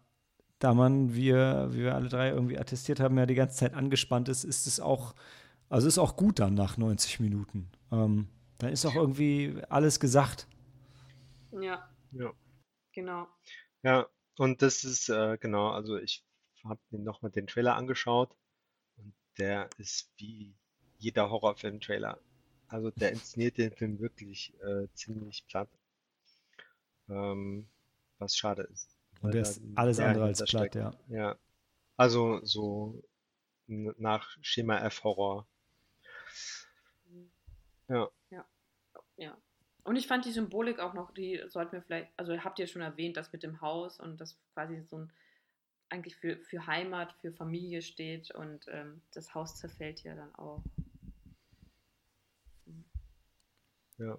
[0.58, 3.74] da man, wie wir, wie wir alle drei irgendwie attestiert haben, ja die ganze Zeit
[3.74, 5.14] angespannt ist, ist es auch
[5.68, 7.68] also ist auch gut dann nach 90 Minuten.
[7.90, 8.28] Ähm,
[8.58, 10.46] dann ist auch irgendwie alles gesagt.
[11.52, 11.88] Ja.
[12.12, 12.32] Ja.
[12.92, 13.26] Genau.
[13.82, 14.06] Ja,
[14.38, 16.24] und das ist, äh, genau, also ich
[16.68, 18.34] habe mir nochmal den Trailer angeschaut
[18.96, 20.54] und der ist wie
[20.98, 22.18] jeder Horrorfilm-Trailer.
[22.68, 25.68] Also der inszeniert den Film wirklich äh, ziemlich platt.
[27.08, 27.68] Ähm,
[28.18, 28.96] was schade ist.
[29.20, 30.92] Und der ist alles andere als platt, ja.
[31.08, 31.36] Ja.
[31.96, 33.02] Also so
[33.66, 35.46] nach Schema F Horror
[37.88, 38.08] ja.
[38.30, 38.44] Ja.
[39.16, 39.36] Ja.
[39.84, 42.82] Und ich fand die Symbolik auch noch, die sollten wir vielleicht, also habt ihr schon
[42.82, 45.12] erwähnt, das mit dem Haus und das quasi so ein,
[45.88, 50.62] eigentlich für, für Heimat, für Familie steht und ähm, das Haus zerfällt ja dann auch.
[53.98, 54.18] Ja.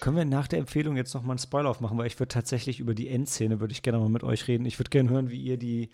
[0.00, 2.94] Können wir nach der Empfehlung jetzt nochmal einen Spoiler aufmachen, weil ich würde tatsächlich über
[2.94, 4.66] die Endszene, würde ich gerne mal mit euch reden.
[4.66, 5.90] Ich würde gerne hören, wie ihr die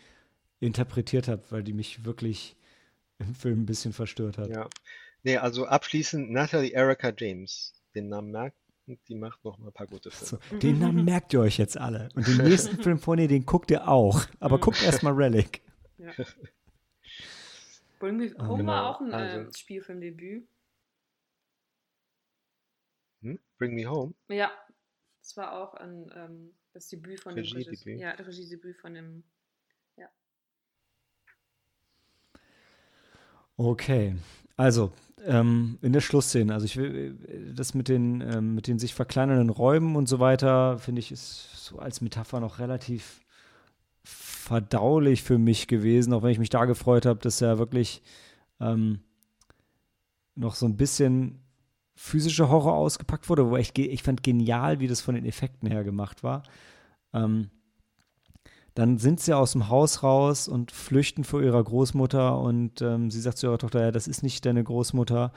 [0.61, 2.57] interpretiert habt, weil die mich wirklich
[3.19, 4.49] im Film ein bisschen verstört hat.
[4.49, 4.69] Ja,
[5.23, 7.74] Nee, also abschließend Natalie Erica James.
[7.94, 8.57] Den Namen merkt,
[9.09, 10.43] die macht noch mal ein paar gute Filme.
[10.51, 12.09] So, den Namen merkt ihr euch jetzt alle.
[12.14, 14.27] Und den nächsten Film von ihr, den guckt ihr auch.
[14.40, 15.62] Aber guckt erstmal Relic.
[15.98, 16.12] Ja.
[17.98, 20.48] Bring Me Home Genau, war auch ein also- ähm, Spielfilmdebüt.
[23.23, 23.39] Hm?
[23.59, 24.14] Bring Me Home?
[24.28, 24.51] Ja,
[25.20, 27.66] das war auch ein, ähm, das Debüt von dem Regiedebüt.
[27.69, 27.94] Regisseur.
[27.97, 29.23] Ja, das Regiedebüt von dem.
[33.56, 34.16] Okay,
[34.57, 34.93] also
[35.24, 37.16] ähm, in der Schlussszene, also ich will
[37.55, 41.65] das mit den, ähm, mit den sich verkleinernden Räumen und so weiter, finde ich, ist
[41.65, 43.20] so als Metapher noch relativ
[44.05, 48.03] verdaulich für mich gewesen, auch wenn ich mich da gefreut habe, dass ja wirklich
[48.61, 49.01] ähm,
[50.35, 51.39] noch so ein bisschen
[51.95, 55.85] physischer Horror ausgepackt wurde, wo ich, ich fand genial, wie das von den Effekten her
[55.85, 56.43] gemacht war.
[57.12, 57.51] Ähm,
[58.74, 63.20] dann sind sie aus dem Haus raus und flüchten vor ihrer Großmutter und ähm, sie
[63.20, 65.32] sagt zu ihrer Tochter, ja, das ist nicht deine Großmutter.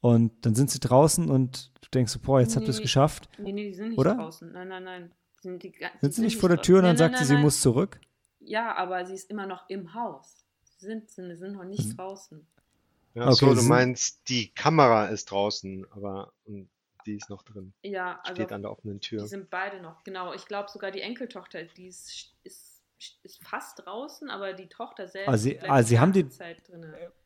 [0.00, 2.82] Und dann sind sie draußen und du denkst, boah, jetzt habt ihr es Nee.
[2.82, 3.28] geschafft.
[3.38, 4.14] Nee, nee, die sind nicht Oder?
[4.14, 4.52] draußen.
[4.52, 5.12] Nein, nein, nein.
[5.38, 7.24] Die sind, die, die Sind sie nicht vor der Tür und dann Nein, sagt nein,
[7.24, 8.00] sie, nein, sie muss zurück?
[8.40, 10.44] Ja, aber sie ist immer noch im Haus.
[10.78, 11.96] Sie sind, sie sind noch nicht Mhm.
[11.96, 12.46] draußen.
[13.14, 16.32] Ja, Okay, so, du sind- meinst, die Kamera ist draußen, aber
[17.06, 17.72] die ist noch drin.
[17.82, 19.22] Ja, also Steht an der offenen Tür.
[19.22, 20.04] die sind beide noch.
[20.04, 22.77] Genau, ich glaube sogar die Enkeltochter, die ist, ist,
[23.22, 26.68] ist fast draußen, aber die Tochter selbst Ah, sie- bleibt ah, sie haben die- Zeit
[26.68, 26.84] drin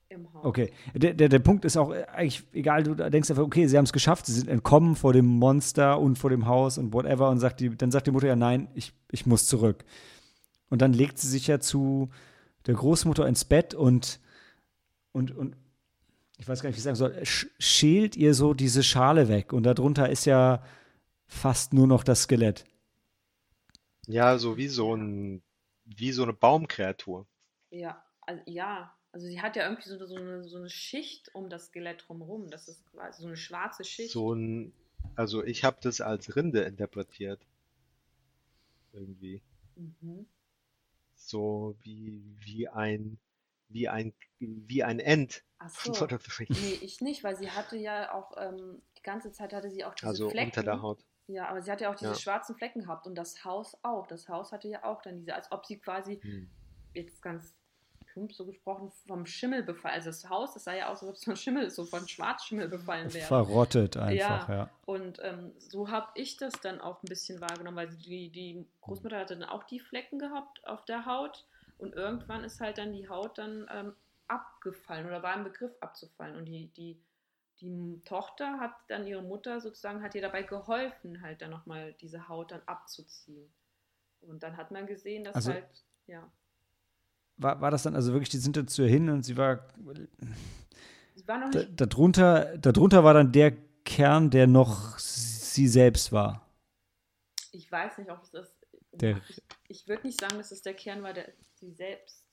[0.09, 0.45] im Haus.
[0.45, 3.79] Okay, der, der, der Punkt ist auch äh, eigentlich egal, du denkst einfach, okay, sie
[3.79, 7.31] haben es geschafft, sie sind entkommen vor dem Monster und vor dem Haus und whatever
[7.31, 9.85] und sagt die, dann sagt die Mutter ja, nein, ich, ich muss zurück.
[10.69, 12.11] Und dann legt sie sich ja zu
[12.67, 14.21] der Großmutter ins Bett und,
[15.13, 15.57] und, und
[16.39, 19.53] ich weiß gar nicht, wie ich sagen soll, sch schält ihr so diese Schale weg
[19.55, 20.63] und darunter ist ja
[21.27, 22.65] fast nur noch das Skelett.
[24.09, 25.43] Ja, so wie so ein,
[25.99, 27.27] wie so eine Baumkreatur.
[27.71, 28.95] Ja, also, ja.
[29.13, 32.51] Also sie hat ja irgendwie so, so, eine, so eine Schicht um das Skelett drumherum.
[32.51, 34.11] Das ist quasi so eine schwarze Schicht.
[34.11, 34.73] So ein,
[35.17, 37.47] also ich habe das als Rinde interpretiert.
[38.93, 39.43] Irgendwie.
[39.77, 40.27] Mhm.
[41.15, 43.19] So wie, wie ein,
[43.69, 46.01] wie ein, wie ein End Ach von so.
[46.01, 46.61] Lord of the Rings.
[46.61, 49.95] Nee, ich nicht, weil sie hatte ja auch, ähm, die ganze Zeit hatte sie auch
[49.95, 50.49] diese Also Flecken.
[50.49, 51.05] unter der Haut.
[51.29, 52.17] Ja, aber sie hatte ja auch diese Ja.
[52.17, 54.07] schwarzen Flecken gehabt und das Haus auch.
[54.07, 56.51] Das Haus hatte ja auch dann diese, als ob sie quasi, Hm.
[56.95, 57.55] jetzt ganz
[58.07, 59.95] plump so gesprochen, vom Schimmel befallen.
[59.95, 62.69] Also das Haus, das sah ja aus, als ob es von Schimmel, so von Schwarzschimmel
[62.69, 63.27] befallen wäre.
[63.27, 64.55] Verrottet einfach, Ja.
[64.55, 64.71] ja.
[64.85, 69.19] Und ähm, so habe ich das dann auch ein bisschen wahrgenommen, weil die, die Großmutter
[69.21, 71.47] hatte dann auch die Flecken gehabt auf der Haut
[71.79, 73.95] und irgendwann ist halt dann die Haut dann ähm,
[74.29, 77.01] abgefallen oder war im Begriff abzufallen und die, die,
[77.63, 82.29] die Tochter hat dann ihre Mutter sozusagen, hat ihr dabei geholfen, halt dann nochmal diese
[82.29, 83.49] Haut dann abzuziehen.
[84.21, 85.67] Und dann hat man gesehen, dass Also- halt,
[86.07, 86.31] ja,
[87.39, 89.67] War, war das dann also wirklich, die sind dann zu ihr hin und sie war
[91.15, 93.53] sie war noch Da, nicht, darunter, darunter war dann der
[93.85, 96.47] Kern, der noch sie selbst war.
[97.53, 98.55] ich weiß nicht, ob es das,
[98.93, 102.27] Der- ich, ich würde nicht sagen, dass es der Kern war, der sie selbst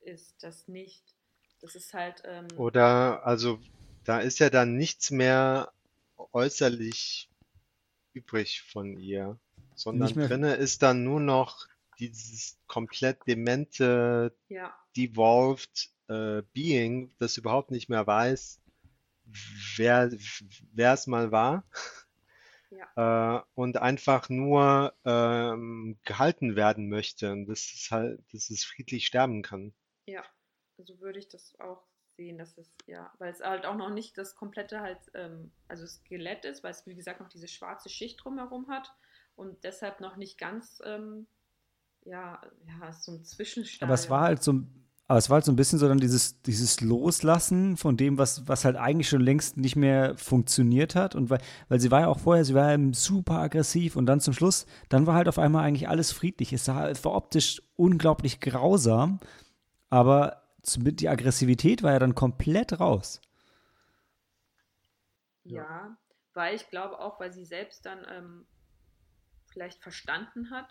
[0.00, 1.14] ist, das nicht.
[1.60, 3.60] Das ist halt, ähm, Oder, also,
[4.10, 5.72] da ist ja dann nichts mehr
[6.32, 7.30] äußerlich
[8.12, 9.38] übrig von ihr,
[9.76, 11.68] sondern Nicht mehr- drinne ist dann nur noch
[12.00, 18.60] dieses komplett demente, ja, devolved äh, Being, das überhaupt nicht mehr weiß,
[19.76, 20.10] wer
[20.72, 21.62] wer es mal war,
[22.96, 29.06] äh, und einfach nur ähm, gehalten werden möchte und das ist halt, dass es friedlich
[29.06, 29.72] sterben kann.
[30.06, 30.24] Ja,
[30.78, 31.86] so würde ich das auch
[32.20, 35.86] sehen, dass es, ja, weil es halt auch noch nicht das komplette halt, ähm, also
[35.86, 38.92] Skelett ist, weil es wie gesagt noch diese schwarze Schicht drumherum hat
[39.36, 41.26] und deshalb noch nicht ganz, ähm,
[42.04, 43.88] ja, ja, so ein Zwischenstadium.
[43.88, 44.52] Aber es war halt so,
[45.08, 48.46] aber es war halt so ein bisschen so dann dieses, dieses Loslassen von dem, was,
[48.46, 51.14] was halt eigentlich schon längst nicht mehr funktioniert hat.
[51.14, 54.20] Und weil, weil sie war ja auch vorher, sie war ja super aggressiv und dann
[54.20, 56.52] zum Schluss, dann war halt auf einmal eigentlich alles friedlich.
[56.52, 59.20] Es es war optisch unglaublich grausam,
[59.88, 63.20] aber die Aggressivität war ja dann komplett raus.
[65.44, 65.96] Ja,
[66.34, 68.46] weil ich glaube auch, weil sie selbst dann ähm,
[69.46, 70.68] vielleicht verstanden hat,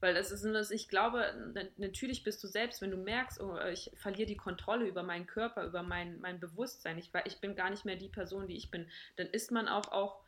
[0.00, 3.58] weil das ist, das, ich glaube, na- natürlich bist du selbst, wenn du merkst, oh,
[3.72, 7.70] ich verliere die Kontrolle über meinen Körper, über mein, mein Bewusstsein, ich, ich bin gar
[7.70, 10.22] nicht mehr die Person, die ich bin, dann ist man auch, auch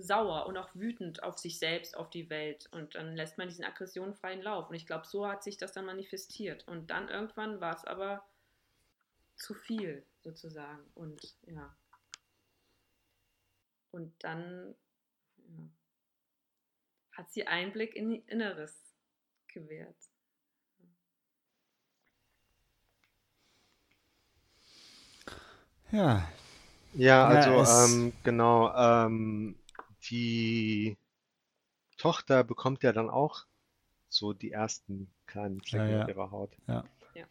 [0.00, 2.68] sauer und auch wütend auf sich selbst, auf die Welt.
[2.72, 4.68] Und dann lässt man diesen Aggressionen freien Lauf.
[4.68, 6.66] Und ich glaube, so hat sich das dann manifestiert.
[6.68, 8.24] Und dann irgendwann war es aber
[9.36, 10.82] zu viel sozusagen.
[10.94, 11.74] Und ja.
[13.90, 14.74] Und dann
[15.36, 15.68] ja,
[17.12, 18.74] hat sie Einblick in ihr Inneres
[19.48, 19.96] gewährt.
[25.90, 26.28] Ja,
[26.94, 29.54] Ja, also ähm, genau, ähm,
[30.10, 30.96] die
[31.96, 33.44] Tochter bekommt ja dann auch
[34.08, 36.02] so die ersten kleinen Flecken Ja, ja.
[36.02, 36.56] auf ihrer Haut.
[36.66, 36.84] Ja.
[37.14, 37.26] Ja.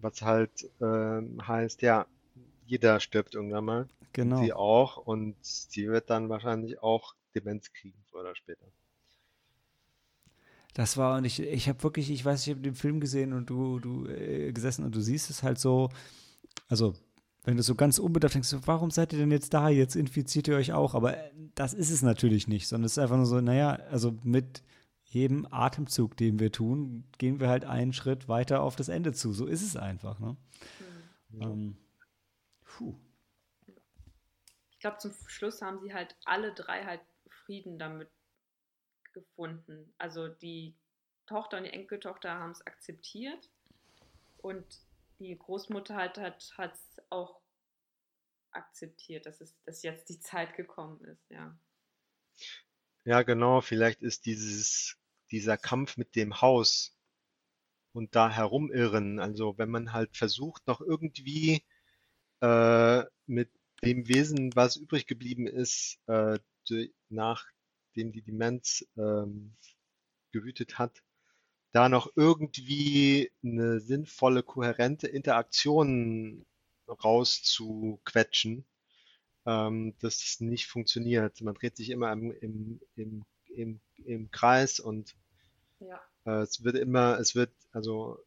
[0.00, 2.06] was halt ähm, heißt, ja,
[2.66, 3.88] jeder stirbt irgendwann mal.
[4.12, 4.40] Genau.
[4.42, 8.66] Sie auch und sie wird dann wahrscheinlich auch Demenz kriegen, früher oder später.
[10.72, 13.48] Das war und ich, ich habe wirklich, ich weiß, ich habe den Film gesehen und
[13.48, 15.88] du, du äh, gesessen und du siehst es halt so,
[16.68, 16.94] also
[17.44, 19.68] wenn du so ganz unbedarft denkst, warum seid ihr denn jetzt da?
[19.68, 20.94] Jetzt infiziert ihr euch auch.
[20.94, 24.16] Aber äh, das ist es natürlich nicht, sondern es ist einfach nur so, naja, also
[24.22, 24.62] mit
[25.04, 29.32] jedem Atemzug, den wir tun, gehen wir halt einen Schritt weiter auf das Ende zu.
[29.32, 30.18] So ist es einfach.
[30.18, 30.36] Ne?
[31.28, 31.42] Mhm.
[31.42, 31.76] Ähm,
[32.64, 32.94] puh.
[34.70, 38.08] Ich glaube, zum Schluss haben sie halt alle drei halt Frieden damit
[39.12, 39.92] gefunden.
[39.98, 40.74] Also die
[41.26, 43.50] Tochter und die Enkeltochter haben es akzeptiert
[44.38, 44.83] und
[45.18, 47.40] die Großmutter halt hat es auch
[48.50, 51.58] akzeptiert, dass es dass jetzt die Zeit gekommen ist, ja.
[53.04, 54.96] Ja, genau, vielleicht ist dieses,
[55.30, 56.96] dieser Kampf mit dem Haus
[57.92, 61.64] und da herumirren, also wenn man halt versucht, noch irgendwie
[62.40, 63.50] äh, mit
[63.84, 66.38] dem Wesen, was übrig geblieben ist, äh,
[67.08, 69.54] nachdem die Demenz ähm,
[70.32, 71.02] gewütet hat,
[71.74, 76.46] da noch irgendwie eine sinnvolle, kohärente Interaktion
[76.88, 78.64] rauszuquetschen,
[79.44, 81.40] ähm, das nicht funktioniert.
[81.40, 85.16] Man dreht sich immer im, im, im, im, im Kreis und
[85.80, 88.18] Ja, äh, es wird immer, es wird, also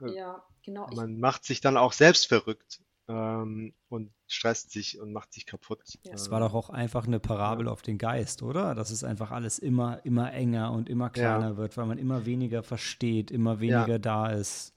[0.00, 0.86] äh, ja, genau.
[0.94, 5.80] Man macht sich dann auch selbst verrückt ähm, und stresst sich und macht sich kaputt.
[6.04, 6.12] Ja.
[6.12, 8.74] Das war doch auch einfach eine Parabel auf den Geist, oder?
[8.74, 12.62] Dass es einfach alles immer, immer enger und immer kleiner wird, weil man immer weniger
[12.62, 14.74] versteht, immer weniger da ist.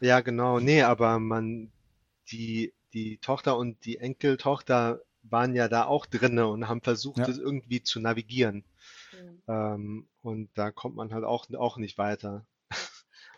[0.00, 0.58] Ja, genau.
[0.60, 1.70] Nee, aber man,
[2.30, 7.26] die, die Tochter und die Enkeltochter waren ja da auch drinne und haben versucht, Ja.
[7.26, 8.64] das irgendwie zu navigieren.
[9.48, 12.46] Ähm, und da kommt man halt auch, auch nicht weiter.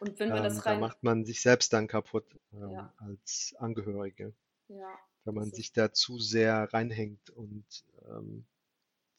[0.01, 2.93] Und wenn wir Ähm, das da rein, macht man sich selbst dann kaputt, ähm, Ja.
[2.99, 4.33] als Angehörige,
[4.69, 7.67] ja, wenn man sich da zu sehr reinhängt und
[8.09, 8.47] ähm,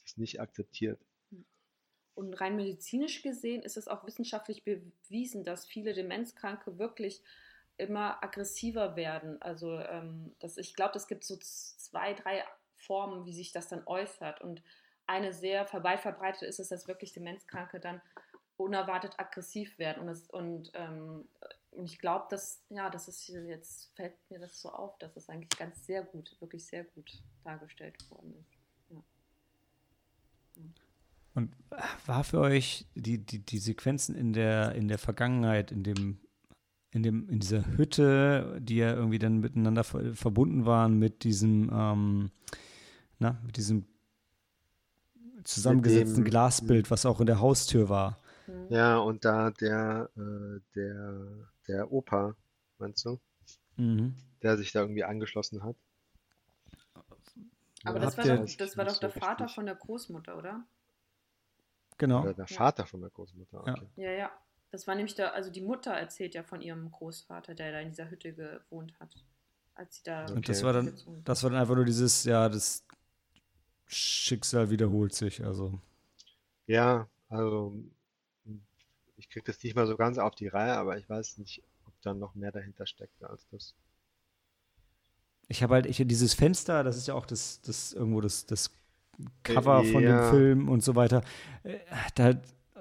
[0.04, 1.00] das nicht akzeptiert.
[2.16, 7.22] Und rein medizinisch gesehen ist es auch wissenschaftlich bewiesen, dass viele Demenzkranke wirklich
[7.78, 9.42] immer aggressiver werden.
[9.42, 12.44] Also ähm, das, ich glaube, es gibt so zwei, drei
[12.76, 14.42] Formen, wie sich das dann äußert.
[14.42, 14.62] Und
[15.08, 18.02] eine sehr weit verbreitet ist es, dass wirklich Demenzkranke dann
[18.60, 20.04] unerwartet aggressiv werden.
[20.04, 21.26] Und, es, und, ähm,
[21.72, 25.16] und ich glaube, dass, ja, das ist hier jetzt, fällt mir das so auf, dass
[25.16, 28.60] es eigentlich ganz sehr gut, wirklich sehr gut dargestellt worden ist.
[31.36, 31.56] Und
[32.06, 36.20] war für euch die, die, die Sequenzen in der, in der Vergangenheit, in dem,
[36.92, 41.70] in dem, in dieser Hütte, die ja irgendwie dann miteinander ver verbunden waren mit diesem,
[41.72, 42.32] ähm,
[43.20, 43.86] na, mit diesem
[45.46, 48.20] zusammengesetzten dem- Glasbild, was auch in der Haustür war.
[48.50, 48.70] Mhm.
[48.70, 52.36] Ja, und da der, äh, der, der Opa,
[52.80, 53.20] meinst du,
[53.78, 54.14] Mhm.
[54.42, 55.78] der sich da irgendwie angeschlossen hat?
[57.86, 59.56] Aber Ja, das war, doch, das war doch der so Vater richtig.
[59.56, 60.64] von der Großmutter, oder?
[61.98, 62.22] Genau.
[62.22, 62.58] Oder der Ja.
[62.58, 63.74] Vater von der Großmutter, Ja.
[63.74, 63.88] okay.
[63.98, 64.32] Ja, ja.
[64.72, 67.90] Das war nämlich der, also die Mutter erzählt ja von ihrem Großvater, der da in
[67.90, 69.16] dieser Hütte gewohnt hat.
[69.76, 70.28] Als sie da.
[70.28, 70.66] Und das Okay.
[70.66, 70.94] war dann,
[71.26, 72.84] das war dann einfach nur dieses, ja, das
[73.88, 75.44] Schicksal wiederholt sich.
[75.44, 75.80] Also,
[76.68, 77.74] Ja, also
[79.20, 81.94] ich kriege das nicht mal so ganz auf die Reihe, aber ich weiß nicht, ob
[82.02, 83.76] da noch mehr dahinter steckt als das.
[85.48, 88.72] ich habe halt, ich dieses Fenster, das ist ja auch das, das irgendwo das, das
[89.44, 90.30] Cover von dem ja.
[90.30, 91.24] Film und so weiter.
[91.64, 91.78] Äh,
[92.16, 92.34] Da,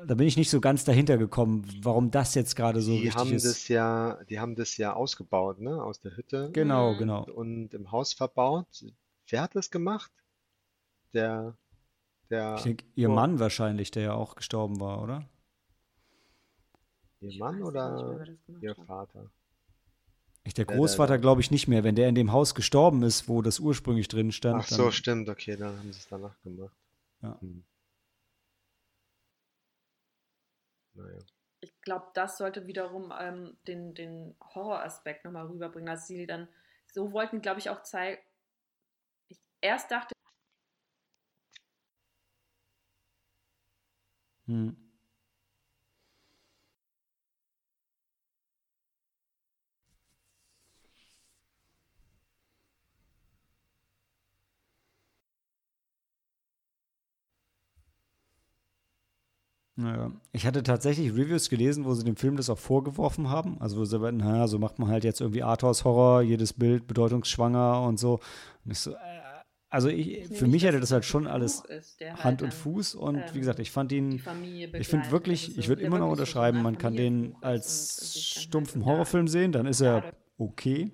[0.07, 3.17] da bin ich nicht so ganz dahinter gekommen, warum das jetzt gerade so Die wichtig
[3.17, 3.45] haben ist.
[3.45, 6.99] das ja, die haben das ja ausgebaut, ne, aus der Hütte Genau, Mhm.
[6.99, 7.25] genau.
[7.25, 8.67] und im Haus verbaut.
[9.29, 10.13] Wer hat das gemacht?
[11.15, 11.57] Der,
[12.31, 13.15] der, Ich denke, ihr Oh.
[13.15, 15.25] Mann wahrscheinlich, der ja auch gestorben war, oder?
[17.21, 18.75] Ihr Ich Mann nicht oder gemacht ihr.
[18.87, 19.31] Vater?
[20.45, 21.85] Ich, der Der- Großvater glaube ich nicht mehr.
[21.85, 24.93] Wenn der in dem Haus gestorben ist, wo das ursprünglich drin stand, Ach so, dann,
[24.93, 26.75] stimmt, okay, dann haben sie es danach gemacht.
[27.23, 27.39] Ja.
[27.41, 27.65] Hm.
[30.95, 31.19] Naja.
[31.61, 36.49] Ich glaube, das sollte wiederum ähm, den, den Horroraspekt nochmal rüberbringen, dass sie dann
[36.93, 38.23] so wollten, glaube ich, auch zeigen.
[39.29, 40.15] Ich erst dachte,
[44.47, 44.77] Hm.
[59.81, 60.11] Naja.
[60.33, 63.61] Ich hatte tatsächlich Reviews gelesen, wo sie dem Film das auch vorgeworfen haben.
[63.61, 67.83] Also wo sie meinten, naja, so macht man halt jetzt irgendwie Arthouse-Horror, jedes Bild bedeutungsschwanger
[67.83, 68.15] und so.
[68.65, 68.97] Und ich so, äh,
[69.71, 72.97] also ich, ich für mich hatte das halt schon alles ist, halt Hand und Fuß.
[72.97, 74.21] Und ähm, wie gesagt, ich fand ihn,
[74.77, 77.37] ich finde wirklich, Also ich so- würde immer noch so unterschreiben, man kann den ist
[77.45, 80.91] als halt stumpfen Horrorfilm sehen, dann ist er okay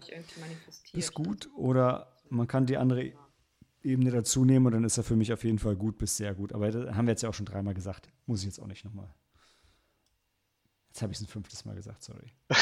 [0.93, 3.13] bis gut oder man kann die andere
[3.85, 6.35] Ebene dazu nehmen und dann ist er für mich auf jeden Fall gut bis sehr
[6.35, 6.53] gut.
[6.53, 8.11] Aber das haben wir jetzt ja auch schon dreimal gesagt.
[8.27, 9.13] Muss ich jetzt auch nicht nochmal.
[10.89, 12.33] Jetzt habe ich es ein fünftes Mal gesagt, sorry.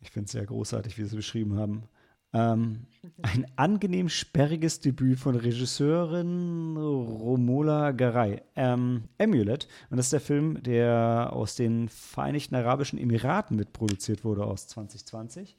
[0.00, 1.88] Ich finde es sehr großartig, wie Sie es beschrieben haben.
[2.36, 2.86] Ähm,
[3.22, 8.42] ein angenehm sperriges Debüt von Regisseurin Romola Garay.
[8.56, 9.68] Ähm, Amulet.
[9.90, 15.56] Und das ist der Film, der aus den Vereinigten Arabischen Emiraten mitproduziert wurde aus 2020.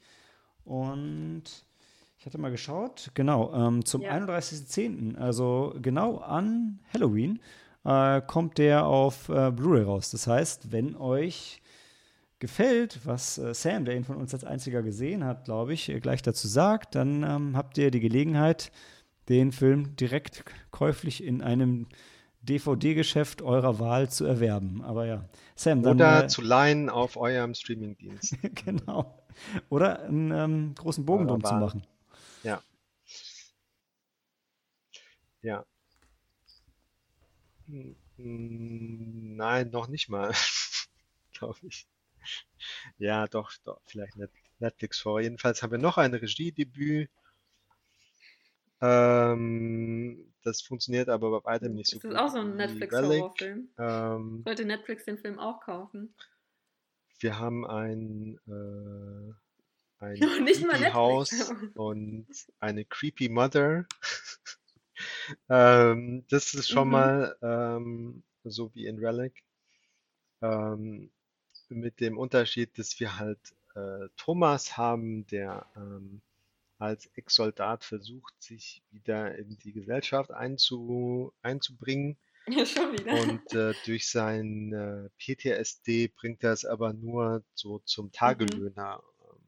[0.64, 1.44] Und
[2.18, 4.12] ich hatte mal geschaut, genau, ähm, zum Ja.
[4.12, 7.40] 31.10., also genau an Halloween,
[7.84, 10.10] äh, kommt der auf äh, Blu-ray raus.
[10.10, 11.62] Das heißt, wenn euch
[12.38, 16.00] gefällt, was äh, Sam, der ihn von uns als einziger gesehen hat, glaube ich, äh,
[16.00, 18.70] gleich dazu sagt, dann ähm, habt ihr die Gelegenheit,
[19.28, 21.86] den Film direkt käuflich in einem
[22.42, 24.82] DVD-Geschäft eurer Wahl zu erwerben.
[24.82, 28.36] Aber ja, Sam, dann Oder äh, zu leihen auf eurem Streamingdienst.
[28.64, 29.22] genau.
[29.68, 31.86] Oder einen ähm, großen Bogen drum zu machen.
[32.42, 32.62] Ja.
[35.42, 35.64] Ja.
[38.16, 40.32] Nein, noch nicht mal,
[41.32, 41.86] glaube ich.
[42.98, 44.30] Ja, doch, doch, vielleicht Net
[44.60, 45.20] Netflix vor.
[45.20, 47.08] Jedenfalls haben wir noch ein Regiedebüt.
[48.80, 53.68] Ähm, das funktioniert aber bei weitem nicht so Ist das gut auch so ein Netflix-Horrorfilm?
[53.78, 56.14] Ähm, Sollte Netflix den Film auch kaufen?
[57.20, 61.50] wir haben ein, äh, ein Noch nicht mal Netflix.
[61.74, 62.26] und
[62.60, 63.86] eine Creepy Mother.
[65.48, 66.92] Ähm, das ist schon Mhm.
[66.92, 69.44] mal ähm, so wie in Relic.
[70.42, 71.10] Ähm,
[71.68, 73.38] mit dem Unterschied, dass wir halt
[73.74, 76.20] äh, Thomas haben, der ähm,
[76.78, 82.16] als Ex-Soldat versucht, sich wieder in die Gesellschaft einzu, einzubringen.
[82.46, 89.42] Und äh, durch sein äh, PTSD bringt er es aber nur so zum Tagelöhner ähm,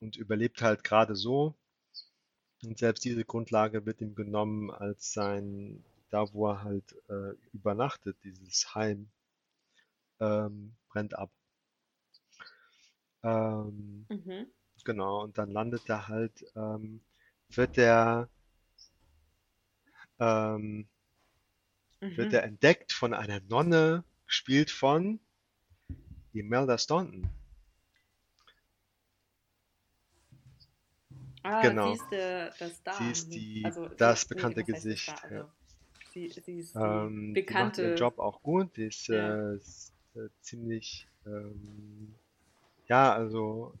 [0.00, 1.54] und überlebt halt gerade so.
[2.62, 8.18] Und selbst diese Grundlage wird ihm genommen als sein, da wo er halt äh, übernachtet,
[8.22, 9.08] dieses Heim,
[10.20, 11.30] ähm, brennt ab.
[13.24, 14.46] Ähm, Mhm.
[14.84, 17.02] Genau, und dann landet er halt, ähm,
[17.50, 18.28] wird er,
[20.18, 20.86] ähm,
[22.16, 22.34] wird Mhm.
[22.34, 25.20] er entdeckt von einer Nonne, gespielt von
[26.34, 27.28] Imelda Staunton.
[31.44, 31.86] Ah, Genau.
[31.86, 32.96] sie ist der, der Star.
[32.96, 35.08] Sie ist die, Also, das nee, bekannte der Gesicht.
[35.30, 35.38] Ja.
[35.38, 35.48] Also,
[36.12, 37.82] sie, sie ist die Ähm, die macht bekannte.
[37.82, 38.76] ihren Job auch gut.
[38.76, 39.18] Die ist, Ja.
[39.18, 42.18] äh, ist äh, ziemlich, ähm,
[42.88, 43.74] ja, also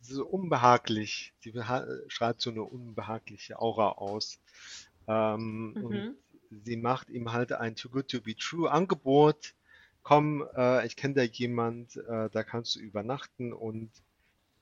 [0.00, 1.34] so unbehaglich.
[1.44, 4.40] Beha strahlt so eine unbehagliche Aura aus.
[5.08, 6.16] Ähm, und Mhm.
[6.50, 9.54] sie macht ihm halt ein Too Good to Be True Angebot.
[10.02, 13.92] Komm, äh, ich kenne da jemand, äh, da kannst du übernachten und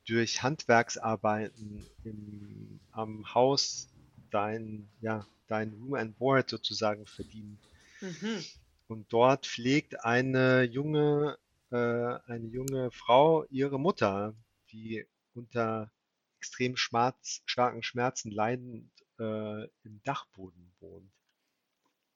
[0.06, 3.90] durch Handwerksarbeiten im, am Haus
[4.30, 7.60] dein, ja, dein Room and Board sozusagen verdienen.
[8.02, 8.44] Mhm.
[8.90, 11.38] Und dort pflegt eine junge,
[11.70, 14.34] äh, eine junge Frau ihre Mutter,
[14.72, 15.92] die unter
[16.38, 18.90] extrem schmerz, starken Schmerzen leidend
[19.20, 21.12] äh, im Dachboden wohnt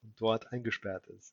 [0.03, 1.33] und dort eingesperrt ist.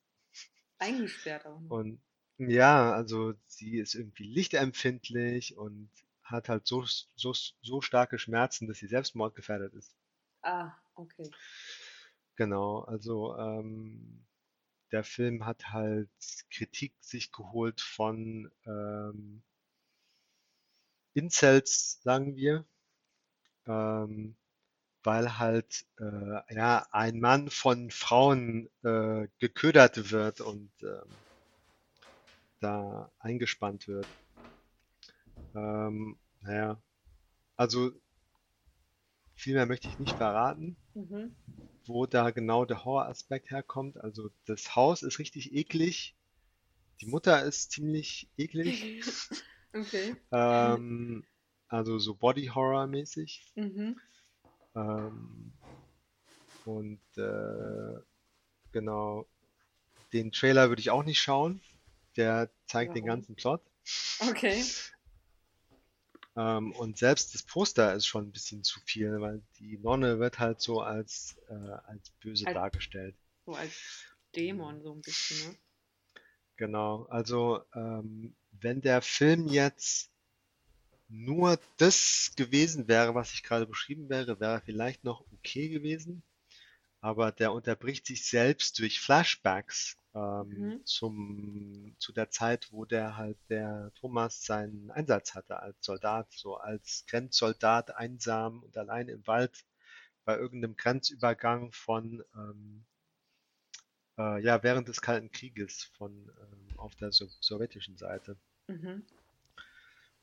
[0.77, 1.71] Eingesperrt auch noch.
[1.71, 1.99] Und
[2.37, 5.89] ja, also sie ist irgendwie lichtempfindlich und
[6.21, 6.85] hat halt so,
[7.15, 9.95] so, so starke Schmerzen, dass sie selbstmordgefährdet ist.
[10.43, 11.31] Ah, okay.
[12.35, 14.23] Genau, also ähm,
[14.91, 16.09] der Film hat halt
[16.49, 19.43] Kritik sich geholt von ähm,
[21.13, 22.65] Incels, sagen wir,
[23.65, 24.35] ähm,
[25.03, 31.25] weil halt äh, ja ein Mann von Frauen äh, geködert wird und ähm,
[32.61, 34.07] da eingespannt wird.
[35.55, 36.81] Ähm, naja,
[37.57, 37.91] also
[39.41, 41.35] viel mehr möchte ich nicht verraten Mhm.
[41.87, 43.97] wo da genau der Horroraspekt herkommt.
[43.97, 46.15] Also das Haus ist richtig eklig.
[47.01, 49.03] Die Mutter ist ziemlich eklig.
[49.73, 50.15] okay.
[50.31, 51.23] Ähm,
[51.67, 53.43] also so Body Horror mäßig.
[53.55, 53.99] Mhm.
[54.75, 55.51] Ähm,
[56.63, 57.99] und äh,
[58.71, 59.25] genau,
[60.13, 61.61] den Trailer würde ich auch nicht schauen.
[62.17, 63.15] Der zeigt den Warum?
[63.15, 63.61] ganzen Plot.
[64.19, 64.63] Okay.
[66.35, 70.39] Ähm, und selbst das Poster ist schon ein bisschen zu viel, weil die Nonne wird
[70.39, 73.15] halt so als, äh, als böse Als- dargestellt.
[73.45, 73.73] So als
[74.35, 75.57] Dämon so ein bisschen, ne?
[76.55, 80.11] Genau, also ähm, wenn der Film jetzt
[81.09, 86.23] nur das gewesen wäre, was ich gerade beschrieben wäre, wäre vielleicht noch okay gewesen.
[87.01, 90.83] aber der unterbricht sich selbst durch Flashbacks ähm, Mhm.
[90.83, 96.55] zum, zu der Zeit, wo der halt der Thomas seinen Einsatz hatte als Soldat, so
[96.57, 99.65] als Grenzsoldat einsam und allein im Wald
[100.25, 102.85] bei irgendeinem Grenzübergang von ähm,
[104.17, 108.37] äh, ja während des Kalten Krieges von ähm, auf der so sowjetischen Seite
[108.69, 109.01] Mhm.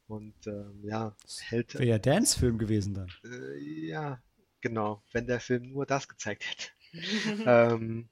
[0.09, 3.15] und ähm, ja hält Wäre ja Dance-Film gewesen dann.
[3.25, 3.59] äh,
[3.89, 4.21] ja
[4.61, 6.69] genau, wenn der Film nur das gezeigt hätte.
[7.45, 8.09] Ähm,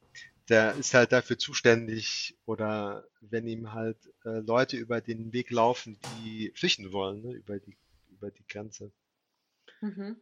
[0.48, 5.98] der ist halt dafür zuständig oder wenn ihm halt äh, Leute über den Weg laufen,
[6.22, 7.76] die flüchten wollen, ne, über die,
[8.10, 8.92] über die Grenze.
[9.80, 10.16] Mhm.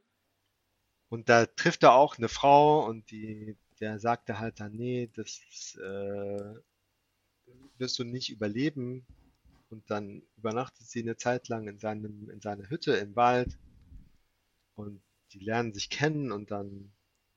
[1.08, 5.76] Und da trifft er auch eine Frau und die, der sagte halt dann, nee, das
[5.76, 6.54] äh,
[7.78, 9.06] wirst du nicht überleben.
[9.70, 13.58] Und dann übernachtet sie eine Zeit lang in seinem, in seiner Hütte im Wald
[14.76, 15.02] und
[15.32, 16.92] die lernen sich kennen und dann,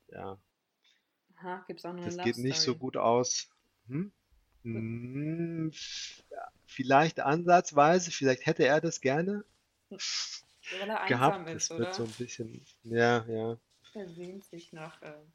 [0.10, 0.40] ja,
[1.38, 3.50] Aha, gibt es auch noch Das geht nicht so gut aus.
[3.88, 4.12] Hm?
[4.64, 5.72] Hm,
[6.66, 9.46] vielleicht ansatzweise, vielleicht hätte er das gerne
[10.70, 11.54] Weil er gehabt.
[11.56, 11.94] ist, Es wird oder?
[11.94, 13.58] so ein bisschen, ja, ja,
[13.94, 15.26] Er sehnt sich nach, äh,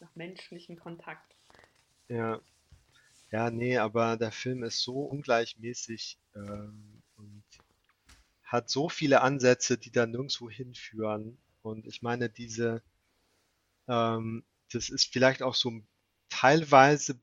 [0.00, 1.34] nach menschlichem Kontakt.
[2.08, 2.40] ja.
[3.32, 7.44] Ja, nee, aber der Film ist so ungleichmäßig ähm, und
[8.44, 11.38] hat so viele Ansätze, die da nirgendwo hinführen.
[11.62, 12.82] Und ich meine, diese,
[13.88, 15.72] ähm, das ist vielleicht auch so
[16.28, 17.20] teilweise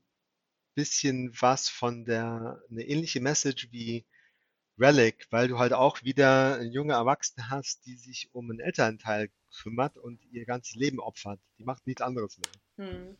[0.74, 4.06] bisschen was von der, eine ähnliche Message wie
[4.78, 9.28] Relic, weil du halt auch wieder eine junge Erwachsene hast, die sich um einen Elternteil
[9.60, 11.40] kümmert und ihr ganzes Leben opfert.
[11.58, 12.86] Die macht nichts anderes mehr.
[12.86, 13.16] Hm.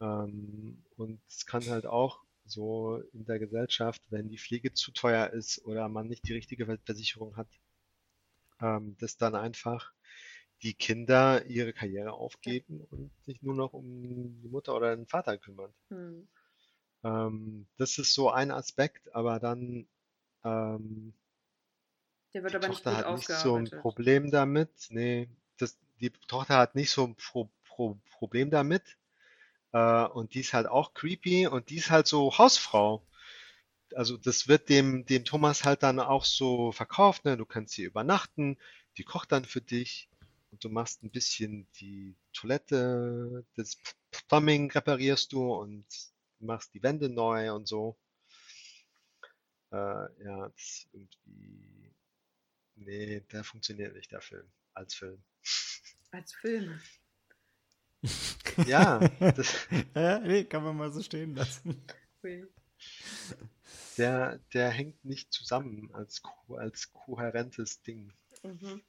[0.00, 5.30] Ähm, und es kann halt auch so in der Gesellschaft, wenn die Pflege zu teuer
[5.30, 7.48] ist oder man nicht die richtige Versicherung hat,
[8.60, 9.92] ähm, dass dann einfach
[10.62, 15.38] die Kinder ihre Karriere aufgeben und sich nur noch um die Mutter oder den Vater
[15.38, 15.72] kümmern.
[15.88, 16.28] Hm.
[17.04, 19.86] Ähm, das ist so ein Aspekt, aber dann
[20.44, 21.12] ähm,
[22.34, 23.70] Der wird die aber nicht Tochter gut hat nicht so ein.
[23.70, 24.70] Problem damit.
[24.90, 25.28] Nee,
[25.58, 28.96] das, die Tochter hat nicht so ein Pro Pro Problem damit.
[29.72, 33.02] Äh, und die ist halt auch creepy und die ist halt so Hausfrau.
[33.94, 37.36] Also das wird dem, dem Thomas halt dann auch so verkauft, ne?
[37.36, 38.58] Du kannst hier übernachten,
[38.98, 40.07] die kocht dann für dich
[40.50, 43.76] und du machst ein bisschen die Toilette, das
[44.28, 45.86] Plumbing reparierst du und
[46.40, 47.98] machst die Wände neu und so.
[49.70, 51.94] Äh, ja, das ist irgendwie,
[52.76, 55.22] nee, der funktioniert nicht, der Film, als Film.
[56.10, 56.80] Als Film.
[58.66, 61.82] Ja, das, ja, nee, kann man mal so stehen lassen.
[63.98, 66.22] Der, der hängt nicht zusammen als,
[66.56, 68.12] als kohärentes Ding.
[68.42, 68.82] Mhm.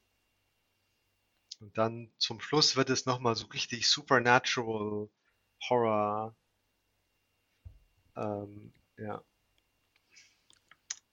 [1.59, 5.09] Und dann zum Schluss wird es nochmal so richtig supernatural
[5.69, 6.35] Horror.
[8.15, 9.23] Ähm, ja.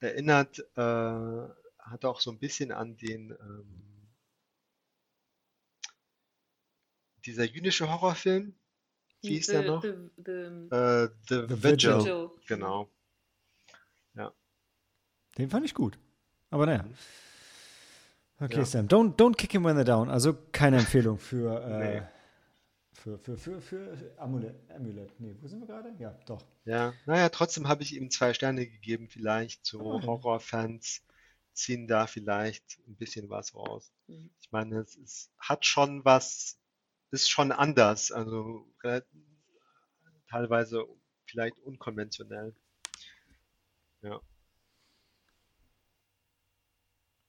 [0.01, 1.49] Erinnert, äh,
[1.79, 4.09] hat auch so ein bisschen an den, ähm,
[7.25, 8.55] dieser jüdische Horrorfilm.
[9.23, 9.83] Wie hieß der The- noch?
[9.83, 10.31] The, the,
[10.77, 11.99] Äh, The The Vigil.
[11.99, 12.31] Vigil.
[12.47, 12.91] Genau.
[15.39, 15.99] Den fand ich gut.
[16.49, 16.87] Aber naja.
[18.39, 18.65] Okay, Ja.
[18.65, 20.11] Sam, don't, don't kick him when they're down.
[20.11, 22.03] Also keine Empfehlung für, äh, Nee.
[22.93, 24.57] für, für, für, für Amulett.
[24.71, 25.19] Amulett.
[25.21, 25.95] Nee, wo sind wir gerade?
[25.99, 26.43] Ja, doch.
[26.65, 29.09] Ja, naja, trotzdem habe ich ihm zwei Sterne gegeben.
[29.09, 30.07] Vielleicht so ja.
[30.07, 31.03] Horrorfans
[31.55, 33.91] ziehen da vielleicht ein bisschen was raus.
[34.07, 34.31] Mhm.
[34.41, 36.59] Ich meine, es ist, hat schon was,
[37.11, 38.67] ist schon anders, also
[40.29, 40.85] teilweise
[41.25, 42.55] vielleicht unkonventionell.
[44.03, 44.21] Ja,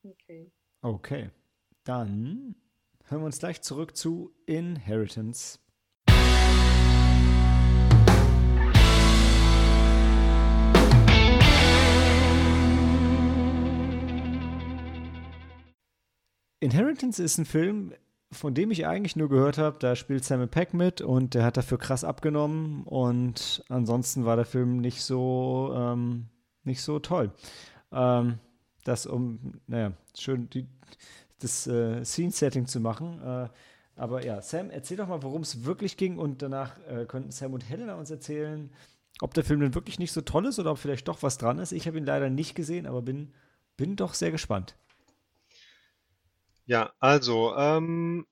[0.03, 0.51] Okay.
[0.81, 1.29] Okay.
[1.83, 2.55] Dann
[3.05, 5.59] hören wir uns gleich zurück zu Inheritance.
[16.59, 17.93] Inheritance ist ein Film,
[18.31, 21.55] von dem ich eigentlich nur gehört habe, da spielt Samuel Peck mit und der hat
[21.55, 26.25] dafür krass abgenommen und ansonsten war der Film nicht so, ähm,
[26.63, 27.31] nicht so toll.
[27.91, 28.39] Ähm,
[28.87, 30.67] das um, naja, schön die,
[31.39, 33.21] das äh, Scene-Setting zu machen.
[33.21, 33.49] Äh,
[33.95, 37.53] aber ja, Sam, erzähl doch mal, worum es wirklich ging und danach äh, könnten Sam
[37.53, 38.71] und Helena uns erzählen,
[39.21, 41.59] ob der Film denn wirklich nicht so toll ist oder ob vielleicht doch was dran
[41.59, 41.71] ist.
[41.71, 43.33] Ich habe ihn leider nicht gesehen, aber bin,
[43.75, 44.75] bin doch sehr gespannt.
[46.65, 48.27] ja, also ähm,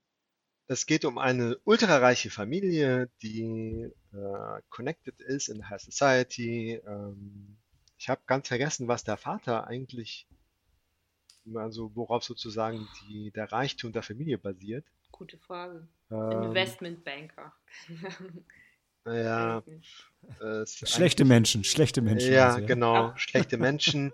[0.68, 6.82] es geht um eine ultrareiche Familie, die äh, connected ist in High Society.
[6.86, 7.57] Ähm,
[7.98, 10.27] ich habe ganz vergessen, was der Vater eigentlich,
[11.54, 14.86] also worauf sozusagen die, der Reichtum der Familie basiert.
[15.12, 15.88] Gute Frage.
[16.12, 17.54] Ähm, Investmentbanker.
[19.06, 19.64] ja,
[20.42, 22.34] äh, Schlechte Menschen, schlechte Menschen.
[22.34, 23.18] Ja, also, genau, Ah.
[23.18, 24.12] schlechte Menschen.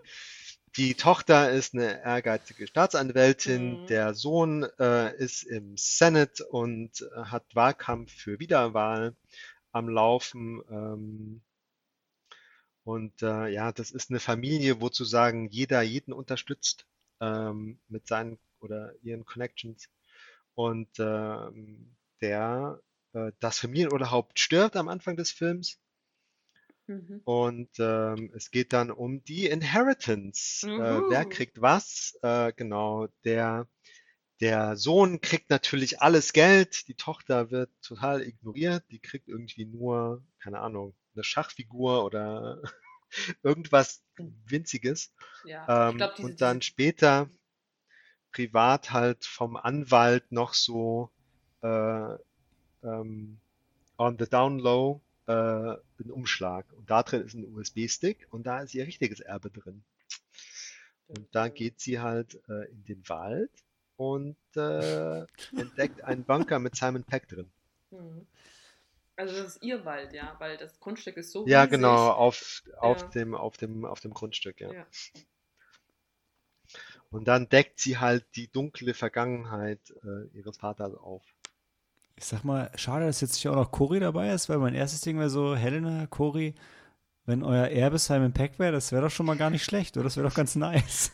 [0.77, 3.87] Die Tochter ist eine ehrgeizige Staatsanwältin, Mhm.
[3.87, 9.15] der Sohn äh, ist im Senate und äh, hat Wahlkampf für Wiederwahl
[9.73, 10.61] am Laufen.
[10.69, 11.41] Ähm,
[12.83, 16.85] und äh, ja, das ist eine Familie, wo zu sagen, jeder jeden unterstützt
[17.21, 19.89] ähm, mit seinen oder ihren Connections.
[20.53, 22.81] Und ähm, der,
[23.13, 25.79] äh, das Familienoberhaupt stirbt am Anfang des Films.
[26.87, 27.21] Mhm.
[27.23, 30.67] Und ähm, es geht dann um die Inheritance.
[30.67, 32.17] Äh, wer kriegt was?
[32.21, 33.67] Äh, genau, der,
[34.41, 40.23] der Sohn kriegt natürlich alles Geld, die Tochter wird total ignoriert, die kriegt irgendwie nur,
[40.39, 42.61] keine Ahnung, eine Schachfigur oder
[43.43, 44.03] irgendwas
[44.45, 45.13] Winziges.
[45.43, 47.29] Ja, Ähm, glaube, diese, und dann später
[48.31, 51.11] privat halt vom Anwalt noch so
[51.61, 52.15] äh,
[52.83, 53.39] ähm,
[53.97, 56.65] on the down low äh, ein Umschlag.
[56.73, 59.83] Und da drin ist ein USB-Stick und da ist ihr richtiges Erbe drin.
[61.07, 63.51] Und da geht sie halt äh, in den Wald
[63.97, 65.21] und äh,
[65.55, 67.51] entdeckt einen Bunker mit Simon Peck drin.
[67.91, 68.25] Mhm.
[69.17, 71.71] Also das ist ihr Wald, ja, weil das Grundstück ist so Ja, riesig.
[71.71, 73.07] genau, auf, auf Ja.
[73.09, 74.71] dem, auf dem, auf dem Grundstück, ja.
[74.71, 74.85] Ja.
[77.11, 81.23] Und dann deckt sie halt die dunkle Vergangenheit äh, ihres Vaters auf.
[82.15, 85.01] Ich sag mal, schade, dass jetzt nicht auch noch Cory dabei ist, weil mein erstes
[85.01, 86.53] Ding wäre so, Helena, Cory,
[87.25, 90.05] wenn euer Erbe Simon Peck wäre, das wäre doch schon mal gar nicht schlecht, oder?
[90.05, 91.11] Das wäre doch ganz nice.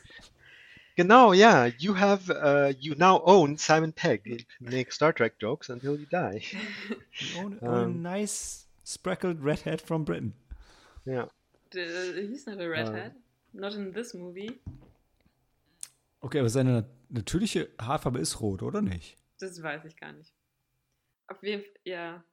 [0.97, 1.67] Genau, ja.
[1.77, 4.25] You have, uh, you now own Simon Pegg.
[4.25, 6.41] You can make Star Trek jokes until you die.
[7.19, 8.01] You own, Ähm.
[8.01, 10.33] nice spreckled redhead from Britain.
[11.05, 11.29] Ja.
[11.73, 11.85] Der,
[12.27, 13.13] he's not a redhead.
[13.53, 14.59] Not in this movie.
[16.21, 19.17] Okay, aber seine nat- natürliche Haarfarbe ist rot, oder nicht?
[19.39, 20.33] Das weiß ich gar nicht.
[21.27, 22.23] Auf jeden, ja.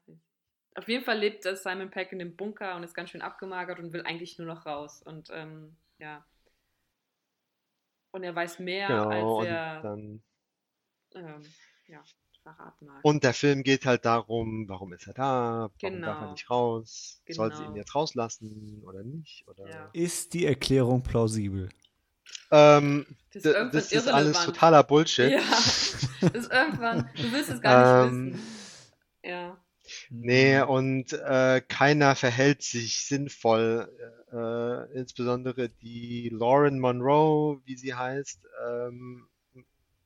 [0.76, 3.78] Auf jeden Fall lebt das Simon Peck in dem Bunker und ist ganz schön abgemagert
[3.78, 5.02] und will eigentlich nur noch raus.
[5.02, 6.24] Und ähm, ja.
[8.14, 9.38] Und er weiß mehr, Genau.
[9.38, 10.22] als Und er dann,
[11.16, 11.42] ähm,
[11.88, 12.00] ja,
[12.44, 13.04] verraten mag.
[13.04, 15.70] und der Film geht halt darum, warum ist er da?
[15.80, 16.30] Warum darf er Genau.
[16.30, 17.20] nicht raus?
[17.28, 17.76] Soll sie ihn Genau.
[17.78, 19.44] jetzt rauslassen oder nicht?
[19.48, 19.90] Oder, Ja.
[19.92, 21.70] Ist die Erklärung plausibel?
[22.52, 25.32] Ähm, das ist das ist alles totaler Bullshit.
[25.32, 25.40] Ja,
[26.20, 28.42] das ist irgendwann, du willst es gar nicht Ähm, wissen.
[29.24, 29.56] Ja.
[30.10, 30.68] Nee, Mhm.
[30.68, 33.90] und äh, keiner verhält sich sinnvoll.
[33.98, 34.23] Äh,
[34.94, 39.28] insbesondere die Lauren Monroe, wie sie heißt, ähm,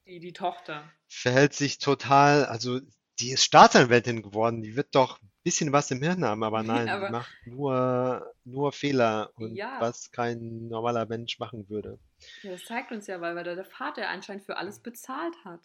[0.06, 0.90] Die, die Tochter.
[1.08, 2.80] verhält sich total, also
[3.20, 6.88] die ist Staatsanwältin geworden, die wird doch ein bisschen was im Hirn haben, aber nein,
[6.88, 9.80] Aber- die macht nur, nur Fehler und Ja.
[9.80, 11.98] was kein normaler Mensch machen würde.
[12.42, 15.60] Ja, das zeigt uns ja, weil, weil der Vater anscheinend für alles bezahlt hat.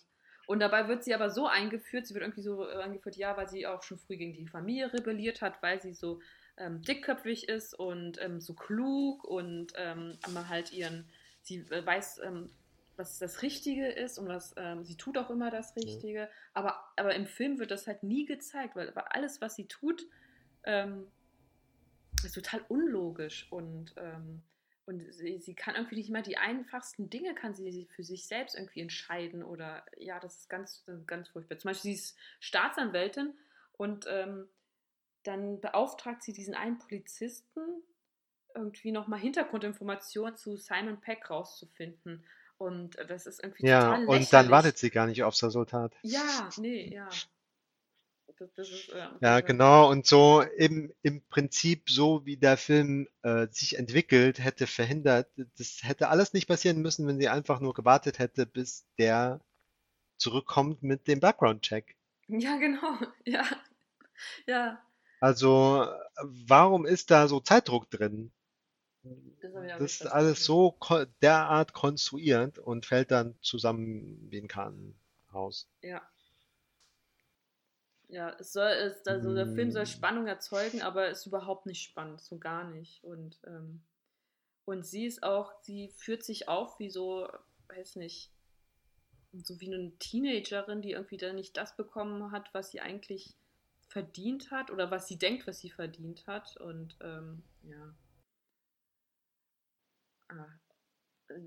[0.46, 3.48] Und dabei wird sie aber so eingeführt, sie wird irgendwie so äh, eingeführt, ja, weil
[3.48, 6.20] sie auch schon früh gegen die Familie rebelliert hat, weil sie so
[6.58, 11.10] ähm, dickköpfig ist und ähm, so klug und ähm, aber halt ihren,
[11.42, 12.50] sie äh, weiß, ähm,
[12.96, 16.30] was das Richtige ist und was, ähm, sie tut auch immer das Richtige.
[16.54, 20.06] Aber, aber im Film wird das halt nie gezeigt, weil, weil alles, was sie tut,
[20.64, 21.08] ähm,
[22.24, 23.96] ist total unlogisch und
[24.86, 28.56] und sie, sie kann irgendwie nicht mal die einfachsten Dinge kann sie für sich selbst
[28.56, 31.58] irgendwie entscheiden oder ja, das ist ganz, ganz furchtbar.
[31.58, 33.34] Zum Beispiel, sie ist Staatsanwältin
[33.74, 34.48] und ähm,
[35.24, 37.62] dann beauftragt sie diesen einen Polizisten,
[38.56, 42.24] irgendwie nochmal Hintergrundinformationen zu Simon Peck rauszufinden.
[42.58, 44.52] Und das ist irgendwie Ja, total und dann lächerlich.
[44.52, 45.94] wartet sie gar nicht aufs Resultat.
[46.04, 47.10] Ja, nee, ja.
[48.38, 49.90] Das, das ist, äh, Ja, genau.
[49.90, 55.80] Und so im, im Prinzip so, wie der Film äh, sich entwickelt, hätte verhindert, das
[55.84, 59.40] hätte alles nicht passieren müssen, wenn sie einfach nur gewartet hätte, bis der
[60.18, 61.96] zurückkommt mit dem Background-Check.
[62.28, 62.98] Ja, genau.
[63.26, 63.46] Ja.
[64.48, 64.82] Ja.
[65.28, 65.88] Also,
[66.22, 68.32] warum ist da so Zeitdruck drin?
[69.42, 70.46] Das Das ist alles verstanden.
[70.46, 75.68] so ko- derart konstruiert und fällt dann zusammen wie ein Kartenhaus.
[75.82, 76.02] Ja.
[78.08, 79.88] Ja, es soll, es, also der Film soll Mm.
[79.88, 83.04] Spannung erzeugen, aber ist überhaupt nicht spannend, so gar nicht.
[83.04, 83.82] Und, ähm,
[84.66, 87.28] und sie ist auch, sie führt sich auf wie so,
[87.70, 88.32] weiß nicht,
[89.34, 93.36] so wie eine Teenagerin, die irgendwie dann nicht das bekommen hat, was sie eigentlich
[93.94, 96.58] verdient hat oder was sie denkt, was sie verdient hat.
[96.58, 97.96] Und ähm, ja.
[100.30, 100.48] Ah.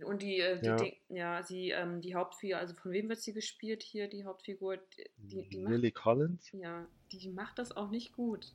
[0.04, 0.76] Und die, äh, die, Ja.
[0.76, 4.76] Ding- ja, sie, ähm, die Hauptfigur, also von wem wird sie gespielt hier, die Hauptfigur?
[4.78, 6.50] Die, die, die macht, Lily Collins?
[6.52, 8.52] ja, die macht das auch nicht gut.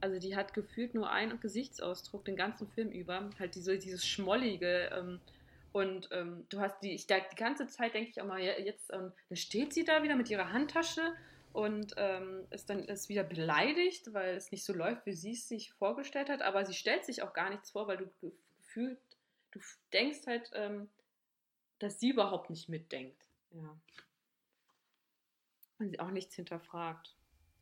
[0.00, 3.30] Also die hat gefühlt nur einen Gesichtsausdruck den ganzen Film über.
[3.38, 4.90] Halt diese, dieses Schmollige.
[4.92, 5.20] Ähm,
[5.72, 9.12] Und ähm, du hast die, ich, die ganze Zeit denke ich auch mal, jetzt ähm,
[9.32, 11.02] steht sie da wieder mit ihrer Handtasche
[11.54, 15.46] und ähm, ist dann ist wieder beleidigt, weil es nicht so läuft, wie sie es
[15.46, 16.42] sich vorgestellt hat.
[16.42, 18.10] Aber sie stellt sich auch gar nichts vor, weil du
[18.58, 18.98] gefühlt,
[19.52, 19.60] du
[19.92, 20.90] denkst halt, ähm,
[21.78, 23.24] dass sie überhaupt nicht mitdenkt.
[23.52, 23.78] Ja.
[25.78, 27.14] Und sie auch nichts hinterfragt,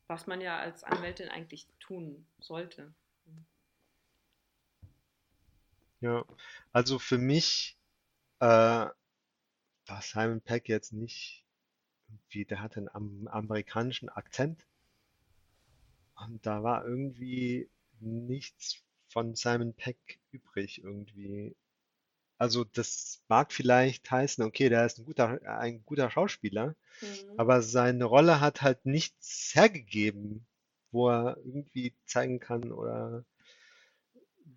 [0.06, 2.94] was man ja als Anwältin eigentlich tun sollte.
[6.00, 6.24] Ja,
[6.72, 7.76] also für mich
[8.40, 8.94] äh, war
[10.00, 11.41] Simon Peck jetzt nicht
[12.12, 14.66] irgendwie, der hatte einen amerikanischen Akzent
[16.26, 17.68] und da war irgendwie
[18.00, 21.54] nichts von Simon Peck übrig irgendwie.
[22.38, 27.06] Also das mag vielleicht heißen, okay, der ist ein guter, ein guter Schauspieler, mhm.
[27.36, 30.46] aber seine Rolle hat halt nichts hergegeben,
[30.90, 33.24] wo er irgendwie zeigen kann oder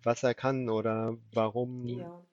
[0.02, 2.24] was er kann oder warum ja.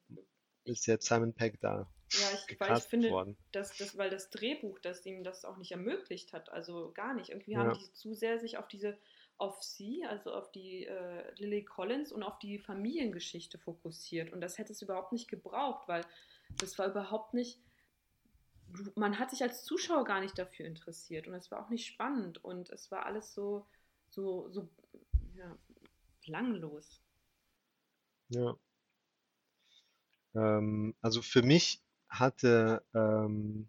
[0.64, 1.88] ist jetzt Simon Peck da?
[2.14, 3.38] Ja, ich, weil ich finde, worden.
[3.52, 7.30] dass das, weil das Drehbuch, das ihm das auch nicht ermöglicht hat, also gar nicht.
[7.30, 7.60] Irgendwie ja.
[7.60, 8.98] haben die zu sehr sich auf diese,
[9.38, 14.32] auf sie, also auf die äh, Lily Collins und auf die Familiengeschichte fokussiert.
[14.32, 16.06] Und das hätte es überhaupt nicht gebraucht, weil
[16.58, 17.60] das war überhaupt nicht,
[18.96, 22.44] man hat sich als Zuschauer gar nicht dafür interessiert und es war auch nicht spannend
[22.44, 23.66] und es war alles so,
[24.10, 24.70] so, so
[25.36, 25.58] ja,
[26.26, 27.02] langlos.
[28.30, 28.56] Ja.
[30.36, 31.84] Ähm, also für mich
[32.14, 33.68] hatte ähm,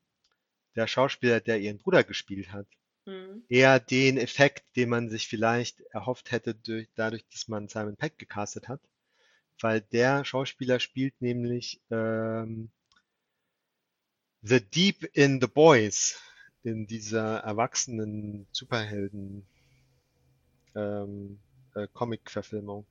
[0.77, 2.67] der Schauspieler, der ihren Bruder gespielt hat,
[3.07, 3.45] mhm.
[3.49, 8.19] eher den Effekt, den man sich vielleicht erhofft hätte, durch, dadurch, dass man Simon Peck
[8.19, 8.81] gecastet hat.
[9.61, 12.71] Weil der Schauspieler spielt nämlich ähm,
[14.43, 16.21] The Deep in the Boys,
[16.65, 19.47] in dieser erwachsenen Superhelden
[20.75, 21.39] ähm,
[21.75, 22.87] äh, Comic-Verfilmung.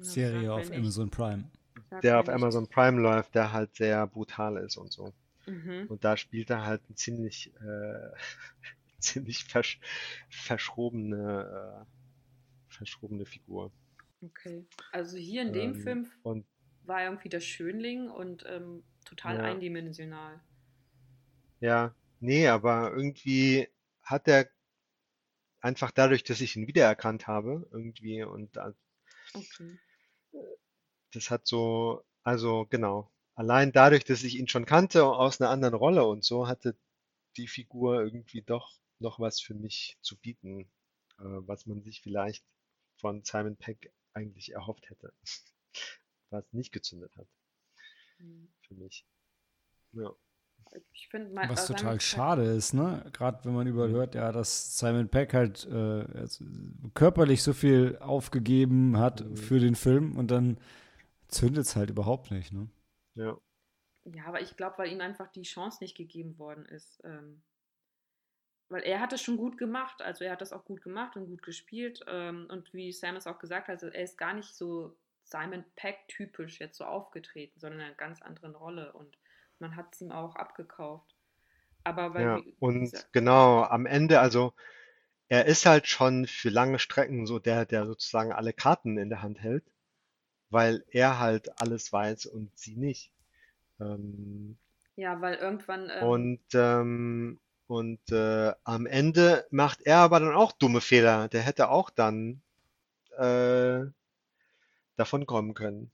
[0.00, 1.50] Serie auf Amazon Prime.
[2.02, 5.12] Der auf Amazon Prime läuft, der halt sehr brutal ist und so.
[5.46, 5.86] Mhm.
[5.88, 8.10] Und da spielt er halt eine ziemlich, äh,
[8.98, 9.80] ziemlich versch
[10.28, 13.72] verschrobene, äh, verschrobene Figur.
[14.22, 14.66] Okay.
[14.92, 16.46] Also hier in dem ähm, Film und,
[16.84, 19.42] war er irgendwie der Schönling und ähm, total ja.
[19.42, 20.40] eindimensional.
[21.60, 23.68] Ja, nee, aber irgendwie
[24.02, 24.48] hat er
[25.60, 28.56] einfach dadurch, dass ich ihn wiedererkannt habe, irgendwie und
[29.34, 29.78] Okay.
[31.12, 35.74] Das hat so, also genau, allein dadurch, dass ich ihn schon kannte aus einer anderen
[35.74, 36.76] Rolle und so, hatte
[37.36, 40.70] die Figur irgendwie doch noch was für mich zu bieten,
[41.18, 42.44] äh, was man sich vielleicht
[42.96, 45.12] von Simon Peck eigentlich erhofft hätte,
[46.30, 47.26] was nicht gezündet hat
[48.18, 48.48] mhm.
[48.60, 49.04] für mich.
[49.92, 50.10] Ja.
[51.48, 53.04] Was total schade ist, ne?
[53.12, 56.04] Gerade wenn man überhört, ja, dass Simon Peck halt äh,
[56.94, 59.36] körperlich so viel aufgegeben hat mhm.
[59.36, 60.58] für den Film und dann
[61.30, 62.68] zündet es halt überhaupt nicht, ne?
[63.14, 63.38] Ja.
[64.04, 67.00] Ja, aber ich glaube, weil ihm einfach die Chance nicht gegeben worden ist.
[67.04, 67.42] Ähm,
[68.68, 71.26] weil er hat es schon gut gemacht, also er hat das auch gut gemacht und
[71.26, 72.04] gut gespielt.
[72.06, 75.64] Ähm, und wie Sam es auch gesagt hat, also er ist gar nicht so Simon
[75.76, 78.92] Peck typisch jetzt so aufgetreten, sondern in einer ganz anderen Rolle.
[78.92, 79.18] Und
[79.58, 81.14] man hat es ihm auch abgekauft.
[81.84, 84.52] Aber weil, Ja, und genau, am Ende, also
[85.28, 89.22] er ist halt schon für lange Strecken so der, der sozusagen alle Karten in der
[89.22, 89.64] Hand hält,
[90.50, 93.12] weil er halt alles weiß und sie nicht.
[93.80, 94.56] Ähm,
[94.96, 95.90] ja, weil irgendwann.
[95.90, 101.28] Ähm, und ähm, und äh, am Ende macht er aber dann auch dumme Fehler.
[101.28, 102.42] Der hätte auch dann
[103.16, 103.84] äh,
[104.96, 105.92] davon kommen können.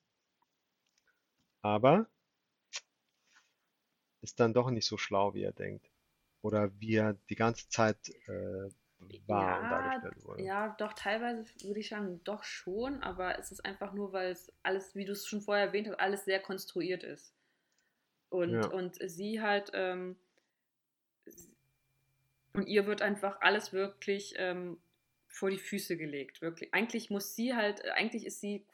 [1.61, 2.07] Aber
[4.23, 5.87] ist dann doch nicht so schlau, wie er denkt.
[6.43, 8.71] Oder wie er die ganze Zeit äh,
[9.27, 10.43] war ja, dargestellt wurde.
[10.43, 14.53] Ja, doch, teilweise würde ich sagen, doch schon, aber es ist einfach nur, weil es
[14.63, 17.33] alles, wie du es schon vorher erwähnt hast, alles sehr konstruiert ist.
[18.29, 18.67] Und, ja.
[18.69, 20.17] und sie halt, ähm,
[22.53, 24.79] und ihr wird einfach alles wirklich ähm,
[25.29, 26.41] vor die Füße gelegt.
[26.41, 26.73] Wirklich.
[26.73, 28.67] Eigentlich muss sie halt, eigentlich ist sie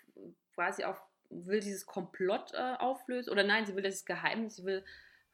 [0.55, 4.85] quasi auf, will dieses Komplott äh, auflösen, oder nein, sie will das Geheimnis, sie will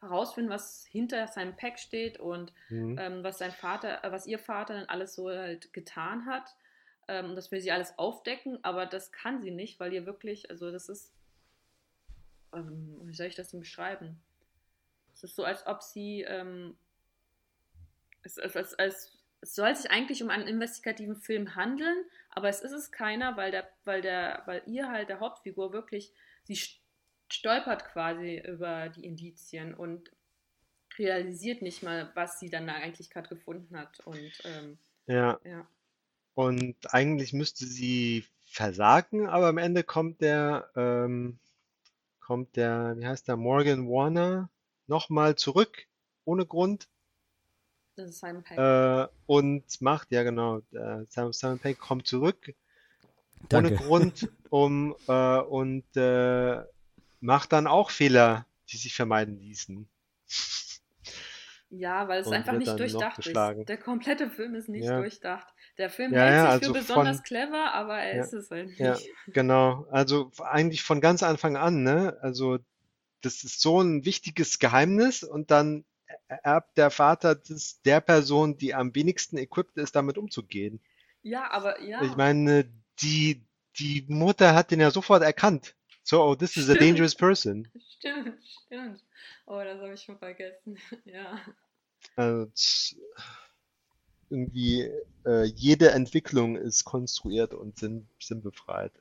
[0.00, 2.98] herausfinden, was hinter seinem Pack steht und mhm.
[2.98, 6.54] ähm, was sein Vater, äh, was ihr Vater dann alles so halt getan hat.
[7.08, 10.70] Ähm, das will sie alles aufdecken, aber das kann sie nicht, weil ihr wirklich, also
[10.70, 11.12] das ist,
[12.52, 14.20] ähm, wie soll ich das denn beschreiben?
[15.14, 16.76] Es ist so, als ob sie, ähm,
[18.22, 22.72] es, als, als, es soll sich eigentlich um einen investigativen Film handeln, aber es ist
[22.72, 26.12] es keiner, weil der, weil der, weil ihr halt der Hauptfigur wirklich,
[26.44, 26.56] sie
[27.28, 30.10] stolpert quasi über die Indizien und
[30.98, 34.00] realisiert nicht mal, was sie dann da eigentlich gerade gefunden hat.
[34.00, 35.38] Und ähm, ja.
[35.44, 35.66] ja.
[36.34, 41.38] Und eigentlich müsste sie versagen, aber am Ende kommt der ähm,
[42.28, 44.50] kommt der, wie heißt der, Morgan Warner
[44.86, 45.86] nochmal zurück,
[46.26, 46.86] ohne Grund.
[47.96, 48.58] Das ist Simon Pegg.
[48.58, 52.54] Äh, und macht, ja genau, äh, Simon, Simon Pegg kommt zurück,
[53.50, 53.76] ohne Danke.
[53.76, 56.62] Grund, um äh, und äh,
[57.20, 59.88] macht dann auch Fehler, die sich vermeiden ließen.
[61.70, 63.34] Ja, weil es einfach nicht durchdacht ist.
[63.36, 64.98] Der komplette Film ist nicht Ja.
[65.00, 65.46] durchdacht.
[65.76, 68.50] Der Film Ja, hält ja, sich also für besonders von- clever, aber er ist es
[68.50, 68.78] halt nicht.
[68.80, 68.96] Ja,
[69.28, 69.86] genau.
[69.90, 72.16] Also eigentlich von ganz Anfang an, ne?
[72.22, 72.58] Also
[73.20, 75.84] das ist so ein wichtiges Geheimnis und dann
[76.28, 80.80] erbt der Vater das der Person, die am wenigsten equipped ist, damit umzugehen.
[81.22, 82.02] Ja, aber ja.
[82.02, 82.70] Ich meine,
[83.02, 83.44] die,
[83.78, 85.74] die Mutter hat den ja sofort erkannt.
[86.08, 87.68] So, oh, this is a dangerous person.
[87.98, 89.02] Stimmt, stimmt.
[89.46, 90.78] Oh, das habe ich schon vergessen.
[91.04, 91.38] Ja.
[92.16, 92.50] Also,
[94.30, 94.90] irgendwie
[95.26, 98.92] äh, jede Entwicklung ist konstruiert und sinn, sinnbefreit.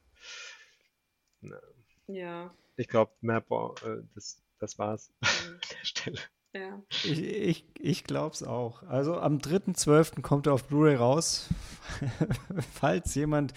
[2.08, 2.54] Ja.
[2.76, 6.20] Ich glaube, mehr, bra- äh, das, das war's mhm, an der Stelle.
[6.58, 6.82] Ja.
[7.04, 8.82] Ich, ich, ich glaube es auch.
[8.84, 10.22] Also am 3.12.
[10.22, 11.50] kommt er auf Blu-ray raus.
[12.74, 13.54] Falls jemand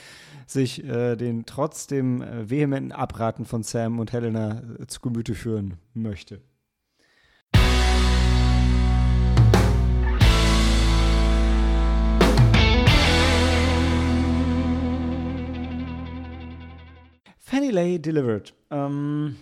[0.46, 5.78] sich äh, den trotzdem äh, vehementen Abraten von Sam und Helena äh, zu Gemüte führen
[5.94, 6.42] möchte.
[17.38, 18.52] Fanny Lay Delivered.
[18.70, 19.36] Ähm,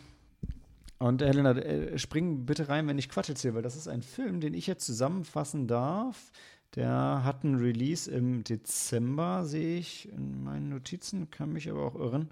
[0.99, 4.41] und Helena, äh, spring bitte rein, wenn ich Quatsch erzähle, weil das ist ein Film,
[4.41, 6.33] den ich jetzt zusammenfassen darf.
[6.75, 11.95] Der hat einen Release im Dezember, sehe ich in meinen Notizen, kann mich aber auch
[11.95, 12.29] irren.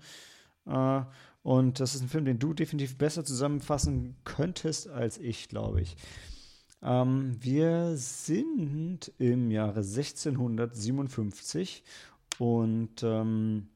[0.66, 1.02] Äh,
[1.42, 5.96] und das ist ein Film, den du definitiv besser zusammenfassen könntest als ich, glaube ich.
[6.82, 11.82] Ähm, wir sind im Jahre 1657
[12.38, 13.68] und, ähm,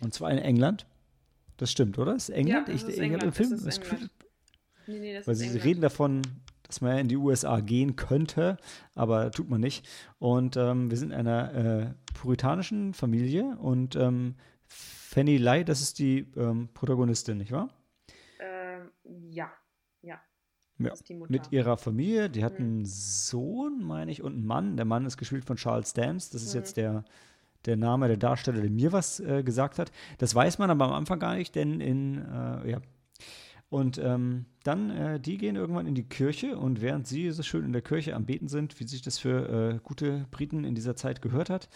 [0.00, 0.86] und zwar in England.
[1.58, 2.14] Das stimmt, oder?
[2.16, 2.68] Ist England?
[2.68, 3.50] Ja, ich, das ist England im Film?
[3.50, 4.10] das ist England.
[4.86, 5.64] Nee, nee, das weil ist sie England.
[5.66, 6.22] reden davon,
[6.62, 8.56] dass man ja in die USA gehen könnte,
[8.94, 9.86] aber tut man nicht.
[10.18, 14.36] Und ähm, wir sind in einer äh, puritanischen Familie und ähm,
[14.66, 17.70] Fanny Lai, das ist die ähm, Protagonistin, nicht wahr?
[18.40, 18.90] Ähm,
[19.30, 19.50] ja,
[20.02, 20.20] ja.
[20.78, 20.92] Ja.
[21.28, 22.64] Mit ihrer Familie, die hat Mhm.
[22.66, 24.76] einen Sohn, meine ich, und einen Mann.
[24.76, 26.30] Der Mann ist gespielt von Charles Dance.
[26.32, 26.58] Das ist Mhm.
[26.60, 27.04] jetzt der,
[27.64, 29.90] der Name der Darsteller, der mir was äh, gesagt hat.
[30.18, 32.80] Das weiß man aber am Anfang gar nicht, denn in, äh, ja.
[33.70, 37.64] Und ähm, dann, äh, die gehen irgendwann in die Kirche und während sie so schön
[37.64, 40.96] in der Kirche am Beten sind, wie sich das für äh, gute Briten in dieser
[40.96, 41.68] Zeit gehört hat,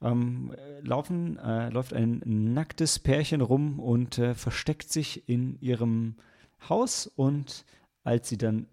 [0.00, 6.16] ähm, äh, laufen, äh, läuft ein nacktes Pärchen rum und versteckt sich in ihrem
[6.68, 7.64] Haus und
[8.04, 8.66] als sie dann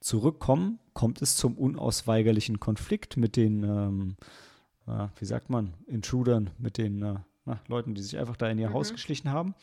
[0.00, 4.16] zurückkommen, kommt es zum unausweigerlichen Konflikt mit den, ähm,
[4.86, 7.14] äh, wie sagt man, Intrudern, mit den äh,
[7.44, 8.94] na, Leuten, die sich einfach da in ihr Haus Mhm.
[8.94, 9.54] geschlichen haben.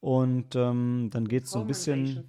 [0.00, 2.24] Und ähm, dann geht es so ein bisschen.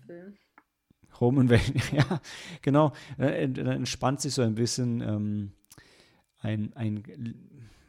[1.19, 2.19] Home Invasion, ja,
[2.61, 2.94] genau.
[3.18, 5.52] Äh, Dann entspannt sich so ein bisschen ähm,
[6.40, 7.03] ein, ein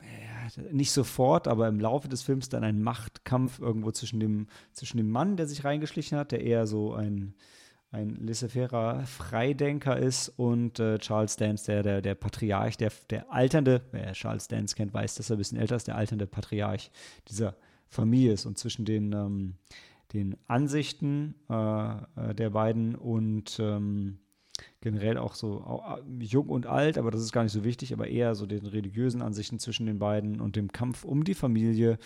[0.02, 4.98] ja, nicht sofort, aber im Laufe des Films dann ein Machtkampf irgendwo zwischen dem, zwischen
[4.98, 7.34] dem Mann, der sich reingeschlichen hat, der eher so ein,
[7.92, 13.82] ein laissez-faire Freidenker ist, und äh, Charles Dance, der, der, der Patriarch, der, der alternde,
[13.92, 16.90] wer Charles Dance kennt, weiß, dass er ein bisschen älter ist, der alternde Patriarch
[17.28, 17.54] dieser
[17.88, 18.46] Familie ist.
[18.46, 19.54] Und zwischen den, ähm,
[20.14, 24.18] den Ansichten äh, äh, der beiden und ähm,
[24.80, 27.92] generell auch so au- äh, jung und alt, aber das ist gar nicht so wichtig,
[27.92, 31.98] aber eher so den religiösen Ansichten zwischen den beiden und dem Kampf um die Familie.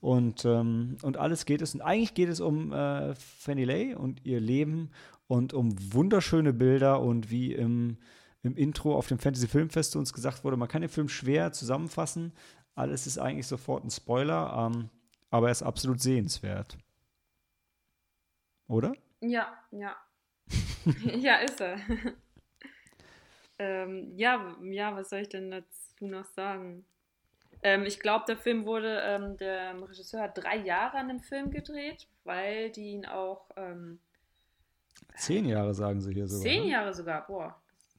[0.00, 4.26] Und, ähm, und alles geht es, und eigentlich geht es um äh, Fanny Lay und
[4.26, 4.90] ihr Leben
[5.26, 7.98] und um wunderschöne Bilder und wie im,
[8.42, 12.32] im Intro auf dem Fantasy Filmfest uns gesagt wurde, man kann den Film schwer zusammenfassen.
[12.74, 14.90] Alles ist eigentlich sofort ein Spoiler, ähm,
[15.30, 16.76] aber er ist absolut sehenswert.
[18.66, 18.94] Oder?
[19.20, 19.96] Ja, ja.
[21.04, 21.78] ja, ist er.
[23.58, 26.84] ähm, ja, ja, was soll ich denn dazu noch sagen?
[27.62, 31.50] Ähm, ich glaube, der Film wurde, ähm, der Regisseur hat drei Jahre an dem Film
[31.50, 34.00] gedreht, weil die ihn auch ähm,
[35.16, 36.42] Zehn Jahre sagen sie hier sogar.
[36.44, 36.70] zehn ne?
[36.70, 37.56] Jahre sogar, boah.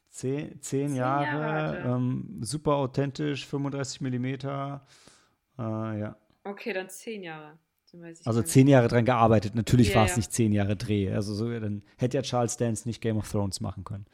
[0.10, 4.86] Zehn, zehn, Zehn Jahre, Jahre ähm, super authentisch, 35 Millimeter.
[5.58, 6.16] Äh, ja.
[6.44, 7.58] Okay, dann zehn Jahre.
[8.26, 9.54] Also zehn Jahre dran gearbeitet.
[9.54, 10.18] Natürlich Ja, war es ja.
[10.18, 11.12] nicht zehn Jahre Dreh.
[11.14, 14.06] Also so, dann hätte ja Charles Dance nicht Game of Thrones machen können.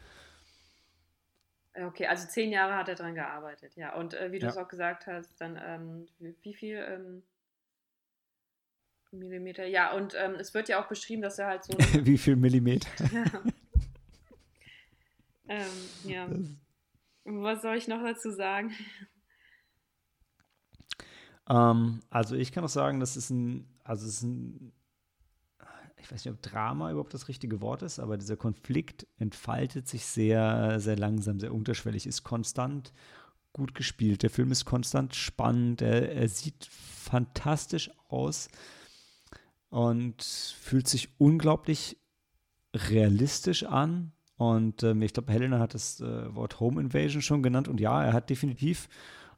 [1.88, 3.96] Okay, also zehn Jahre hat er dran gearbeitet, ja.
[3.96, 4.52] Und äh, wie du Ja.
[4.52, 7.24] es auch gesagt hast, dann ähm, wie, wie viel ähm,
[9.12, 9.66] Millimeter?
[9.66, 11.74] Ja, und ähm, es wird ja auch beschrieben, dass er halt so.
[12.06, 12.90] Wie viel Millimeter?
[13.14, 13.26] ja.
[15.48, 15.66] ähm,
[16.04, 16.30] ja.
[17.26, 18.72] Was soll ich noch dazu sagen?
[21.50, 24.72] Ähm, also ich kann auch sagen, das ist ein, also es ist ein,
[25.98, 30.06] ich weiß nicht, ob Drama überhaupt das richtige Wort ist, aber dieser Konflikt entfaltet sich
[30.06, 32.94] sehr, sehr langsam, sehr unterschwellig, ist konstant
[33.52, 34.24] gut gespielt.
[34.24, 38.50] Der Film ist konstant spannend, er, er sieht fantastisch aus
[39.70, 41.98] und fühlt sich unglaublich
[42.76, 44.12] realistisch an.
[44.38, 47.68] Und ähm, ich glaube, Helena hat das äh, Wort Home Invasion schon genannt.
[47.68, 48.90] Und ja, er hat definitiv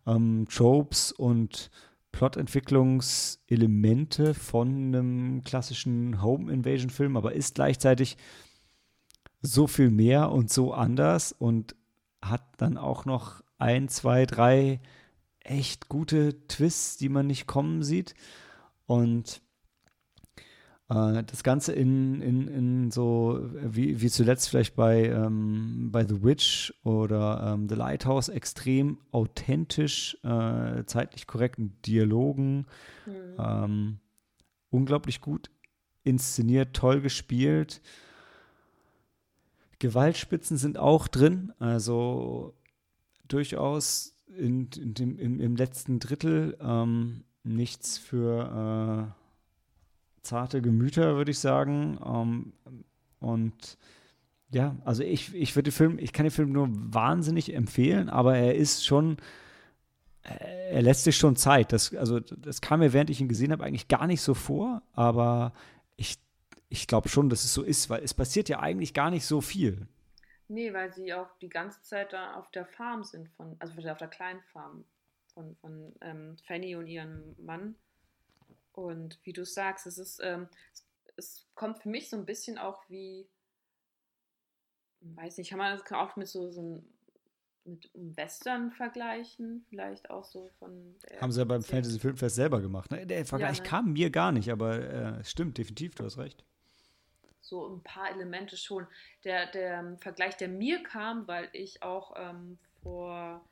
[0.06, 1.72] ähm, Tropes und
[2.12, 8.18] Plotentwicklungselemente von einem klassischen Home Invasion Film, aber ist gleichzeitig
[9.41, 11.76] so viel mehr und so anders und
[12.22, 14.82] hat dann auch noch ein, zwei, drei
[15.40, 18.14] echt gute Twists, die man nicht kommen sieht.
[18.86, 19.41] Und
[20.93, 26.73] das Ganze in, in, in so, wie, wie zuletzt vielleicht bei, ähm, bei The Witch
[26.84, 32.65] oder ähm, The Lighthouse, extrem authentisch, äh, zeitlich korrekten Dialogen,
[33.05, 33.13] mhm.
[33.39, 33.99] ähm,
[34.69, 35.49] unglaublich gut
[36.03, 37.81] inszeniert, toll gespielt.
[39.80, 42.53] Gewaltspitzen sind auch drin, also
[43.30, 49.20] durchaus in, in dem, im, im letzten Drittel ähm, nichts für äh,
[50.22, 51.99] zarte Gemüter, würde ich sagen.
[52.06, 52.53] Ähm,
[53.19, 53.77] und
[54.52, 58.38] ja, also ich, ich würde den Film, ich kann den Film nur wahnsinnig empfehlen, aber
[58.38, 59.18] er ist schon,
[60.23, 61.72] äh, er lässt sich schon Zeit.
[61.72, 64.81] Das, also das kam mir, während ich ihn gesehen habe, eigentlich gar nicht so vor,
[64.93, 65.53] aber
[65.95, 66.18] ich,
[66.69, 69.41] ich glaube schon, dass es so ist, weil es passiert ja eigentlich gar nicht so
[69.41, 69.88] viel.
[70.49, 73.98] Nee, weil sie auch die ganze Zeit da auf der Farm sind, von, also auf
[73.98, 74.84] der kleinen Farm
[75.34, 77.76] von, von ähm, Fanny und ihrem Mann.
[78.84, 80.48] Und wie du sagst, es ist, ähm,
[81.18, 83.28] es, kommt für mich so ein bisschen auch wie,
[85.02, 86.84] weiß nicht, kann man das auch mit so, so einem,
[87.64, 90.95] mit Western vergleichen, vielleicht auch so von.
[91.20, 92.90] Haben sie ja beim Fantasy Filmfest selber gemacht.
[92.90, 93.06] Ne?
[93.06, 93.70] Der Vergleich ja, ne?
[93.70, 96.44] kam mir gar nicht, aber äh, stimmt, definitiv, du hast recht.
[97.41, 98.88] So ein paar Elemente schon.
[99.24, 103.45] Der, der Vergleich, der mir kam, weil ich auch ähm, vor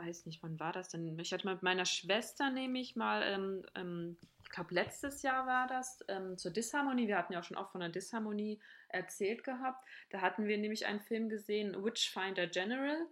[0.00, 1.18] weiß nicht, wann war das denn?
[1.18, 6.04] Ich hatte mit meiner Schwester nämlich mal, ähm, ähm, ich glaube letztes Jahr war das,
[6.08, 7.06] ähm, zur Disharmonie.
[7.06, 9.86] Wir hatten ja auch schon auch von der Disharmonie erzählt gehabt.
[10.10, 13.06] Da hatten wir nämlich einen Film gesehen, Witchfinder General.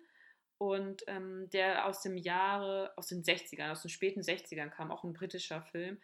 [0.58, 5.04] Und ähm, der aus dem Jahre, aus den 60ern, aus den späten 60ern kam, auch
[5.04, 6.00] ein britischer Film.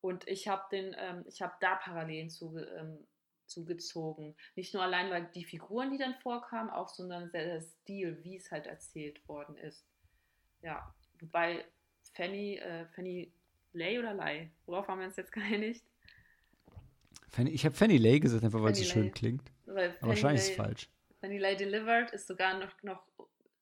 [0.00, 3.06] Und ich habe den, ähm, ich habe da Parallelen zu, ähm,
[3.48, 4.36] zugezogen.
[4.54, 8.50] Nicht nur allein, weil die Figuren, die dann vorkamen, auch, sondern der Stil, wie es
[8.50, 9.87] halt erzählt worden ist.
[10.62, 11.64] Ja, wobei
[12.14, 13.32] Fanny, äh, Fanny
[13.72, 14.50] Lay oder Lay?
[14.66, 15.84] Worauf haben wir uns jetzt geeinigt?
[17.28, 19.50] Fanny, ich habe Fanny Lay gesagt, einfach weil so schön klingt.
[19.66, 20.88] Weil Aber wahrscheinlich ist es falsch.
[21.20, 23.02] Fanny Lay Delivered ist sogar noch, noch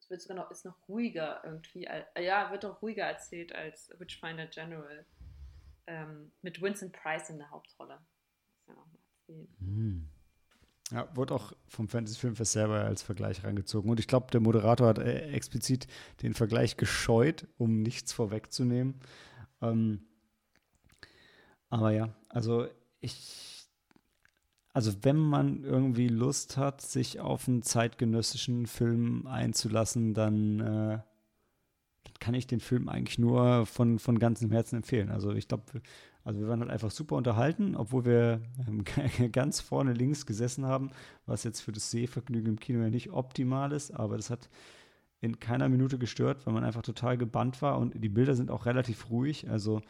[0.09, 1.89] wird sogar noch, ist noch ruhiger irgendwie.
[2.18, 5.05] Ja, wird doch ruhiger erzählt als Witchfinder General.
[5.89, 7.98] Ähm, mit Vincent Price in der Hauptrolle.
[8.59, 9.48] Das ja noch mal erzählen.
[9.60, 10.09] Mm.
[10.92, 13.90] Ja, wurde auch vom Fantasy Filmfest selber als Vergleich rangezogen.
[13.90, 15.88] Und ich glaube, der Moderator hat äh, explizit
[16.22, 18.94] den Vergleich gescheut, um nichts vorwegzunehmen.
[19.60, 20.06] Ähm,
[21.70, 22.68] aber ja, also
[23.00, 23.66] ich,
[24.72, 30.98] also wenn man irgendwie Lust hat, sich auf einen zeitgenössischen Film einzulassen, dann äh,
[32.20, 35.10] kann ich den Film eigentlich nur von, von ganzem Herzen empfehlen.
[35.10, 35.64] Also ich glaube,
[36.27, 38.82] also wir waren halt einfach super unterhalten, obwohl wir ähm,
[39.32, 40.90] ganz vorne links gesessen haben,
[41.24, 44.48] was jetzt für das Sehvergnügen im Kino ja nicht optimal ist, aber das hat
[45.20, 48.66] in keiner Minute gestört, weil man einfach total gebannt war und die Bilder sind auch
[48.66, 49.48] relativ ruhig.
[49.48, 49.82] Also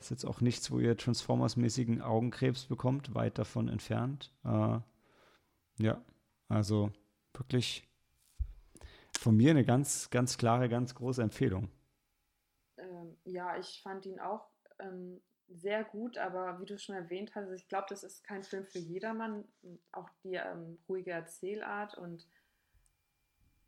[0.00, 4.32] ist jetzt auch nichts, wo ihr Transformers-mäßigen Augenkrebs bekommt, weit davon entfernt.
[4.44, 4.78] Äh,
[5.78, 6.02] ja,
[6.48, 6.90] also
[7.34, 7.86] wirklich
[9.20, 11.68] von mir eine ganz, ganz klare, ganz große Empfehlung.
[12.78, 14.48] Ähm, ja, ich fand ihn auch
[14.78, 15.20] ähm,
[15.54, 18.78] sehr gut, aber wie du schon erwähnt hast, ich glaube, das ist kein Film für
[18.78, 19.44] jedermann.
[19.92, 22.26] Auch die ähm, ruhige Erzählart und,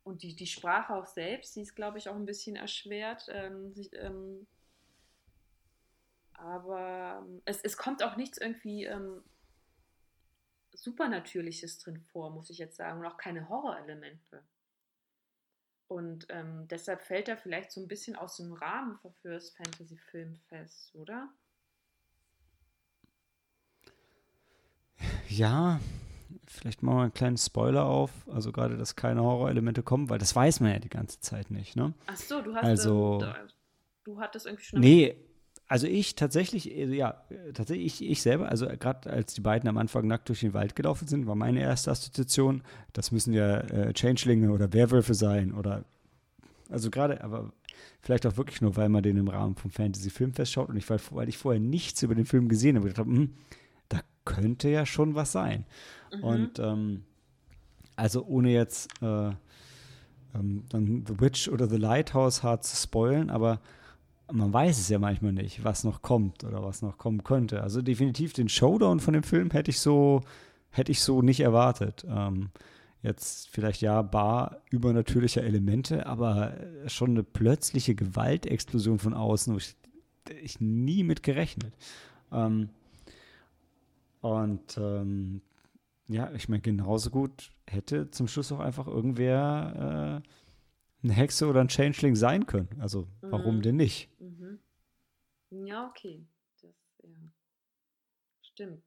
[0.03, 3.27] und die, die Sprache auch selbst, die ist, glaube ich, auch ein bisschen erschwert.
[3.29, 4.47] Ähm, sich, ähm,
[6.33, 9.23] aber ähm, es, es kommt auch nichts irgendwie ähm,
[10.73, 14.43] Supernatürliches drin vor, muss ich jetzt sagen, und auch keine Horrorelemente.
[15.87, 20.95] Und ähm, deshalb fällt er vielleicht so ein bisschen aus dem Rahmen für das Fantasy-Filmfest,
[20.95, 21.31] oder?
[25.37, 25.79] Ja,
[26.47, 28.11] vielleicht machen wir einen kleinen Spoiler auf.
[28.31, 31.75] Also gerade, dass keine Horrorelemente kommen, weil das weiß man ja die ganze Zeit nicht,
[31.75, 31.93] ne?
[32.07, 33.47] Ach so, du hast also, ähm,
[34.03, 34.79] du hattest irgendwie schon.
[34.79, 35.15] Nee,
[35.67, 39.77] also ich tatsächlich, äh, ja, tatsächlich ich, ich selber, also gerade als die beiden am
[39.77, 42.63] Anfang nackt durch den Wald gelaufen sind, war meine erste Assoziation,
[42.93, 45.83] das müssen ja äh, Changelinge oder Werwölfe sein oder,
[46.69, 47.51] also gerade, aber
[48.01, 50.87] vielleicht auch wirklich nur, weil man den im Rahmen vom Fantasy Filmfest schaut und ich,
[50.89, 53.33] weil, weil ich vorher nichts über den Film gesehen habe, gedacht habe, hm,
[54.25, 55.65] könnte ja schon was sein.
[56.13, 56.23] Mhm.
[56.23, 57.03] Und ähm,
[57.95, 59.31] also ohne jetzt äh,
[60.35, 63.59] ähm, dann The Witch oder The Lighthouse hart zu spoilen, aber
[64.31, 67.61] man weiß es ja manchmal nicht, was noch kommt oder was noch kommen könnte.
[67.61, 70.21] Also definitiv den Showdown von dem Film hätte ich so,
[70.71, 72.05] hätte ich so nicht erwartet.
[72.09, 72.49] Ähm,
[73.03, 76.55] jetzt vielleicht ja bar übernatürlicher Elemente, aber
[76.87, 79.75] schon eine plötzliche Gewaltexplosion von außen, wo ich,
[80.41, 81.73] ich nie mit gerechnet.
[82.31, 82.69] Ähm,
[84.25, 85.41] und ähm,
[86.07, 91.61] ja, ich meine, genauso gut hätte zum Schluss auch einfach irgendwer äh, eine Hexe oder
[91.61, 92.69] ein Changeling sein können.
[92.79, 93.61] Also, warum Mhm.
[93.61, 94.09] denn nicht?
[94.19, 94.59] Mhm.
[95.51, 96.25] Ja, okay.
[96.61, 96.71] Das,
[97.03, 97.09] ja.
[98.41, 98.83] Stimmt.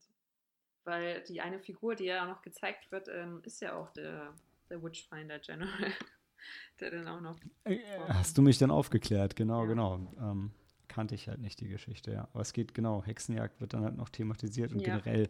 [0.85, 4.35] Weil die eine Figur, die ja auch noch gezeigt wird, ähm, ist ja auch der,
[4.71, 5.69] der Witchfinder General.
[6.81, 7.37] der dann auch noch.
[7.65, 7.79] Äh,
[8.09, 9.37] Hast du mich dann aufgeklärt?
[9.37, 9.69] Genau, Ja.
[9.69, 10.15] genau.
[10.21, 10.53] Ähm,
[10.89, 12.29] kannte ich halt nicht die Geschichte, ja.
[12.33, 14.99] Aber es geht genau, Hexenjagd wird dann halt noch thematisiert und Ja.
[14.99, 15.29] generell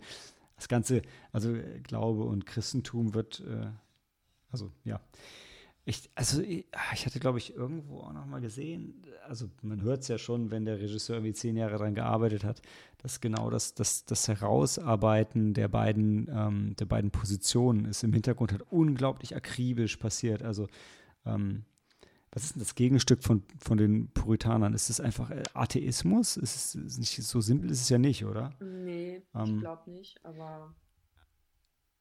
[0.57, 1.03] das Ganze,
[1.33, 3.67] also äh, Glaube und Christentum wird, äh,
[4.51, 5.01] also ja.
[5.85, 9.81] Ich, also ich, ah, ich hatte, glaube ich, irgendwo auch noch mal gesehen, also man
[9.81, 12.61] hört es ja schon, wenn der Regisseur irgendwie zehn Jahre daran gearbeitet hat,
[12.99, 18.53] dass genau das, das, das Herausarbeiten der beiden, ähm, der beiden Positionen ist im Hintergrund
[18.53, 20.43] halt unglaublich akribisch passiert.
[20.43, 20.67] Also
[21.25, 21.65] ähm,
[22.39, 24.73] was ist denn das Gegenstück von, von den Puritanern?
[24.73, 26.37] Ist es einfach äh, Atheismus?
[26.37, 28.53] Ist es nicht so simpel ist es ja nicht, oder?
[28.61, 30.73] Nee, Ähm, ich glaube nicht, aber.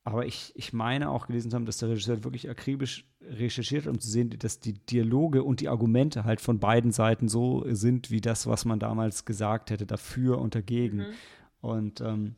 [0.04, 3.92] Aber ich, ich meine auch gelesen zu haben, dass der Regisseur wirklich akribisch recherchiert hat,
[3.92, 8.12] um zu sehen, dass die Dialoge und die Argumente halt von beiden Seiten so sind,
[8.12, 10.98] wie das, was man damals gesagt hätte, dafür und dagegen.
[10.98, 11.14] Mhm.
[11.62, 12.36] Und ähm,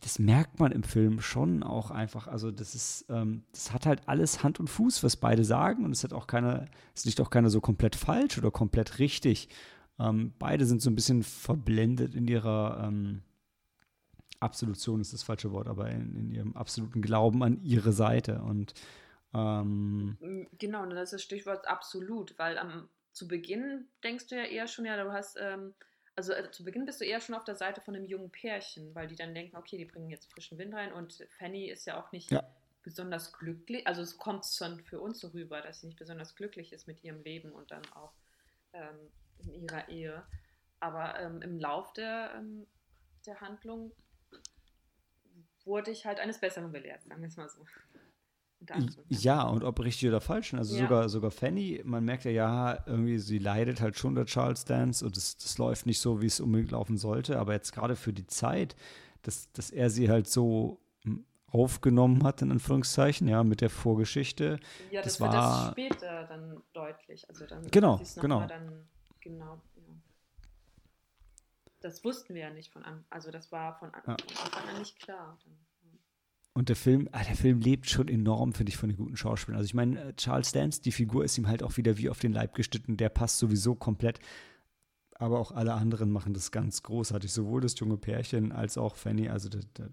[0.00, 2.26] das merkt man im Film schon auch einfach.
[2.26, 5.84] Also, das ist, ähm, das hat halt alles Hand und Fuß, was beide sagen.
[5.84, 9.48] Und es hat auch keiner, es liegt auch keiner so komplett falsch oder komplett richtig.
[9.98, 13.22] Ähm, beide sind so ein bisschen verblendet in ihrer ähm,
[14.40, 18.42] Absolution ist das falsche Wort, aber in, in ihrem absoluten Glauben an ihre Seite.
[18.42, 18.74] Und
[19.32, 24.44] ähm, Mm, Genau, das ist das Stichwort absolut, weil am, zu Beginn denkst du ja
[24.44, 25.38] eher schon, ja, du hast,
[26.16, 28.94] also äh, zu Beginn bist du eher schon auf der Seite von einem jungen Pärchen,
[28.94, 32.00] weil die dann denken, okay, die bringen jetzt frischen Wind rein und Fanny ist ja
[32.00, 32.42] auch nicht Ja.
[32.82, 36.72] besonders glücklich, also es kommt schon für uns so rüber, dass sie nicht besonders glücklich
[36.72, 38.12] ist mit ihrem Leben und dann auch
[38.72, 40.26] ähm, in ihrer Ehe.
[40.80, 42.66] Aber ähm, im Lauf der, ähm,
[43.26, 43.92] der Handlung
[45.64, 47.64] wurde ich halt eines Besseren belehrt, sagen wir es mal so.
[48.72, 49.22] Anführungszeichen.
[49.24, 50.54] ja, und ob richtig oder falsch.
[50.54, 50.82] Also Ja.
[50.82, 55.04] sogar, sogar Fanny, man merkt ja, ja, irgendwie, sie leidet halt schon der Charles Dance
[55.04, 57.38] und das, das läuft nicht so, wie es unbedingt laufen sollte.
[57.38, 58.76] Aber jetzt gerade für die Zeit,
[59.22, 64.58] dass, dass er sie halt so hm, aufgenommen hat, in Anführungszeichen, ja, mit der Vorgeschichte.
[64.90, 67.28] Ja, das, Das wird war- das später dann deutlich.
[67.28, 68.46] Also dann Genau, genau.
[68.46, 68.86] Dann,
[69.20, 69.82] genau, ja.
[71.80, 73.04] Das wussten wir ja nicht von an.
[73.10, 74.16] Also das war von, an, Ja.
[74.18, 75.36] von Anfang an nicht klar.
[75.44, 75.54] Dann.
[76.56, 79.58] Und der Film, ah, der Film lebt schon enorm, finde ich, von den guten Schauspielern.
[79.58, 82.20] Also ich meine, äh, Charles Dance, die Figur ist ihm halt auch wieder wie auf
[82.20, 84.20] den Leib geschnitten, der passt sowieso komplett.
[85.16, 89.28] Aber auch alle anderen machen das ganz großartig, sowohl das junge Pärchen als auch Fanny.
[89.28, 89.88] Also da, da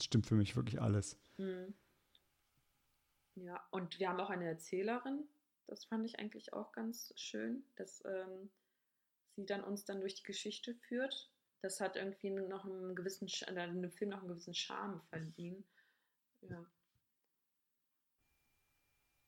[0.00, 1.18] stimmt für mich wirklich alles.
[1.36, 1.72] Hm.
[3.36, 5.24] ja, und wir haben auch eine Erzählerin.
[5.66, 8.50] Das fand ich eigentlich auch ganz schön, dass ähm,
[9.34, 11.30] sie dann uns dann durch die Geschichte führt.
[11.62, 15.64] Das hat irgendwie noch einen gewissen, dem Film noch einen gewissen Charme verliehen.
[16.42, 16.64] Ja.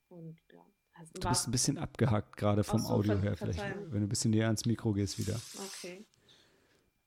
[0.08, 0.64] Und ja.
[0.94, 4.08] Also Du bist ein bisschen abgehackt gerade vom so, Audio her, vielleicht, wenn du ein
[4.08, 5.40] bisschen näher ans Mikro gehst wieder.
[5.54, 6.04] Okay.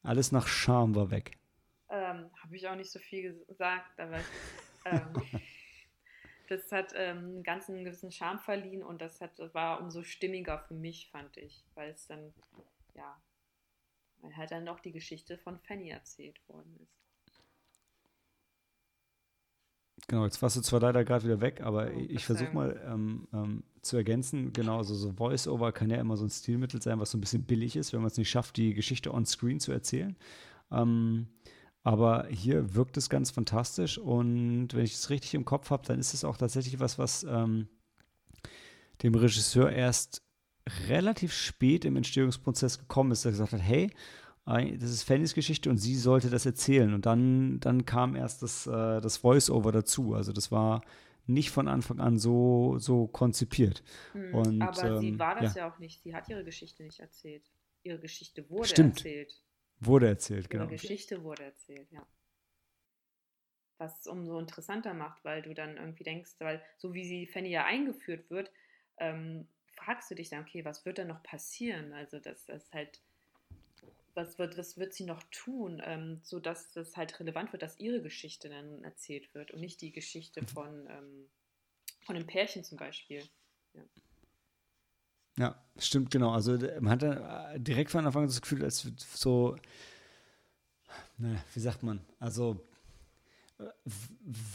[0.03, 1.37] Alles nach Charme war weg.
[1.89, 4.19] Ähm, Habe ich auch nicht so viel gesagt, aber
[4.85, 5.13] ähm,
[6.47, 10.73] das hat ähm, einen ganzen gewissen Charme verliehen und das hat, war umso stimmiger für
[10.73, 12.33] mich, fand ich, weil es dann,
[12.95, 13.21] ja,
[14.21, 17.00] weil halt dann auch die Geschichte von Fanny erzählt worden ist.
[20.11, 23.29] Genau, jetzt warst du zwar leider gerade wieder weg, aber Oh, ich versuche mal ähm,
[23.33, 24.51] ähm, zu ergänzen.
[24.51, 27.43] Genau, also so Voice-Over kann ja immer so ein Stilmittel sein, was so ein bisschen
[27.43, 30.17] billig ist, wenn man es nicht schafft, die Geschichte on-screen zu erzählen.
[30.69, 31.27] Ähm,
[31.83, 35.97] aber hier wirkt es ganz fantastisch und wenn ich es richtig im Kopf habe, dann
[35.97, 37.69] ist es auch tatsächlich was, was ähm,
[39.03, 40.23] dem Regisseur erst
[40.89, 43.89] relativ spät im Entstehungsprozess gekommen ist, der gesagt hat, hey,
[44.45, 46.93] das ist Fannys Geschichte und sie sollte das erzählen.
[46.93, 50.13] Und dann, dann kam erst das, äh, das Voice-Over dazu.
[50.13, 50.81] Also das war
[51.27, 53.83] nicht von Anfang an so, so konzipiert.
[54.13, 55.61] Hm, Und, aber sie ähm, war das ja.
[55.67, 55.71] ja.
[55.71, 57.43] auch nicht, sie hat ihre Geschichte nicht erzählt.
[57.83, 58.97] Ihre Geschichte wurde Stimmt.
[58.97, 59.41] erzählt.
[59.79, 60.67] Wurde erzählt, Ihre genau.
[60.67, 62.05] Geschichte wurde erzählt, ja.
[63.77, 67.49] Was es umso interessanter macht, weil du dann irgendwie denkst, weil so wie sie Fanny
[67.49, 68.51] ja eingeführt wird,
[68.97, 71.93] ähm, fragst du dich dann, okay, was wird da noch passieren?
[71.93, 73.01] Also das ist halt,
[74.15, 78.01] was wird, was wird sie noch tun, ähm, sodass das halt relevant wird, dass ihre
[78.01, 81.29] Geschichte dann erzählt wird und nicht die Geschichte von, ähm,
[82.05, 83.23] von einem Pärchen zum Beispiel.
[83.73, 83.83] Ja.
[85.37, 86.31] Ja, stimmt, genau.
[86.31, 89.55] Also man hat äh, direkt von Anfang an das Gefühl, als so,
[91.17, 92.70] ne, wie sagt man, also äh,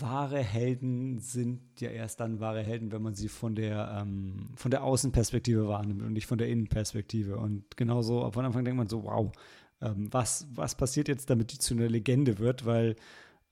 [0.01, 4.71] wahre Helden sind ja erst dann wahre Helden, wenn man sie von der, ähm, von
[4.71, 7.37] der Außenperspektive wahrnimmt und nicht von der Innenperspektive.
[7.37, 9.33] Und genauso von Anfang denkt man so, wow,
[9.81, 12.97] ähm, was, was passiert jetzt, damit die zu einer Legende wird, weil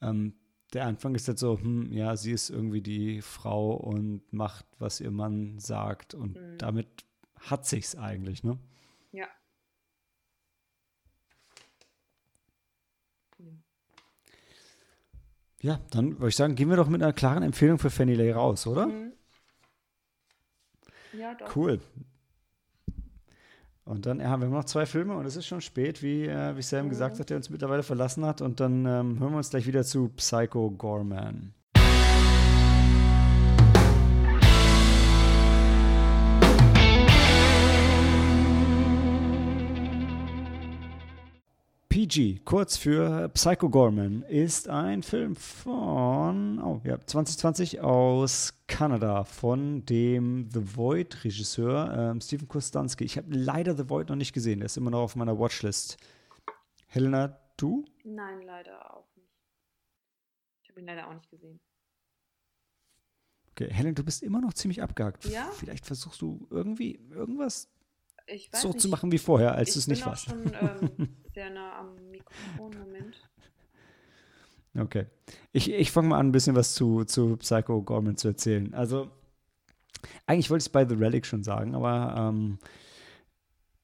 [0.00, 0.34] ähm,
[0.72, 5.00] der Anfang ist jetzt so, hm, ja, sie ist irgendwie die Frau und macht, was
[5.00, 6.58] ihr Mann sagt und mhm.
[6.58, 6.88] damit
[7.40, 8.58] hat sich's eigentlich, ne?
[9.12, 9.26] Ja.
[15.64, 18.30] Ja, dann würde ich sagen, gehen wir doch mit einer klaren Empfehlung für Fanny Lay
[18.32, 18.86] raus, oder?
[18.86, 19.14] Mhm.
[21.18, 21.56] Ja, doch.
[21.56, 21.80] Cool.
[23.86, 26.60] Und dann haben wir noch zwei Filme und es ist schon spät, wie, äh, wie
[26.60, 26.90] Sam mhm.
[26.90, 28.42] gesagt hat, der uns mittlerweile verlassen hat.
[28.42, 31.54] Und dann ähm, hören wir uns gleich wieder zu Psycho Gorman.
[42.04, 49.86] PG, kurz für Psycho Gorman, ist ein Film von oh, ja, 2020 aus Kanada von
[49.86, 53.04] dem The Void-Regisseur ähm, Steven Kostanski.
[53.04, 55.96] Ich habe leider The Void noch nicht gesehen, der ist immer noch auf meiner Watchlist.
[56.88, 57.86] Helena, du?
[58.04, 59.32] Nein, leider auch nicht.
[60.62, 61.58] Ich habe ihn leider auch nicht gesehen.
[63.52, 65.24] Okay, Helen, du bist immer noch ziemlich abgehakt.
[65.24, 65.50] Ja?
[65.52, 67.70] Vielleicht versuchst du irgendwie irgendwas
[68.52, 68.80] so nicht.
[68.80, 70.26] zu machen wie vorher, als du es nicht warst.
[70.26, 72.72] Schon ähm, sehr nah am Mikrofon.
[72.78, 73.28] Moment.
[74.78, 75.06] Okay.
[75.52, 78.72] Ich, ich fange mal an, ein bisschen was zu, zu Psycho Gorman zu erzählen.
[78.74, 79.10] Also,
[80.26, 82.58] eigentlich wollte ich es bei The Relic schon sagen, aber ähm,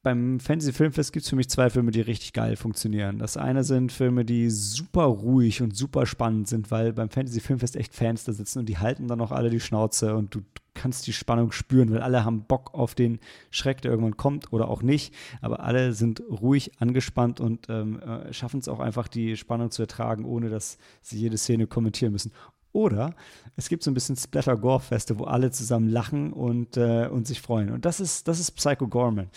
[0.02, 3.18] beim Fantasy Filmfest gibt es für mich zwei Filme, die richtig geil funktionieren.
[3.18, 7.76] Das eine sind Filme, die super ruhig und super spannend sind, weil beim Fantasy Filmfest
[7.76, 10.40] echt Fans da sitzen und die halten dann auch alle die Schnauze und du
[10.80, 13.20] kannst die Spannung spüren, weil alle haben Bock auf den
[13.50, 15.14] Schreck, der irgendwann kommt oder auch nicht.
[15.42, 19.82] Aber alle sind ruhig angespannt und ähm, äh, schaffen es auch einfach, die Spannung zu
[19.82, 22.32] ertragen, ohne dass sie jede Szene kommentieren müssen.
[22.72, 23.14] Oder
[23.56, 27.70] es gibt so ein bisschen Splatter-Gore-Feste, wo alle zusammen lachen und, äh, und sich freuen.
[27.70, 29.28] Und das ist, das ist Psycho Gorman.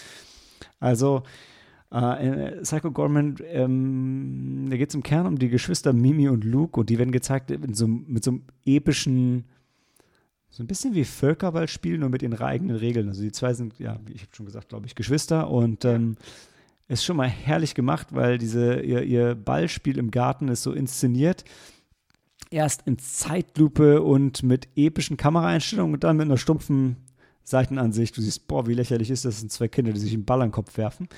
[0.80, 1.24] Also,
[1.92, 6.80] äh, Psycho Gorman, ähm, da geht es im Kern um die Geschwister Mimi und Luke
[6.80, 9.46] und die werden gezeigt so, mit so einem epischen,
[10.54, 13.08] so ein bisschen wie Völkerballspiel, nur mit ihren eigenen Regeln.
[13.08, 16.16] Also die zwei sind, ja, wie ich habe schon gesagt, glaube ich, Geschwister und ähm,
[16.88, 21.44] ist schon mal herrlich gemacht, weil diese, ihr, ihr Ballspiel im Garten ist so inszeniert.
[22.52, 26.98] Erst in Zeitlupe und mit epischen Kameraeinstellungen und dann mit einer stumpfen
[27.44, 28.16] Seitenansicht.
[28.16, 30.44] Du siehst, boah, wie lächerlich ist das, das sind zwei Kinder, die sich einen Ball
[30.44, 31.10] an den Kopf werfen.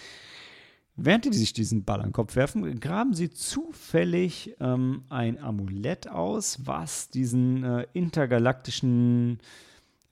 [0.97, 6.07] Während die sich diesen Ball an den Kopf werfen, graben sie zufällig ähm, ein Amulett
[6.09, 9.39] aus, was diesen äh, intergalaktischen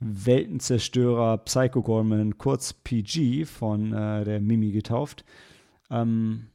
[0.02, 5.24] Weltenzerstörer Psycho Gorman, kurz PG, von äh, der Mimi getauft,
[5.90, 6.48] ähm,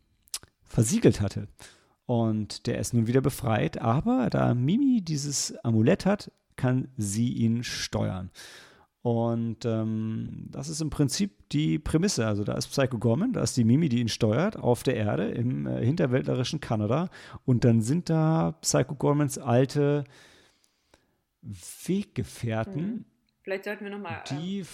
[0.62, 1.48] versiegelt hatte.
[2.04, 7.64] Und der ist nun wieder befreit, aber da Mimi dieses Amulett hat, kann sie ihn
[7.64, 8.30] steuern.
[9.02, 12.26] Und ähm, das ist im Prinzip die Prämisse.
[12.26, 15.30] Also da ist Psycho Gorman, da ist die Mimi, die ihn steuert, auf der Erde
[15.30, 17.08] im äh, hinterwäldlerischen Kanada.
[17.44, 20.04] Und dann sind da Psycho Gormans alte
[21.42, 22.86] Weggefährten.
[22.86, 23.04] Mhm.
[23.42, 24.66] Vielleicht sollten wir nochmal ähm,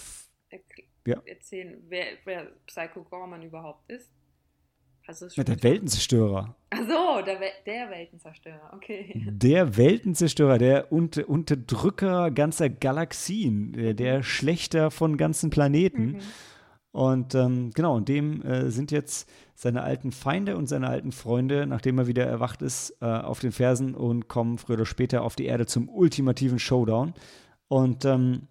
[1.05, 1.21] ja.
[1.25, 4.11] erzählen, wer, wer Psycho Gorman überhaupt ist.
[5.35, 6.55] Ja, der Weltenzerstörer.
[6.71, 9.23] Ach so, der, der, Weltenzerstörer, okay.
[9.31, 16.05] Der Weltenzerstörer, der Unter Unterdrücker ganzer Galaxien, der, der, Schlechter von ganzen Planeten.
[16.05, 16.19] Mhm.
[16.91, 21.67] Und ähm, genau, und dem äh, sind jetzt seine alten Feinde und seine alten Freunde,
[21.67, 25.35] nachdem er wieder erwacht ist, äh, auf den Fersen und kommen früher oder später auf
[25.35, 27.13] die Erde zum ultimativen Showdown.
[27.67, 28.47] Und ähm,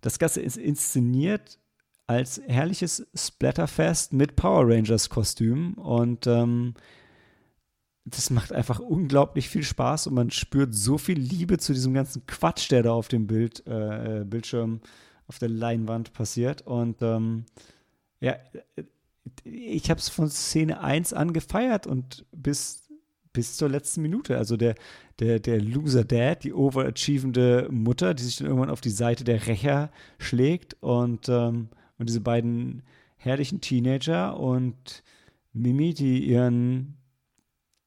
[0.00, 1.58] das Ganze ist inszeniert
[2.06, 6.74] als herrliches Splatterfest mit Power Rangers Kostüm und ähm,
[8.06, 12.24] das macht einfach unglaublich viel Spaß und man spürt so viel Liebe zu diesem ganzen
[12.26, 14.80] Quatsch, der da auf dem Bild, äh, Bildschirm,
[15.26, 16.62] auf der Leinwand passiert.
[16.62, 17.46] Und ähm,
[18.20, 18.36] ja,
[19.42, 22.88] ich habe es von Szene 1 an gefeiert und bis,
[23.32, 24.38] bis zur letzten Minute.
[24.38, 24.76] Also der,
[25.18, 29.48] der, der Loser Dad, die overachievende Mutter, die sich dann irgendwann auf die Seite der
[29.48, 32.82] Rächer schlägt und ähm, und diese beiden
[33.16, 35.02] herrlichen Teenager und
[35.52, 36.96] Mimi, die ihren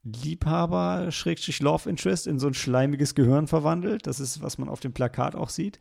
[0.04, 4.08] Liebhaber, Schrägstrich Love Interest, in so ein schleimiges Gehirn verwandelt.
[4.08, 5.80] Das ist, was man auf dem Plakat auch sieht.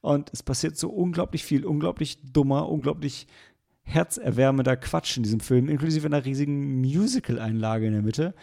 [0.00, 3.26] Und es passiert so unglaublich viel, unglaublich dummer, unglaublich
[3.82, 8.34] herzerwärmender Quatsch in diesem Film, inklusive einer riesigen Musical-Einlage in der Mitte.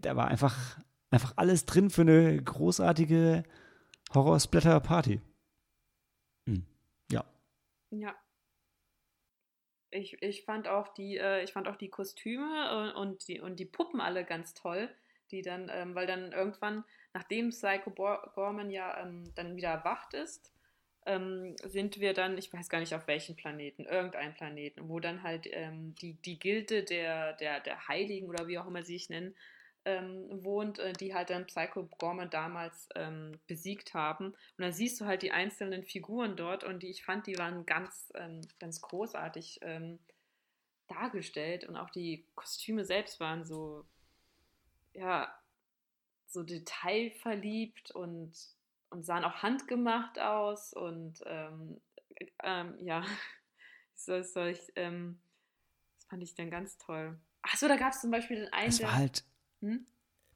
[0.00, 0.78] Da war einfach,
[1.10, 3.44] einfach alles drin für eine großartige
[4.14, 5.20] Horror-Splatter-Party.
[6.46, 6.64] Hm.
[7.10, 7.24] Ja.
[7.90, 8.14] Ja.
[9.90, 13.58] Ich, ich fand auch die, äh, ich fand auch die Kostüme und, und, die, und
[13.58, 14.88] die Puppen alle ganz toll,
[15.30, 16.84] die dann, ähm, weil dann irgendwann,
[17.14, 20.52] nachdem Psycho Gorman ja ähm, dann wieder erwacht ist,
[21.06, 25.22] ähm, sind wir dann, ich weiß gar nicht auf welchen Planeten, irgendein Planeten, wo dann
[25.22, 29.08] halt ähm, die, die Gilde der, der, der Heiligen oder wie auch immer sie sich
[29.08, 29.34] nennen,
[29.88, 34.26] ähm, wohnt, äh, die halt dann Psycho Gorman damals ähm, besiegt haben.
[34.26, 37.64] Und dann siehst du halt die einzelnen Figuren dort und die, ich fand, die waren
[37.64, 39.98] ganz, ähm, ganz großartig ähm,
[40.88, 43.86] dargestellt und auch die Kostüme selbst waren so,
[44.92, 45.34] ja,
[46.26, 48.32] so detailverliebt und,
[48.90, 51.80] und sahen auch handgemacht aus und ähm,
[52.42, 53.02] ähm, ja,
[53.94, 57.18] soll, soll ich, das fand ich dann ganz toll.
[57.40, 58.66] Achso, da gab es zum Beispiel den einen.
[58.66, 59.24] Das war halt
[59.60, 59.86] hm?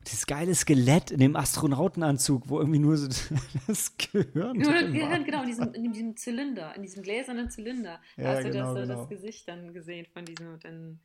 [0.06, 3.08] Dieses geile Skelett in dem Astronautenanzug, wo irgendwie nur so
[3.68, 4.56] das Gehirn.
[4.56, 8.00] Nur das Gehirn, genau, in diesem, in diesem Zylinder, in diesem gläsernen Zylinder.
[8.16, 9.00] Da ja, hast du genau, das, genau.
[9.00, 10.58] das Gesicht dann gesehen von diesem.
[10.58, 11.00] Dann,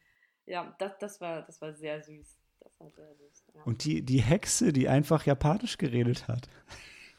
[0.47, 2.39] ja, das, das, war, das war sehr süß.
[2.79, 3.43] War sehr süß.
[3.53, 3.61] Ja.
[3.63, 6.49] Und die, die Hexe, die einfach japanisch geredet hat.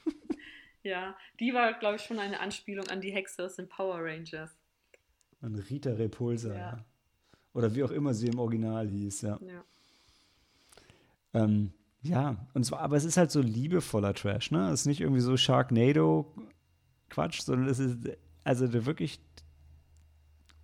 [0.83, 4.59] ja, die war, glaube ich, schon eine Anspielung an die Hexe aus den Power Rangers.
[5.41, 6.59] An Rita Repulsa, ja.
[6.59, 6.85] ja.
[7.55, 9.39] Oder wie auch immer sie im Original hieß, ja.
[9.41, 9.65] ja.
[11.35, 11.73] Ähm,
[12.03, 14.71] ja, und zwar, aber es ist halt so liebevoller Trash, ne?
[14.71, 17.99] Es ist nicht irgendwie so Sharknado-Quatsch, sondern es ist
[18.45, 19.21] also wirklich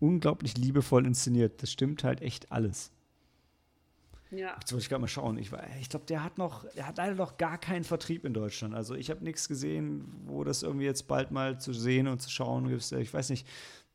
[0.01, 1.63] unglaublich liebevoll inszeniert.
[1.63, 2.93] Das stimmt halt echt alles.
[4.31, 4.57] Ja.
[4.59, 5.39] Jetzt muss ich gerade mal schauen.
[5.39, 5.51] Ich,
[5.81, 8.75] ich glaube, der hat noch, der hat leider noch gar keinen Vertrieb in Deutschland.
[8.75, 12.31] Also ich habe nichts gesehen, wo das irgendwie jetzt bald mal zu sehen und zu
[12.31, 12.91] schauen gibt.
[12.93, 13.47] Ich weiß nicht.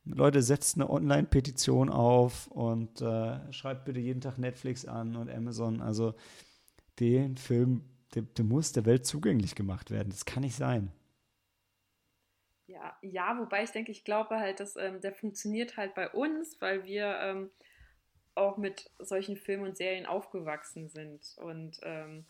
[0.05, 5.81] Leute, setzt eine Online-Petition auf und äh, schreibt bitte jeden Tag Netflix an und Amazon.
[5.81, 6.15] Also
[6.99, 7.83] den Film,
[8.15, 10.09] der, der muss der Welt zugänglich gemacht werden.
[10.09, 10.91] Das kann nicht sein.
[12.67, 16.61] Ja, ja, wobei ich denke, ich glaube halt, dass ähm, der funktioniert halt bei uns,
[16.61, 17.49] weil wir ähm,
[18.35, 21.35] auch mit solchen Filmen und Serien aufgewachsen sind.
[21.37, 22.25] Und ähm,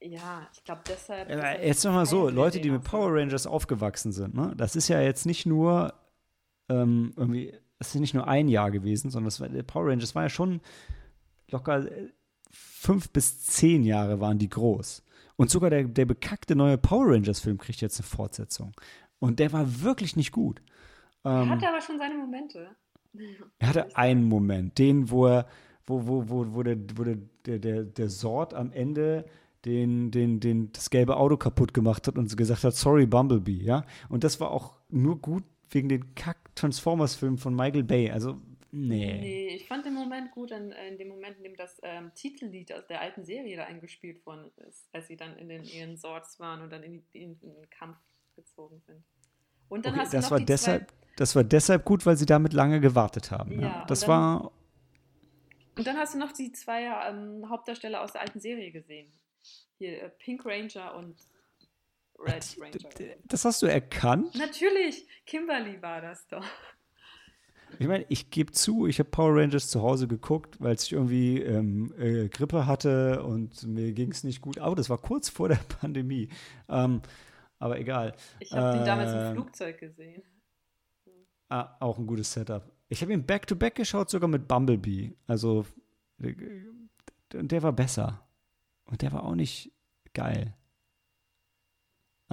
[0.00, 1.30] ja, ich glaube deshalb.
[1.30, 4.52] Ja, jetzt nochmal so: Leute, die mit Power Rangers aufgewachsen sind, ne?
[4.56, 5.94] das ist ja jetzt nicht nur
[6.68, 10.24] ähm, irgendwie, das ist nicht nur ein Jahr gewesen, sondern das war, Power Rangers war
[10.24, 10.60] ja schon
[11.48, 12.10] locker äh,
[12.54, 15.02] fünf bis zehn Jahre waren die groß.
[15.36, 18.72] Und sogar der, der bekackte neue Power Rangers-Film kriegt jetzt eine Fortsetzung.
[19.18, 20.62] Und der war wirklich nicht gut.
[21.24, 22.68] Er ähm, hatte aber schon seine Momente.
[23.58, 25.46] Er hatte einen Moment, den, wo er,
[25.86, 27.18] wo, wo, wo, wo, der, wo der,
[27.58, 29.24] der, der Sort am Ende
[29.64, 33.84] den, den, den, das gelbe Auto kaputt gemacht hat und gesagt hat, sorry, Bumblebee, ja.
[34.08, 38.10] Und das war auch nur gut wegen den Kack-Transformers-Filmen von Michael Bay.
[38.10, 38.40] Also
[38.76, 39.18] Nee.
[39.20, 42.72] Nee, ich fand den Moment gut, in, in dem Moment, in dem das ähm, Titellied
[42.72, 46.40] aus der alten Serie da eingespielt worden ist, als sie dann in den, ihren Sorts
[46.40, 47.96] waren und dann in, in, in den Kampf
[48.34, 49.04] gezogen sind.
[49.68, 52.52] Und dann okay, hast du das war deshalb, Das war deshalb gut, weil sie damit
[52.52, 53.60] lange gewartet haben.
[53.60, 53.84] Ja, ja.
[53.86, 54.52] Das dann, war.
[55.76, 59.12] Und dann hast du noch die zwei ähm, Hauptdarsteller aus der alten Serie gesehen.
[59.78, 61.16] Hier äh, Pink Ranger und
[62.18, 63.14] Red Ranger.
[63.26, 64.34] Das hast du erkannt?
[64.34, 66.44] Natürlich, Kimberly war das doch.
[67.78, 71.40] Ich meine, ich gebe zu, ich habe Power Rangers zu Hause geguckt, weil ich irgendwie
[71.40, 74.58] ähm, äh, Grippe hatte und mir ging es nicht gut.
[74.58, 76.28] Aber das war kurz vor der Pandemie.
[76.68, 77.02] Ähm,
[77.58, 78.14] aber egal.
[78.40, 80.22] Ich habe äh, ihn damals im ähm, Flugzeug gesehen.
[81.48, 82.70] Ah, auch ein gutes Setup.
[82.88, 85.14] Ich habe ihn back-to-back -back geschaut, sogar mit Bumblebee.
[85.26, 85.64] Also,
[86.22, 86.34] äh,
[87.34, 88.26] und der war besser.
[88.84, 89.72] Und der war auch nicht
[90.12, 90.54] geil.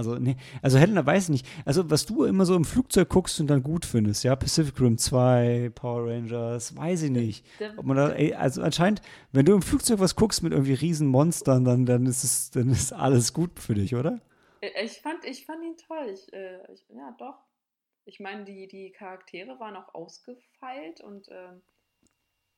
[0.02, 1.48] Also, nee, also Helena weiß nicht.
[1.64, 4.98] Also, was du immer so im Flugzeug guckst und dann gut findest, ja, Pacific Rim
[4.98, 7.46] 2, Power Rangers, weiß ich nicht.
[7.78, 9.02] Ob man da, ey, also anscheinend,
[9.32, 12.70] wenn du im Flugzeug was guckst mit irgendwie riesen Monstern, dann, dann ist es, dann
[12.70, 14.20] ist alles gut für dich, oder?
[14.62, 16.10] Äh, ich fand, ich fand ihn toll.
[16.12, 17.38] Ich, äh, ich, ja, doch.
[18.06, 21.62] Ich meine, die, die Charaktere waren auch ausgefeilt und ähm,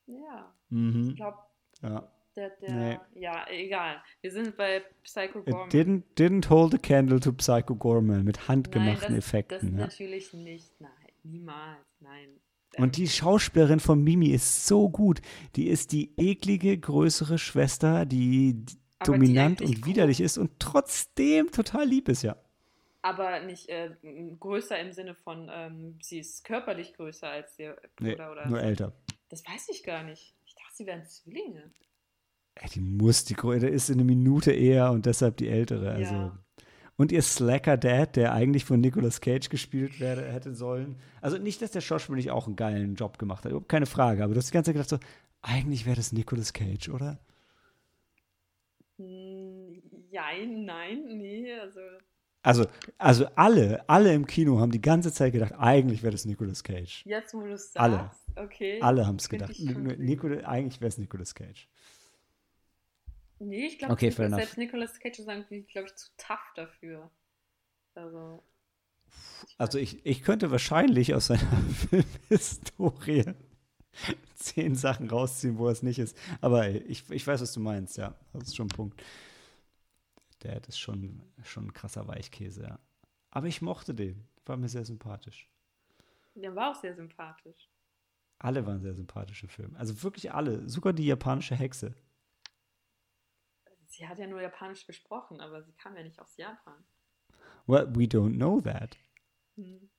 [0.05, 1.09] ja, mhm.
[1.09, 1.39] ich glaube,
[1.81, 2.09] ja.
[2.35, 2.99] Der, der, nee.
[3.13, 4.01] Ja, egal.
[4.21, 5.67] Wir sind bei Psycho Gorman.
[5.67, 9.59] It didn't, didn't hold a candle to Psycho Gorman mit handgemachten nein, das, Effekten.
[9.59, 9.85] Das ja.
[9.85, 10.81] natürlich nicht.
[10.81, 10.91] Nein,
[11.23, 11.85] niemals.
[11.99, 12.39] Nein.
[12.77, 15.21] Und die Schauspielerin von Mimi ist so gut.
[15.55, 18.65] Die ist die eklige, größere Schwester, die
[18.97, 22.35] Aber dominant die und widerlich ist und trotzdem total lieb ist, ja.
[23.03, 23.91] Aber nicht äh,
[24.39, 28.47] größer im Sinne von, ähm, sie ist körperlich größer als ihr Bruder nee, oder.
[28.47, 28.93] Nur älter.
[29.29, 30.33] Das weiß ich gar nicht.
[30.45, 31.71] Ich dachte, sie wären Zwillinge.
[32.55, 35.91] Ey, die muss, die der ist eine Minute eher und deshalb die ältere.
[35.91, 36.13] Also.
[36.13, 36.39] Ja.
[36.97, 40.97] und ihr Slacker Dad, der eigentlich von Nicolas Cage gespielt werde, hätte sollen.
[41.21, 44.23] Also nicht, dass der Schauspieler nicht auch einen geilen Job gemacht hat, überhaupt keine Frage,
[44.23, 44.99] aber du hast die ganze Zeit gedacht so,
[45.41, 47.19] eigentlich wäre das Nicolas Cage, oder?
[48.97, 51.79] Nein, nein, nee, also.
[52.43, 52.65] Also,
[52.97, 57.05] also alle, alle im Kino haben die ganze Zeit gedacht, eigentlich wäre das Nicolas Cage.
[57.05, 58.11] Jetzt, wo du es sagst, alle.
[58.35, 58.81] okay.
[58.81, 59.53] Alle haben es gedacht.
[59.57, 61.69] Nicol eigentlich wäre es Nicolas Cage.
[63.43, 67.11] Nee, ich glaube, okay, selbst Nicolas Cage ist irgendwie, glaube ich, zu tough dafür.
[67.95, 68.43] Also.
[69.57, 71.41] Also ich, ich könnte wahrscheinlich aus seiner
[71.89, 73.33] Filmhistorie
[74.35, 76.17] zehn Sachen rausziehen, wo es nicht ist.
[76.41, 78.15] Aber ich, ich weiß, was du meinst, ja.
[78.33, 79.03] Das ist schon ein Punkt.
[80.41, 82.79] Der ist schon, schon ein krasser Weichkäse, ja.
[83.29, 84.27] Aber ich mochte den.
[84.45, 85.49] War mir sehr sympathisch.
[86.35, 87.69] Der war auch sehr sympathisch.
[88.39, 89.77] Alle waren sehr sympathische Filme.
[89.77, 90.67] Also wirklich alle.
[90.67, 91.93] Sogar die japanische Hexe
[93.93, 96.83] sie hat ja nur Japanisch gesprochen, aber sie kam ja nicht aus Japan.
[97.67, 98.97] Well, we don't know that.
[99.55, 99.89] Hm.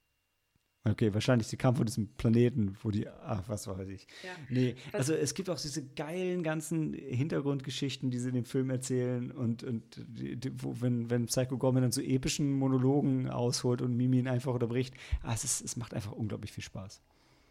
[0.87, 4.07] Okay, wahrscheinlich, sie kam von diesem Planeten, wo die, ach, was weiß ich.
[4.23, 4.33] Ja.
[4.51, 9.31] Nee, also es gibt auch diese geilen ganzen Hintergrundgeschichten, die sie in dem Film erzählen
[9.33, 13.97] und, und die, die, wo, wenn, wenn Psycho Gorman dann so epischen Monologen ausholt und
[13.97, 17.01] Mimi ihn einfach unterbricht, ah, es, ist, es macht einfach unglaublich viel Spaß.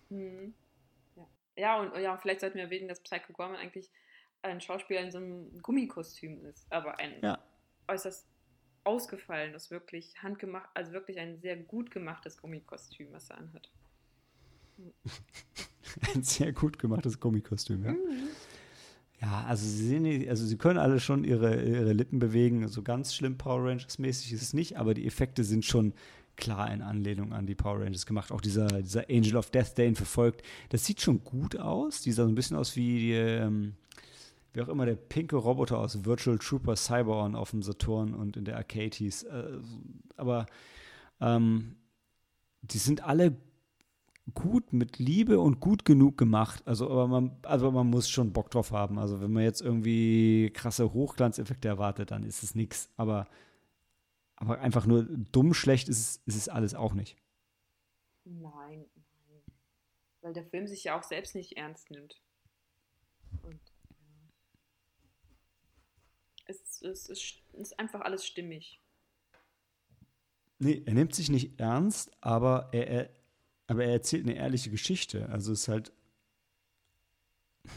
[0.09, 0.53] Hm.
[1.15, 1.27] Ja.
[1.55, 3.89] ja, und ja, vielleicht sollten wir erwähnen, dass Psycho Gorman eigentlich
[4.43, 7.39] ein Schauspieler in so einem Gummikostüm ist, aber ein ja.
[7.87, 8.27] äußerst
[8.83, 13.69] ausgefallenes, wirklich handgemacht, also wirklich ein sehr gut gemachtes Gummikostüm, was er anhat.
[16.15, 17.91] ein sehr gut gemachtes Gummikostüm, ja.
[17.91, 18.29] Mhm.
[19.21, 22.67] Ja, also sie, sehen, also sie können alle schon ihre, ihre Lippen bewegen.
[22.67, 25.93] So ganz schlimm Power Rangers mäßig ist es nicht, aber die Effekte sind schon
[26.35, 28.33] klar in Anlehnung an die Power Rangers gemacht.
[28.33, 32.01] Auch dieser, dieser Angel of Death, der ihn verfolgt, das sieht schon gut aus.
[32.01, 33.75] Die sah so ein bisschen aus wie die, ähm,
[34.53, 38.45] wie auch immer der pinke Roboter aus Virtual Trooper Cyberon auf dem Saturn und in
[38.45, 39.03] der Arcade.
[39.03, 39.59] Äh,
[40.15, 40.45] aber
[41.19, 41.75] ähm,
[42.61, 43.35] die sind alle
[44.33, 46.61] gut mit Liebe und gut genug gemacht.
[46.65, 48.97] Also, aber man, also man muss schon Bock drauf haben.
[48.99, 52.89] Also, wenn man jetzt irgendwie krasse Hochglanzeffekte erwartet, dann ist es nichts.
[52.95, 53.27] Aber,
[54.35, 57.17] aber einfach nur dumm schlecht ist es, ist es alles auch nicht.
[58.23, 58.85] Nein,
[59.27, 59.43] nein.
[60.21, 62.21] Weil der Film sich ja auch selbst nicht ernst nimmt.
[63.41, 63.59] Und
[66.83, 68.79] es, es ist einfach alles stimmig.
[70.59, 73.09] Nee, er nimmt sich nicht ernst, aber er, er,
[73.67, 75.29] aber er erzählt eine ehrliche Geschichte.
[75.29, 75.91] Also es ist halt.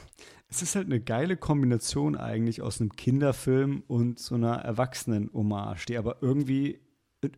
[0.48, 5.98] Es ist halt eine geile Kombination eigentlich aus einem Kinderfilm und so einer Erwachsenen-Hommage, die
[5.98, 6.78] aber irgendwie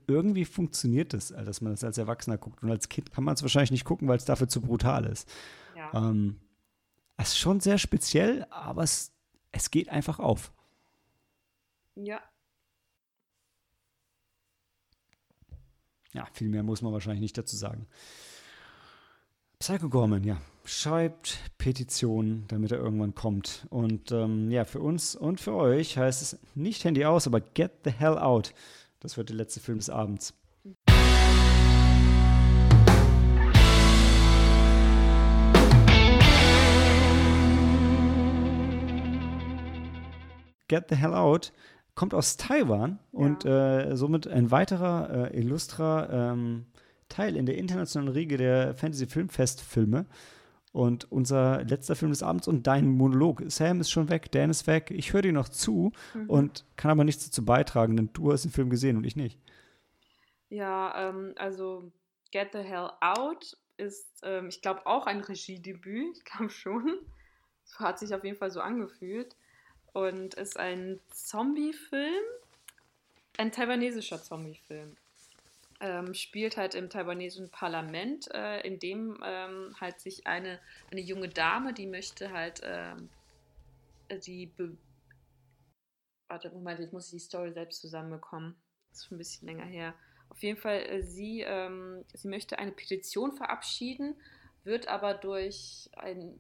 [0.07, 2.63] irgendwie funktioniert das, dass man das als Erwachsener guckt.
[2.63, 5.29] Und als Kind kann man es wahrscheinlich nicht gucken, weil es dafür zu brutal ist.
[5.77, 5.91] Ja.
[5.95, 6.37] Ähm,
[7.17, 9.13] es ist schon sehr speziell, aber es,
[9.53, 10.53] es geht einfach auf.
[12.01, 12.21] Ja.
[16.13, 17.89] Ja, viel mehr muss man wahrscheinlich nicht dazu sagen.
[19.59, 23.67] Psycho Gorman, ja, schreibt Petitionen, damit er irgendwann kommt.
[23.71, 27.73] Und ähm, ja, für uns und für euch heißt es nicht Handy aus, aber Get
[27.85, 28.55] the Hell Out.
[29.01, 30.35] Das wird der letzte Film des Abends.
[40.69, 41.53] Get the Hell Out
[41.99, 43.19] kommt aus Taiwan ja.
[43.19, 46.67] und äh, somit ein weiterer äh, illustrer ähm,
[47.09, 50.07] Teil in der internationalen Riege der Fantasy Filmfest Filme.
[50.71, 53.43] Und unser letzter Film des Abends und dein Monolog.
[53.49, 54.93] Sam ist schon weg, Dan ist weg.
[54.93, 56.31] Ich höre dir noch zu mhm.
[56.31, 59.41] und kann aber nichts dazu beitragen, denn du hast den Film gesehen und ich nicht.
[60.51, 61.91] Ja, ähm, also
[62.31, 66.17] Get the Hell Out ist, ähm, ich glaube, auch ein Regiedebüt.
[66.17, 67.01] Ich glaube schon.
[67.65, 69.35] Es hat sich auf jeden Fall so angefühlt
[69.99, 72.25] und ist ein Zombie-Film,
[73.37, 74.97] ein taiwanesischer Zombie-Film.
[75.81, 80.59] Ähm, spielt halt im taiwanesischen Parlament, äh, in dem ähm, halt sich eine,
[80.91, 83.09] eine junge Dame, die möchte halt ähm,
[84.27, 84.51] die
[86.29, 88.55] Warte, Moment, jetzt muss ich die Story selbst zusammenbekommen.
[88.91, 89.95] Das ist schon ein bisschen länger her.
[90.31, 94.15] Auf jeden Fall, äh, sie, ähm, sie möchte eine Petition verabschieden,
[94.65, 96.39] wird aber durch ein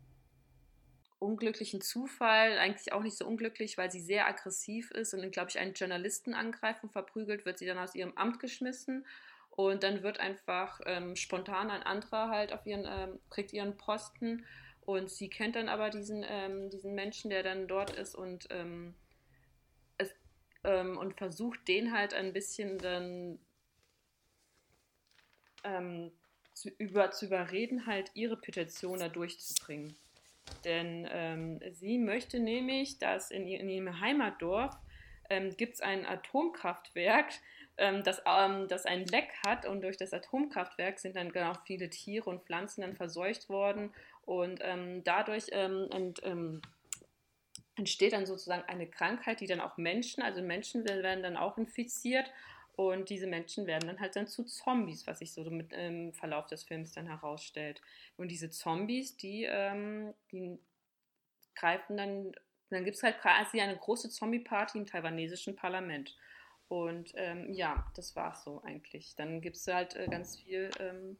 [1.18, 5.58] unglücklichen Zufall, eigentlich auch nicht so unglücklich, weil sie sehr aggressiv ist und, glaube ich,
[5.58, 9.04] einen Journalisten angreift und verprügelt, wird sie dann aus ihrem Amt geschmissen
[9.50, 14.46] und dann wird einfach ähm, spontan ein anderer halt auf ihren, ähm, kriegt ihren Posten
[14.82, 18.94] und sie kennt dann aber diesen, ähm, diesen Menschen, der dann dort ist und, ähm,
[19.98, 20.14] es,
[20.62, 23.40] ähm, und versucht den halt ein bisschen dann
[25.64, 26.12] ähm,
[26.54, 29.96] zu, über, zu überreden, halt ihre Petition da durchzubringen.
[30.64, 34.76] Denn ähm, sie möchte nämlich, dass in, in ihrem Heimatdorf
[35.30, 37.26] ähm, gibt es ein Atomkraftwerk,
[37.76, 41.90] ähm, das, ähm, das ein Leck hat und durch das Atomkraftwerk sind dann genau viele
[41.90, 43.92] Tiere und Pflanzen dann verseucht worden
[44.24, 46.60] und ähm, dadurch ähm, ent, ähm,
[47.76, 52.30] entsteht dann sozusagen eine Krankheit, die dann auch Menschen, also Menschen werden dann auch infiziert
[52.78, 56.46] und diese Menschen werden dann halt dann zu Zombies, was sich so mit im Verlauf
[56.46, 57.82] des Films dann herausstellt.
[58.16, 60.60] Und diese Zombies, die, ähm, die
[61.56, 62.30] greifen dann,
[62.70, 66.16] dann gibt es halt quasi eine große Zombie-Party im taiwanesischen Parlament.
[66.68, 69.16] Und ähm, ja, das war's so eigentlich.
[69.16, 71.18] Dann gibt es halt äh, ganz viel, ähm,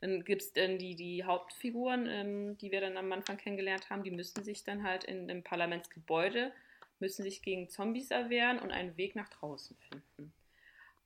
[0.00, 4.02] dann gibt es dann die, die Hauptfiguren, ähm, die wir dann am Anfang kennengelernt haben,
[4.02, 6.50] die müssen sich dann halt in dem Parlamentsgebäude,
[6.98, 10.32] müssen sich gegen Zombies erwehren und einen Weg nach draußen finden.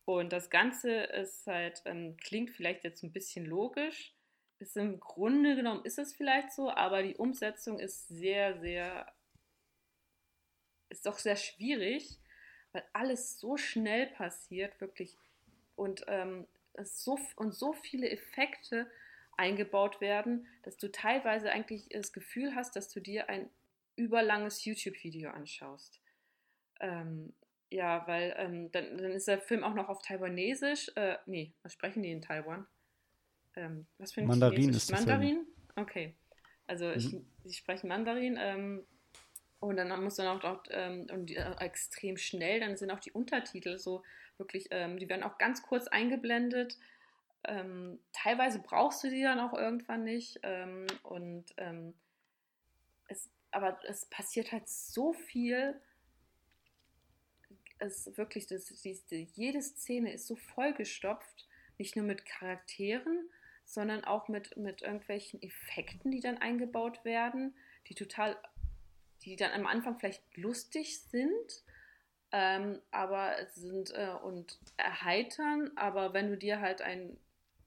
[0.07, 4.15] Und das Ganze ist halt, ähm, klingt vielleicht jetzt ein bisschen logisch,
[4.61, 9.12] ist im Grunde genommen ist es vielleicht so, aber die Umsetzung ist sehr, sehr,
[10.91, 12.20] ist doch sehr schwierig,
[12.70, 15.19] weil alles so schnell passiert, wirklich.
[15.74, 16.47] Und, ähm,
[16.85, 18.89] so, und so viele Effekte
[19.37, 23.51] eingebaut werden, dass du teilweise eigentlich das Gefühl hast, dass du dir ein
[23.97, 26.01] überlanges YouTube-Video anschaust.
[26.78, 27.35] Ähm,
[27.70, 30.90] ja, weil ähm, dann, dann ist der Film auch noch auf Taiwanesisch.
[30.94, 32.66] Äh, nee, was sprechen die in Taiwan?
[33.56, 34.82] Ähm, was für ein Mandarin Chinesisch?
[34.82, 35.47] ist der Mandarin?
[35.76, 36.14] Okay.
[36.66, 37.26] Also ich, Mhm.
[37.44, 38.38] sie sprechen Mandarin.
[38.40, 38.86] Ähm,
[39.60, 43.01] und dann muss dann auch, auch ähm, und die, äh, extrem schnell, dann sind auch
[43.01, 44.05] die Untertitel so
[44.36, 46.78] wirklich, ähm, die werden auch ganz kurz eingeblendet.
[47.44, 50.40] Ähm, teilweise brauchst du die dann auch irgendwann nicht.
[51.05, 51.94] Und ähm,
[53.09, 55.80] es, aber es passiert halt so viel.
[57.78, 61.47] Ist wirklich, das, die, jede Szene ist so vollgestopft,
[61.78, 63.28] nicht nur mit Charakteren,
[63.65, 67.55] sondern auch mit, mit irgendwelchen Effekten, die dann eingebaut werden,
[67.89, 68.36] die total,
[69.24, 71.65] die dann am Anfang vielleicht lustig sind,
[72.32, 77.19] ähm, aber sind äh, und erheitern, aber wenn du dir halt ein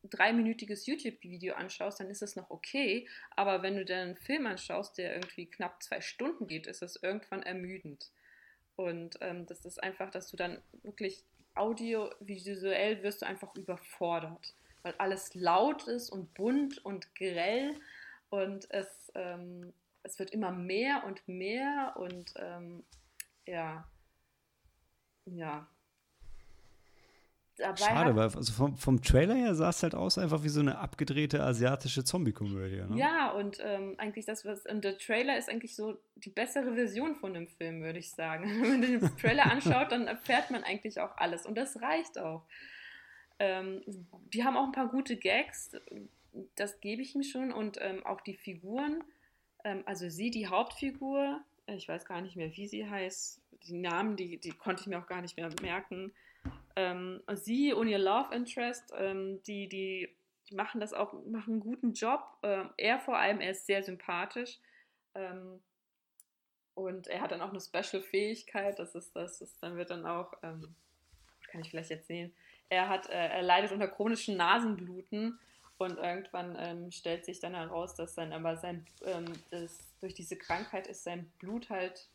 [0.04, 4.98] dreiminütiges YouTube-Video anschaust, dann ist es noch okay, aber wenn du dir einen Film anschaust,
[4.98, 8.12] der irgendwie knapp zwei Stunden geht, ist es irgendwann ermüdend.
[8.80, 14.94] Und ähm, das ist einfach, dass du dann wirklich audiovisuell wirst du einfach überfordert, weil
[15.00, 17.76] alles laut ist und bunt und grell
[18.30, 22.86] und es, ähm, es wird immer mehr und mehr und ähm,
[23.46, 23.86] ja,
[25.26, 25.68] ja.
[27.60, 30.62] Dabei Schade, weil also vom, vom Trailer her sah es halt aus einfach wie so
[30.62, 32.84] eine abgedrehte asiatische Zombie-Komödie.
[32.90, 32.98] Ne?
[32.98, 34.66] Ja, und ähm, eigentlich das, was.
[34.66, 38.46] Und der Trailer ist eigentlich so die bessere Version von dem Film, würde ich sagen.
[38.62, 41.46] Wenn man den Trailer anschaut, dann erfährt man eigentlich auch alles.
[41.46, 42.46] Und das reicht auch.
[43.40, 43.82] Ähm,
[44.34, 45.72] die haben auch ein paar gute Gags,
[46.56, 47.52] das gebe ich ihm schon.
[47.52, 49.04] Und ähm, auch die Figuren,
[49.66, 54.16] ähm, also sie, die Hauptfigur, ich weiß gar nicht mehr, wie sie heißt, die Namen,
[54.16, 56.14] die, die konnte ich mir auch gar nicht mehr merken.
[56.76, 60.16] Ähm, sie und ihr Love Interest, ähm, die, die,
[60.52, 62.22] machen das auch, machen einen guten Job.
[62.44, 64.58] Ähm, er vor allem, er ist sehr sympathisch.
[65.16, 65.62] Ähm,
[66.76, 70.34] und er hat dann auch eine Special-Fähigkeit, das ist, das ist, dann wird dann auch,
[70.44, 70.76] ähm,
[71.52, 72.34] kann ich vielleicht jetzt sehen,
[72.70, 75.40] er hat, äh, er leidet unter chronischen Nasenbluten
[75.78, 78.86] und irgendwann ähm, stellt sich dann heraus, dass sein, aber sein,
[80.00, 82.08] durch diese Krankheit ist sein Blut halt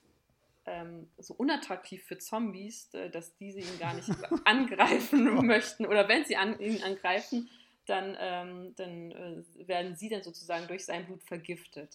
[0.66, 4.08] ähm, so unattraktiv für Zombies, äh, dass diese ihn gar nicht
[4.44, 5.86] angreifen möchten.
[5.86, 7.50] Oder wenn sie an, ihn angreifen,
[7.86, 11.94] dann, ähm, dann äh, werden sie dann sozusagen durch sein Blut vergiftet.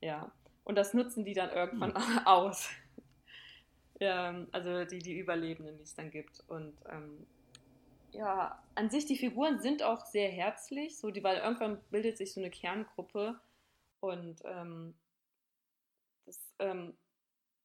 [0.00, 0.30] Ja.
[0.64, 2.68] Und das nutzen die dann irgendwann aus.
[3.98, 6.42] ja, also die, die Überlebenden, die es dann gibt.
[6.48, 7.26] Und ähm,
[8.12, 12.32] ja, an sich die Figuren sind auch sehr herzlich, so die, weil irgendwann bildet sich
[12.32, 13.40] so eine Kerngruppe
[14.00, 14.94] und ähm,
[16.26, 16.94] das ähm,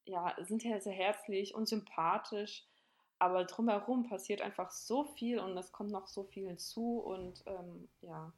[0.06, 2.64] ja, sind ja sehr herzlich und sympathisch,
[3.18, 7.88] aber drumherum passiert einfach so viel und es kommt noch so viel hinzu und ähm,
[8.02, 8.32] ja,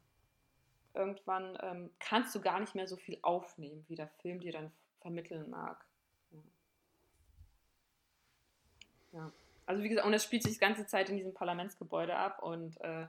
[0.93, 4.71] irgendwann ähm, kannst du gar nicht mehr so viel aufnehmen, wie der Film dir dann
[5.01, 5.85] vermitteln mag.
[9.11, 9.31] Ja.
[9.65, 12.79] Also wie gesagt, und es spielt sich die ganze Zeit in diesem Parlamentsgebäude ab und
[12.81, 13.05] äh,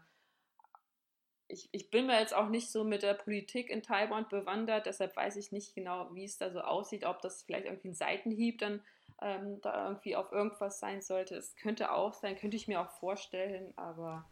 [1.51, 5.17] ich, ich bin mir jetzt auch nicht so mit der Politik in Taiwan bewandert, deshalb
[5.17, 8.59] weiß ich nicht genau, wie es da so aussieht, ob das vielleicht irgendwie ein Seitenhieb
[8.59, 8.81] dann
[9.21, 11.37] ähm, da irgendwie auf irgendwas sein sollte.
[11.37, 14.27] Es könnte auch sein, könnte ich mir auch vorstellen, aber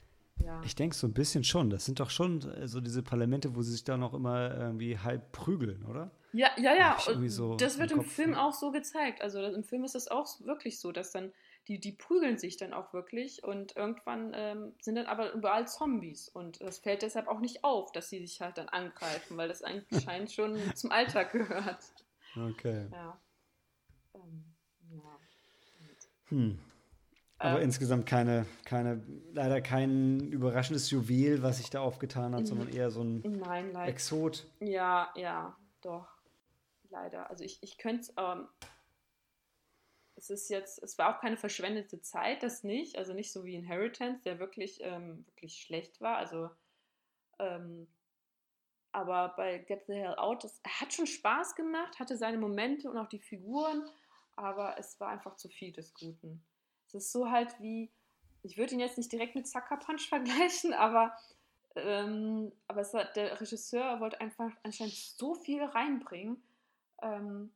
[0.45, 0.61] ja.
[0.65, 1.69] Ich denke so ein bisschen schon.
[1.69, 4.97] Das sind doch schon äh, so diese Parlamente, wo sie sich da noch immer irgendwie
[4.97, 6.11] halb prügeln, oder?
[6.33, 6.97] Ja, ja, ja.
[7.27, 8.43] So das wird im Kopf, Film ne?
[8.43, 9.21] auch so gezeigt.
[9.21, 11.33] Also das- im Film ist es auch wirklich so, dass dann
[11.69, 16.29] die, die prügeln sich dann auch wirklich und irgendwann ähm, sind dann aber überall Zombies
[16.29, 19.63] und das fällt deshalb auch nicht auf, dass sie sich halt dann angreifen, weil das
[19.63, 21.85] anscheinend schon zum Alltag gehört.
[22.37, 22.87] Okay.
[22.91, 23.21] Ja.
[24.15, 24.45] Ähm,
[24.91, 25.19] ja.
[26.31, 26.59] Hm.
[27.41, 32.47] Aber Ähm, insgesamt keine, keine, leider kein überraschendes Juwel, was sich da aufgetan hat, Mhm.
[32.47, 33.75] sondern eher so ein Nein.
[33.77, 34.47] Exot.
[34.61, 36.09] Ja, ja, doch.
[36.91, 37.29] Leider.
[37.31, 38.49] Also ich, ich könnte ähm,
[40.19, 42.99] es ist jetzt, es war auch keine verschwendete Zeit, das nicht.
[42.99, 46.17] Also nicht so wie Inheritance, der wirklich, ähm, wirklich schlecht war.
[46.17, 46.51] Also,
[47.39, 47.87] ähm,
[48.91, 52.99] aber bei Get the Hell Out, das hat schon Spaß gemacht, hatte seine Momente und
[52.99, 53.89] auch die Figuren,
[54.35, 56.45] aber es war einfach zu viel des Guten.
[56.89, 57.93] Es ist so halt wie,
[58.43, 61.17] ich würde ihn jetzt nicht direkt mit Sucker Punch vergleichen, aber,
[61.77, 66.43] ähm, aber hat, der Regisseur wollte einfach anscheinend so viel reinbringen,
[67.03, 67.53] ähm,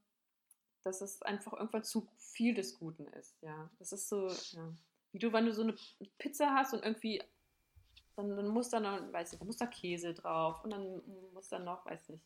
[0.83, 3.36] dass es einfach irgendwann zu viel des Guten ist.
[3.43, 4.75] Ja, das ist so, ja.
[5.12, 5.75] wie du, wenn du so eine
[6.19, 7.23] Pizza hast und irgendwie,
[8.17, 11.01] dann, dann muss da noch, weiß ich, da muss da Käse drauf und dann
[11.33, 12.23] muss da noch, weiß nicht,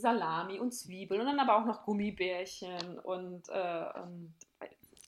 [0.00, 4.34] Salami und Zwiebeln und dann aber auch noch Gummibärchen und, äh, und,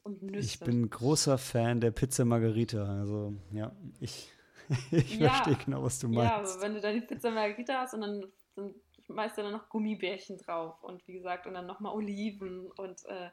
[0.04, 0.38] und Nüsse.
[0.46, 2.84] Ich bin großer Fan der Pizza Margarita.
[2.84, 4.30] Also, ja, ich,
[4.90, 5.30] ich Ja.
[5.30, 6.54] verstehe genau, was du Ja, meinst.
[6.54, 8.74] aber wenn du dann die Pizza Margarita hast und dann, dann
[9.12, 13.30] schmeißt du dann noch Gummibärchen drauf und wie gesagt, und dann nochmal Oliven und äh,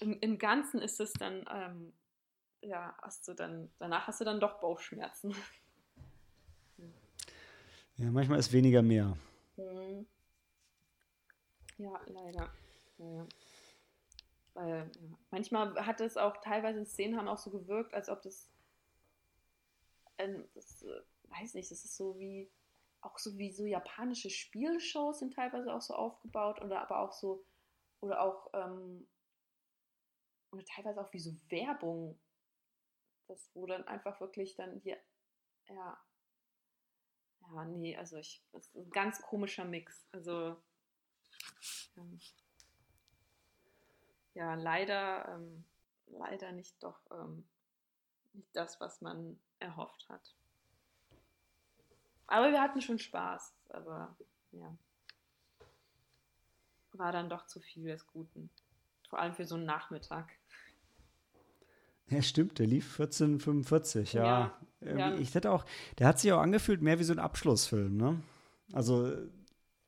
[0.00, 1.92] im, im Ganzen ist es dann, ähm,
[2.62, 5.34] ja, hast du dann, danach hast du dann doch Bauchschmerzen.
[7.96, 9.16] Ja, manchmal ist weniger mehr.
[9.54, 10.04] Hm.
[11.78, 12.52] Ja, leider.
[12.98, 13.26] Ja.
[14.54, 15.16] Weil, ja.
[15.30, 18.50] Manchmal hat es auch, teilweise in Szenen haben auch so gewirkt, als ob das,
[20.18, 22.50] ähm, das äh, weiß nicht, das ist so wie,
[23.04, 27.44] auch so wie so japanische Spielshows sind teilweise auch so aufgebaut oder aber auch so,
[28.00, 29.06] oder auch, ähm,
[30.50, 32.18] oder teilweise auch wie so Werbung,
[33.28, 34.98] das wo dann einfach wirklich dann hier,
[35.68, 35.98] ja,
[37.40, 40.56] ja, nee, also ich, das ist ein ganz komischer Mix, also,
[41.96, 42.04] ja,
[44.34, 45.64] ja leider, ähm,
[46.06, 47.46] leider nicht doch, ähm,
[48.32, 50.34] nicht das, was man erhofft hat.
[52.26, 54.16] Aber wir hatten schon Spaß, aber
[54.52, 54.76] ja.
[56.92, 58.50] War dann doch zu viel des Guten.
[59.08, 60.30] Vor allem für so einen Nachmittag.
[62.08, 64.56] Ja, stimmt, der lief 1445, ja.
[64.80, 65.14] Ja.
[65.16, 65.64] Ich hätte auch,
[65.98, 68.22] der hat sich auch angefühlt mehr wie so ein Abschlussfilm, ne?
[68.72, 69.12] Also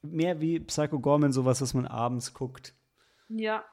[0.02, 2.74] mehr wie Psycho Gorman, sowas, was man abends guckt.
[3.28, 3.64] Ja.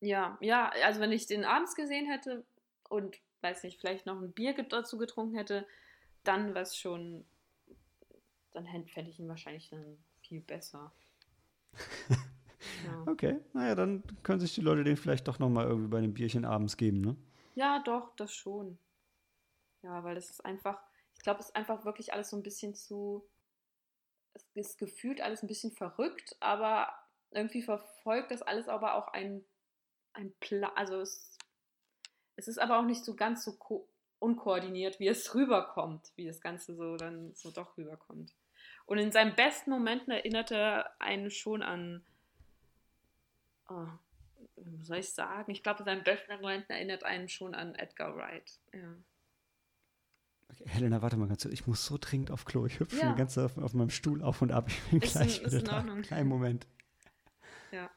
[0.00, 2.44] Ja, ja, also wenn ich den abends gesehen hätte
[2.88, 5.66] und, weiß nicht, vielleicht noch ein Bier dazu getrunken hätte,
[6.24, 7.24] dann wäre es schon,
[8.52, 10.92] dann fände ich ihn wahrscheinlich dann viel besser.
[12.84, 13.04] Ja.
[13.06, 16.12] Okay, naja, dann können sich die Leute den vielleicht doch noch mal irgendwie bei einem
[16.12, 17.16] Bierchen abends geben, ne?
[17.54, 18.78] Ja, doch, das schon.
[19.82, 20.78] Ja, weil das ist einfach,
[21.16, 23.26] ich glaube, es ist einfach wirklich alles so ein bisschen zu,
[24.34, 26.92] es ist gefühlt alles ein bisschen verrückt, aber
[27.30, 29.44] irgendwie verfolgt das alles aber auch ein,
[30.12, 31.35] ein Plan, also es,
[32.36, 36.40] es ist aber auch nicht so ganz so ko unkoordiniert, wie es rüberkommt, wie das
[36.40, 38.32] Ganze so dann so doch rüberkommt.
[38.86, 42.04] Und in seinen besten Momenten erinnert er einen schon an,
[43.68, 43.86] oh,
[44.56, 45.50] wie soll ich sagen?
[45.50, 48.58] Ich glaube, in seinen besten Momenten erinnert einen schon an Edgar Wright.
[48.72, 48.94] Ja.
[50.50, 51.52] Okay, Helena, warte mal ganz kurz.
[51.52, 52.64] Ich muss so dringend auf Klo.
[52.66, 53.12] Ich hüpfe Ja.
[53.12, 54.68] ganze Zeit auf, auf meinem Stuhl auf und ab.
[54.68, 55.76] Ich bin Ist gleich in- wieder in da.
[55.78, 56.02] Ordnung.
[56.02, 56.66] Kleinen Moment.
[57.72, 57.90] Ja.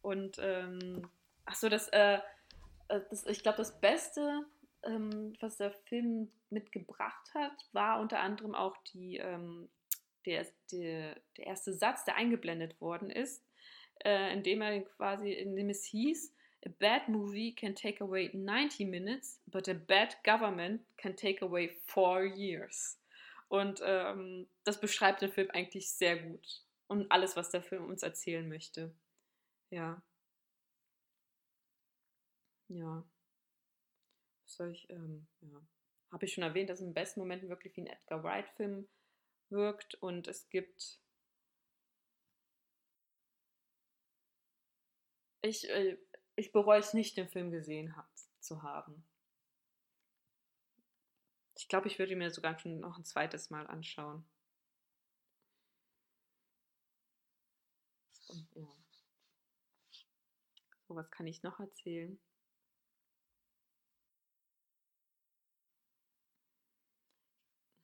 [0.00, 1.08] Und ähm,
[1.44, 2.18] ach so, das, äh,
[2.88, 4.44] das, ich glaube, das Beste,
[4.84, 9.68] ähm, was der Film mitgebracht hat, war unter anderem auch die, ähm,
[10.26, 13.44] der, der, der erste Satz, der eingeblendet worden ist,
[14.04, 16.34] äh, in dem er quasi, in dem es hieß,
[16.66, 21.68] A bad movie can take away 90 minutes, but a bad government can take away
[21.86, 22.98] four years.
[23.48, 26.62] Und ähm, das beschreibt den Film eigentlich sehr gut.
[26.86, 28.94] Und alles, was der Film uns erzählen möchte.
[29.70, 30.02] Ja.
[32.68, 33.04] Ja.
[34.46, 35.60] Soll ich, ähm, ja.
[36.10, 38.88] Habe ich schon erwähnt, dass es in besten Momenten wirklich wie ein Edgar Wright-Film
[39.50, 41.00] wirkt und es gibt.
[45.42, 45.96] Ich, äh,
[46.34, 48.08] ich bereue es nicht, den Film gesehen hat,
[48.40, 49.04] zu haben.
[51.56, 54.24] Ich glaube, ich würde mir sogar schon noch ein zweites Mal anschauen.
[58.28, 58.66] Und, ja.
[60.88, 62.18] So, was kann ich noch erzählen?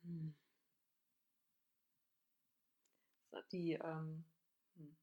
[3.51, 4.23] Die, ähm,
[4.75, 4.95] hm.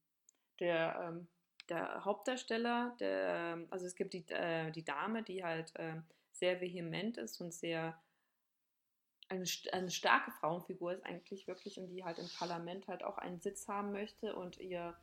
[0.59, 1.27] der, ähm,
[1.67, 6.61] der Hauptdarsteller, der, ähm, also es gibt die, äh, die Dame, die halt ähm, sehr
[6.61, 7.99] vehement ist und sehr
[9.29, 13.39] eine, eine starke Frauenfigur ist eigentlich wirklich und die halt im Parlament halt auch einen
[13.39, 14.95] Sitz haben möchte und ihr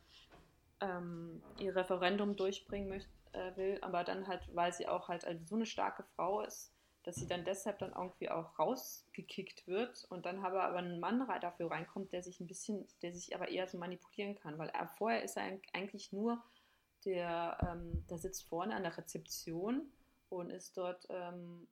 [0.81, 5.55] ähm, ihr Referendum durchbringen möchte, äh, will, aber dann halt, weil sie auch halt so
[5.55, 6.71] eine starke Frau ist,
[7.07, 11.25] dass sie dann deshalb dann irgendwie auch rausgekickt wird und dann aber, aber ein Mann
[11.39, 14.89] dafür reinkommt, der sich ein bisschen, der sich aber eher so manipulieren kann, weil er,
[14.89, 16.43] vorher ist er eigentlich nur
[17.05, 19.89] der, ähm, der sitzt vorne an der Rezeption
[20.27, 21.69] und ist dort ähm,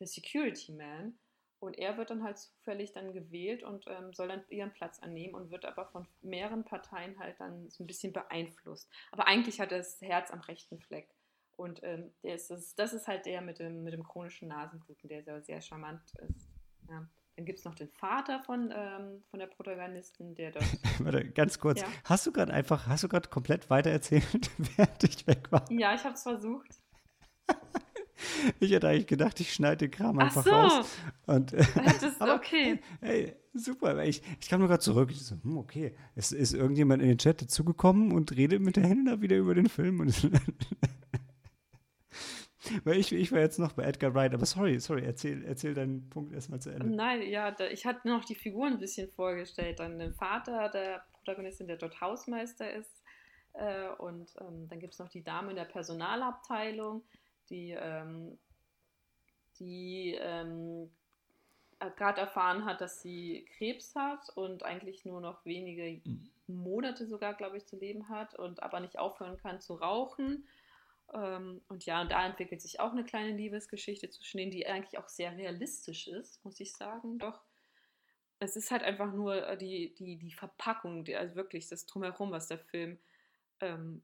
[0.00, 1.18] der Security Man
[1.60, 5.34] und er wird dann halt zufällig dann gewählt und ähm, soll dann ihren Platz annehmen
[5.34, 8.90] und wird aber von mehreren Parteien halt dann so ein bisschen beeinflusst.
[9.12, 11.08] Aber eigentlich hat er das Herz am rechten Fleck.
[11.56, 15.08] Und ähm, der ist, das, das ist halt der mit dem, mit dem chronischen Nasenbluten,
[15.08, 16.48] der sehr, sehr charmant ist.
[16.88, 17.06] Ja.
[17.36, 20.64] Dann gibt es noch den Vater von, ähm, von der Protagonistin, der dort.
[21.00, 21.80] Warte, ganz kurz.
[21.80, 21.88] Ja.
[22.04, 25.70] Hast du gerade einfach, hast du gerade komplett weitererzählt, während ich weg war?
[25.70, 26.68] Ja, ich habe es versucht.
[28.60, 30.76] ich hätte eigentlich gedacht, ich schneide den Kram einfach Ach so.
[30.76, 30.98] raus.
[31.26, 32.80] Und, das, aber, okay.
[33.00, 34.04] Hey, super.
[34.04, 35.10] Ich, ich kam nur gerade zurück.
[35.10, 35.96] Ich so, hm, okay.
[36.14, 39.68] Es ist irgendjemand in den Chat dazugekommen und redet mit der Helena wieder über den
[39.68, 39.98] Film.
[40.00, 40.30] Und
[42.84, 46.08] Weil ich, ich war jetzt noch bei Edgar Wright, aber sorry, sorry, erzähl, erzähl deinen
[46.08, 46.86] Punkt erstmal zu Ende.
[46.86, 49.80] Nein, ja, da, ich hatte noch die Figuren ein bisschen vorgestellt.
[49.80, 53.02] Dann den Vater der Protagonistin, der dort Hausmeister ist.
[53.54, 57.02] Äh, und ähm, dann gibt es noch die Dame in der Personalabteilung,
[57.50, 58.38] die, ähm,
[59.58, 60.90] die ähm,
[61.96, 66.30] gerade erfahren hat, dass sie Krebs hat und eigentlich nur noch wenige mhm.
[66.46, 70.46] Monate sogar, glaube ich, zu leben hat und aber nicht aufhören kann zu rauchen
[71.06, 75.08] und ja, und da entwickelt sich auch eine kleine Liebesgeschichte zwischen denen, die eigentlich auch
[75.08, 77.18] sehr realistisch ist, muss ich sagen.
[77.18, 77.40] Doch
[78.38, 82.30] es ist halt einfach nur äh, die, die, die Verpackung, die, also wirklich das Drumherum,
[82.30, 82.98] was der Film,
[83.60, 84.02] ähm,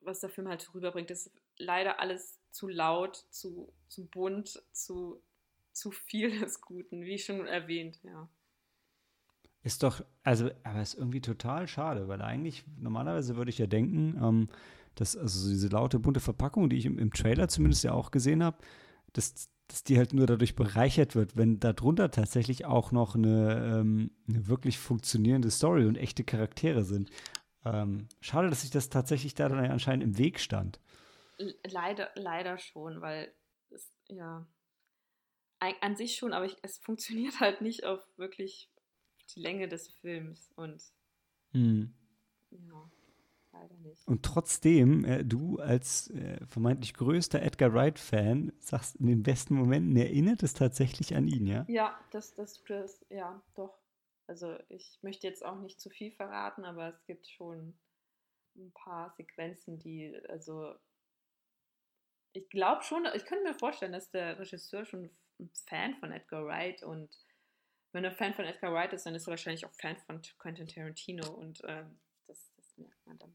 [0.00, 5.22] was der Film halt rüberbringt, ist leider alles zu laut, zu, zu bunt, zu,
[5.72, 8.28] zu viel des Guten, wie schon erwähnt, ja.
[9.62, 14.16] Ist doch, also, aber ist irgendwie total schade, weil eigentlich, normalerweise würde ich ja denken,
[14.22, 14.48] ähm,
[14.96, 18.42] dass also diese laute, bunte Verpackung, die ich im, im Trailer zumindest ja auch gesehen
[18.42, 18.58] habe,
[19.12, 24.10] dass, dass die halt nur dadurch bereichert wird, wenn darunter tatsächlich auch noch eine, ähm,
[24.28, 27.10] eine wirklich funktionierende Story und echte Charaktere sind.
[27.64, 30.80] Ähm, schade, dass sich das tatsächlich da dann anscheinend im Weg stand.
[31.64, 33.32] Leider, leider schon, weil
[33.70, 34.46] es, ja,
[35.58, 38.70] an sich schon, aber ich, es funktioniert halt nicht auf wirklich
[39.34, 40.82] die Länge des Films und
[41.52, 41.92] hm.
[42.50, 42.90] ja
[43.60, 44.06] leider nicht.
[44.06, 49.96] Und trotzdem, äh, du als äh, vermeintlich größter Edgar Wright-Fan sagst, in den besten Momenten
[49.96, 51.64] erinnert es tatsächlich an ihn, ja?
[51.68, 53.78] Ja, das, das, das, ja, doch.
[54.26, 57.78] Also ich möchte jetzt auch nicht zu viel verraten, aber es gibt schon
[58.56, 60.74] ein paar Sequenzen, die, also
[62.32, 66.44] ich glaube schon, ich könnte mir vorstellen, dass der Regisseur schon ein Fan von Edgar
[66.44, 67.16] Wright und
[67.92, 70.66] wenn er Fan von Edgar Wright ist, dann ist er wahrscheinlich auch Fan von Quentin
[70.66, 71.84] Tarantino und äh,
[72.26, 73.34] das, das merkt man dann.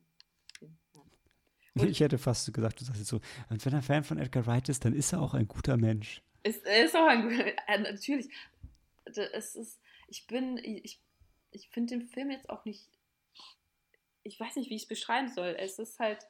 [1.74, 4.46] Und ich hätte fast gesagt, du sagst jetzt so, und wenn er Fan von Edgar
[4.46, 6.22] Wright ist, dann ist er auch ein guter Mensch.
[6.44, 8.30] Ist, er ist auch ein guter äh, natürlich.
[9.06, 11.00] Es ist, ich bin, ich,
[11.52, 12.88] ich finde den Film jetzt auch nicht,
[14.24, 15.56] ich weiß nicht, wie ich es beschreiben soll.
[15.58, 16.28] Es ist halt,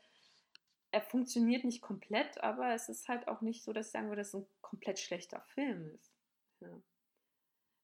[0.91, 4.21] er funktioniert nicht komplett, aber es ist halt auch nicht so, dass ich sagen würde,
[4.21, 6.13] dass es ein komplett schlechter Film ist.
[6.59, 6.81] Ja.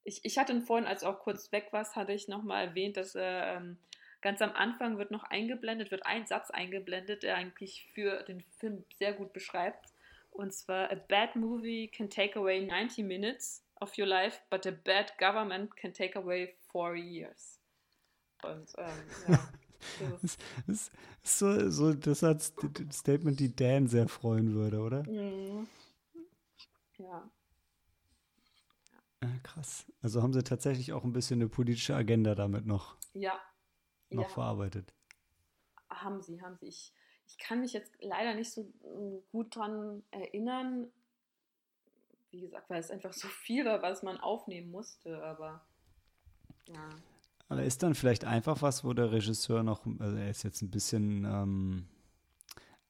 [0.04, 3.14] Ich, ich hatte ihn vorhin, als auch kurz weg war, hatte ich nochmal erwähnt, dass
[3.14, 3.78] er ähm,
[4.20, 8.84] Ganz am Anfang wird noch eingeblendet, wird ein Satz eingeblendet, der eigentlich für den Film
[8.98, 9.92] sehr gut beschreibt.
[10.30, 14.72] Und zwar, a bad movie can take away 90 minutes of your life, but a
[14.72, 17.60] bad government can take away four years.
[18.42, 18.88] Und ähm,
[19.28, 19.48] ja.
[20.00, 22.52] Das ist, so, so, das als
[22.92, 25.04] Statement, die Dan sehr freuen würde, oder?
[25.08, 25.68] Mhm.
[26.98, 27.30] Ja.
[29.22, 29.28] ja.
[29.44, 29.86] Krass.
[30.02, 32.96] Also haben sie tatsächlich auch ein bisschen eine politische Agenda damit noch.
[33.14, 33.40] Ja,
[34.10, 34.28] noch ja.
[34.28, 34.94] verarbeitet.
[35.88, 36.66] Haben sie, haben sie.
[36.66, 36.92] Ich,
[37.26, 40.90] ich kann mich jetzt leider nicht so mm, gut dran erinnern.
[42.30, 45.64] Wie gesagt, weil es einfach so viel war, was man aufnehmen musste, aber
[46.66, 46.88] ja.
[47.48, 50.70] Aber ist dann vielleicht einfach was, wo der Regisseur noch, also er ist jetzt ein
[50.70, 51.88] bisschen ähm,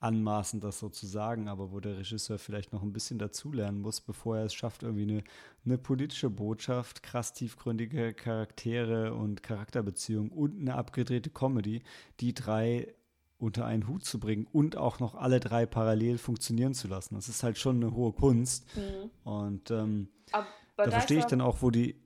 [0.01, 4.01] anmaßend, das so zu sagen, aber wo der Regisseur vielleicht noch ein bisschen dazulernen muss,
[4.01, 5.25] bevor er es schafft, irgendwie eine,
[5.65, 11.83] eine politische Botschaft, krass tiefgründige Charaktere und Charakterbeziehungen und eine abgedrehte Comedy,
[12.21, 12.95] die drei
[13.39, 17.15] unter einen Hut zu bringen und auch noch alle drei parallel funktionieren zu lassen.
[17.15, 18.67] Das ist halt schon eine hohe Kunst.
[18.77, 19.11] Mhm.
[19.25, 20.47] Und ähm, da,
[20.77, 22.01] da verstehe ich dann auch, wo die.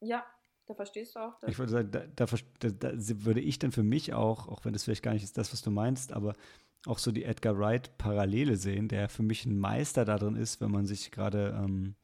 [0.00, 0.24] Ja,
[0.66, 1.34] da verstehst du auch.
[1.46, 2.90] Ich würde sagen, da, da, da,
[3.24, 5.62] würde ich dann für mich auch, auch wenn das vielleicht gar nicht ist das, was
[5.62, 6.34] du meinst, aber
[6.86, 10.86] auch so die Edgar Wright-Parallele sehen, der für mich ein Meister darin ist, wenn man
[10.86, 11.94] sich gerade ähm,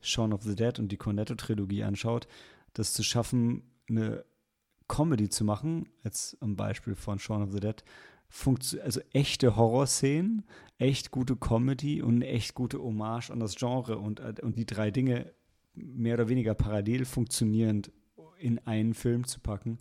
[0.00, 2.26] Shaun of the Dead und die Cornetto-Trilogie anschaut,
[2.72, 4.24] das zu schaffen, eine
[4.88, 7.84] Comedy zu machen, jetzt am Beispiel von Shaun of the Dead,
[8.82, 10.44] also echte Horrorszenen,
[10.78, 14.66] echt gute Comedy und eine echt gute Hommage an das Genre und, äh, und die
[14.66, 15.32] drei Dinge
[15.74, 17.92] mehr oder weniger parallel funktionierend
[18.38, 19.78] in einen Film zu packen,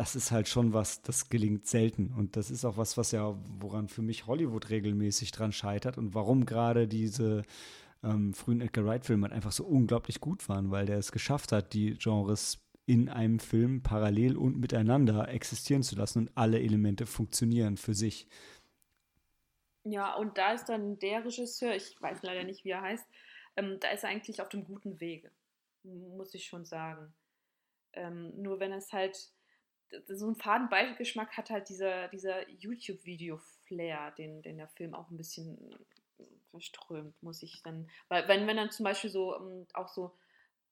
[0.00, 2.14] das ist halt schon was, das gelingt selten.
[2.16, 6.14] Und das ist auch was, was ja, woran für mich Hollywood regelmäßig dran scheitert und
[6.14, 7.42] warum gerade diese
[8.02, 11.74] ähm, frühen Edgar Wright-Filme halt einfach so unglaublich gut waren, weil der es geschafft hat,
[11.74, 17.76] die Genres in einem Film parallel und miteinander existieren zu lassen und alle Elemente funktionieren
[17.76, 18.26] für sich.
[19.84, 23.06] Ja, und da ist dann der Regisseur, ich weiß leider nicht, wie er heißt,
[23.56, 25.30] ähm, da ist er eigentlich auf dem guten Wege,
[25.82, 27.12] muss ich schon sagen.
[27.92, 29.34] Ähm, nur wenn es halt
[30.08, 35.16] so einen faden Beigeschmack hat halt dieser, dieser YouTube-Video-Flair, den, den der Film auch ein
[35.16, 35.58] bisschen
[36.50, 37.88] verströmt, muss ich dann.
[38.08, 40.14] Weil wenn, wenn dann zum Beispiel so um, auch so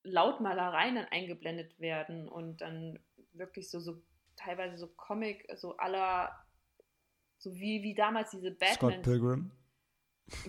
[0.03, 2.99] Lautmalereien dann eingeblendet werden und dann
[3.33, 4.01] wirklich so, so
[4.37, 6.33] teilweise so Comic, so aller,
[7.39, 8.93] so wie, wie damals diese Batman.
[8.93, 9.51] Scott Pilgrim.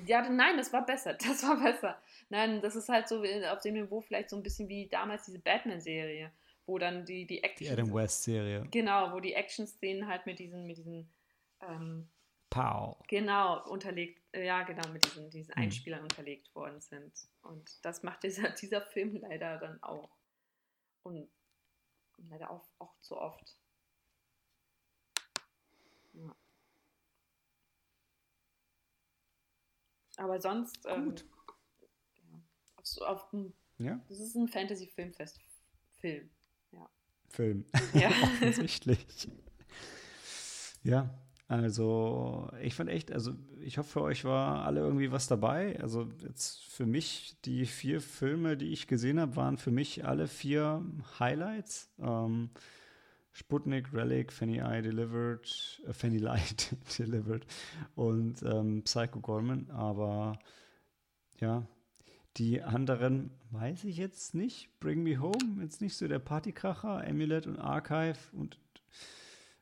[0.06, 1.14] Ja, nein, das war besser.
[1.20, 2.02] Das war besser.
[2.30, 5.40] Nein, das ist halt so auf dem Niveau vielleicht so ein bisschen wie damals diese
[5.40, 6.32] Batman-Serie,
[6.70, 7.66] wo dann die, die Action.
[7.66, 8.68] Die Adam West-Serie.
[8.70, 11.12] Genau, wo die Action-Szenen halt mit diesen, mit diesen
[11.62, 12.08] ähm,
[12.52, 12.96] Pow.
[13.08, 15.64] Genau, unterlegt, äh, ja, genau, mit diesen, diesen mhm.
[15.64, 17.12] Einspielern unterlegt worden sind.
[17.42, 20.16] Und das macht dieser, dieser Film leider dann auch.
[21.02, 21.28] Und
[22.30, 23.58] leider auch, auch zu oft.
[26.14, 26.36] Ja.
[30.18, 30.86] Aber sonst.
[30.86, 31.26] Ähm, Gut.
[32.18, 32.44] Ähm,
[32.78, 33.34] ja, auf, auf,
[33.80, 34.00] ja.
[34.08, 36.30] Das ist ein Fantasy-Filmfest-Film.
[37.30, 37.66] Film.
[37.94, 38.10] Ja.
[38.24, 39.30] Offensichtlich.
[40.84, 41.10] ja,
[41.48, 45.80] also ich fand echt, also ich hoffe, für euch war alle irgendwie was dabei.
[45.82, 50.28] Also jetzt für mich, die vier Filme, die ich gesehen habe, waren für mich alle
[50.28, 50.86] vier
[51.20, 51.90] Highlights.
[52.00, 52.52] Ähm,
[53.32, 57.46] Sputnik, Relic, Fanny Eye Delivered, äh, Fanny Light Delivered
[57.96, 59.70] und ähm, Psycho Gorman.
[59.72, 60.38] Aber
[61.40, 61.66] ja,
[62.40, 64.80] die anderen weiß ich jetzt nicht.
[64.80, 68.58] Bring Me Home, jetzt nicht so der Partykracher, Amulet und Archive und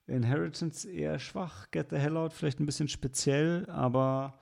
[0.06, 4.40] Inheritance eher schwach, Get the Hell Out vielleicht ein bisschen speziell, aber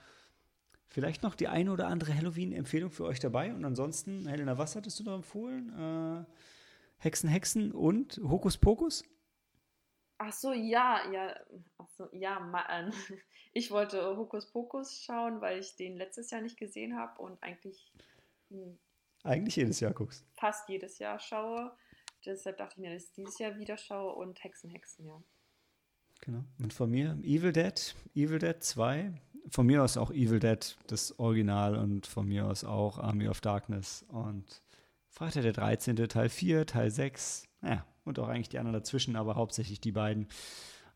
[0.85, 3.53] vielleicht noch die eine oder andere Halloween-Empfehlung für euch dabei.
[3.53, 5.73] Und ansonsten, Helena, was hattest du noch empfohlen?
[5.79, 6.25] Äh,
[6.97, 9.03] Hexen, Hexen und Hokus Pokus?
[10.17, 11.35] Ach so, ja, ja,
[11.77, 12.93] ach so, ja, man,
[13.53, 17.91] ich wollte Hokus Pokus schauen, weil ich den letztes Jahr nicht gesehen habe und eigentlich
[18.49, 18.77] hm,
[19.23, 20.25] eigentlich jedes Jahr guckst.
[20.35, 21.75] Fast jedes Jahr schaue.
[22.25, 25.21] Deshalb dachte ich mir, dass ich dieses Jahr wieder schaue und Hexen, Hexen, ja.
[26.21, 26.43] Genau.
[26.59, 29.13] Und von mir Evil Dead, Evil Dead 2.
[29.49, 33.41] Von mir aus auch Evil Dead, das Original und von mir aus auch Army of
[33.41, 34.63] Darkness und
[35.09, 35.95] Freitag der 13.
[35.95, 37.47] Teil 4, Teil 6.
[37.61, 40.27] Ja, und auch eigentlich die anderen dazwischen, aber hauptsächlich die beiden.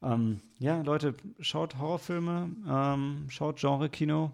[0.01, 4.31] Ähm, ja, Leute, schaut Horrorfilme, ähm, schaut Genre-Kino.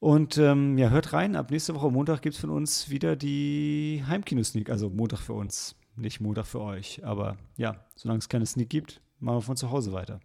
[0.00, 1.36] Und ähm, ja, hört rein.
[1.36, 4.70] Ab nächste Woche Montag gibt es von uns wieder die Heimkino-Sneak.
[4.70, 7.04] Also Montag für uns, nicht Montag für euch.
[7.04, 10.20] Aber ja, solange es keine Sneak gibt, machen wir von zu Hause weiter.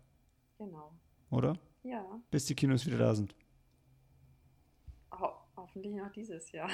[0.58, 0.94] Genau.
[1.30, 1.58] Oder?
[1.84, 2.06] Ja.
[2.32, 3.36] Bis die Kinos wieder da sind.
[5.20, 6.70] Ho hoffentlich noch dieses Jahr.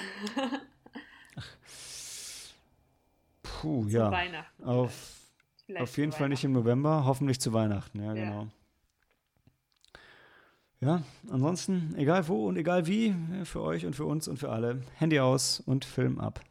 [3.41, 4.11] Puh, zu ja.
[4.11, 4.63] Weihnachten.
[4.63, 5.21] Auf,
[5.79, 8.47] auf jeden Fall nicht im November, hoffentlich zu Weihnachten, ja, ja, genau.
[10.83, 14.81] Ja, ansonsten, egal wo und egal wie, für euch und für uns und für alle,
[14.95, 16.41] Handy aus und Film ab.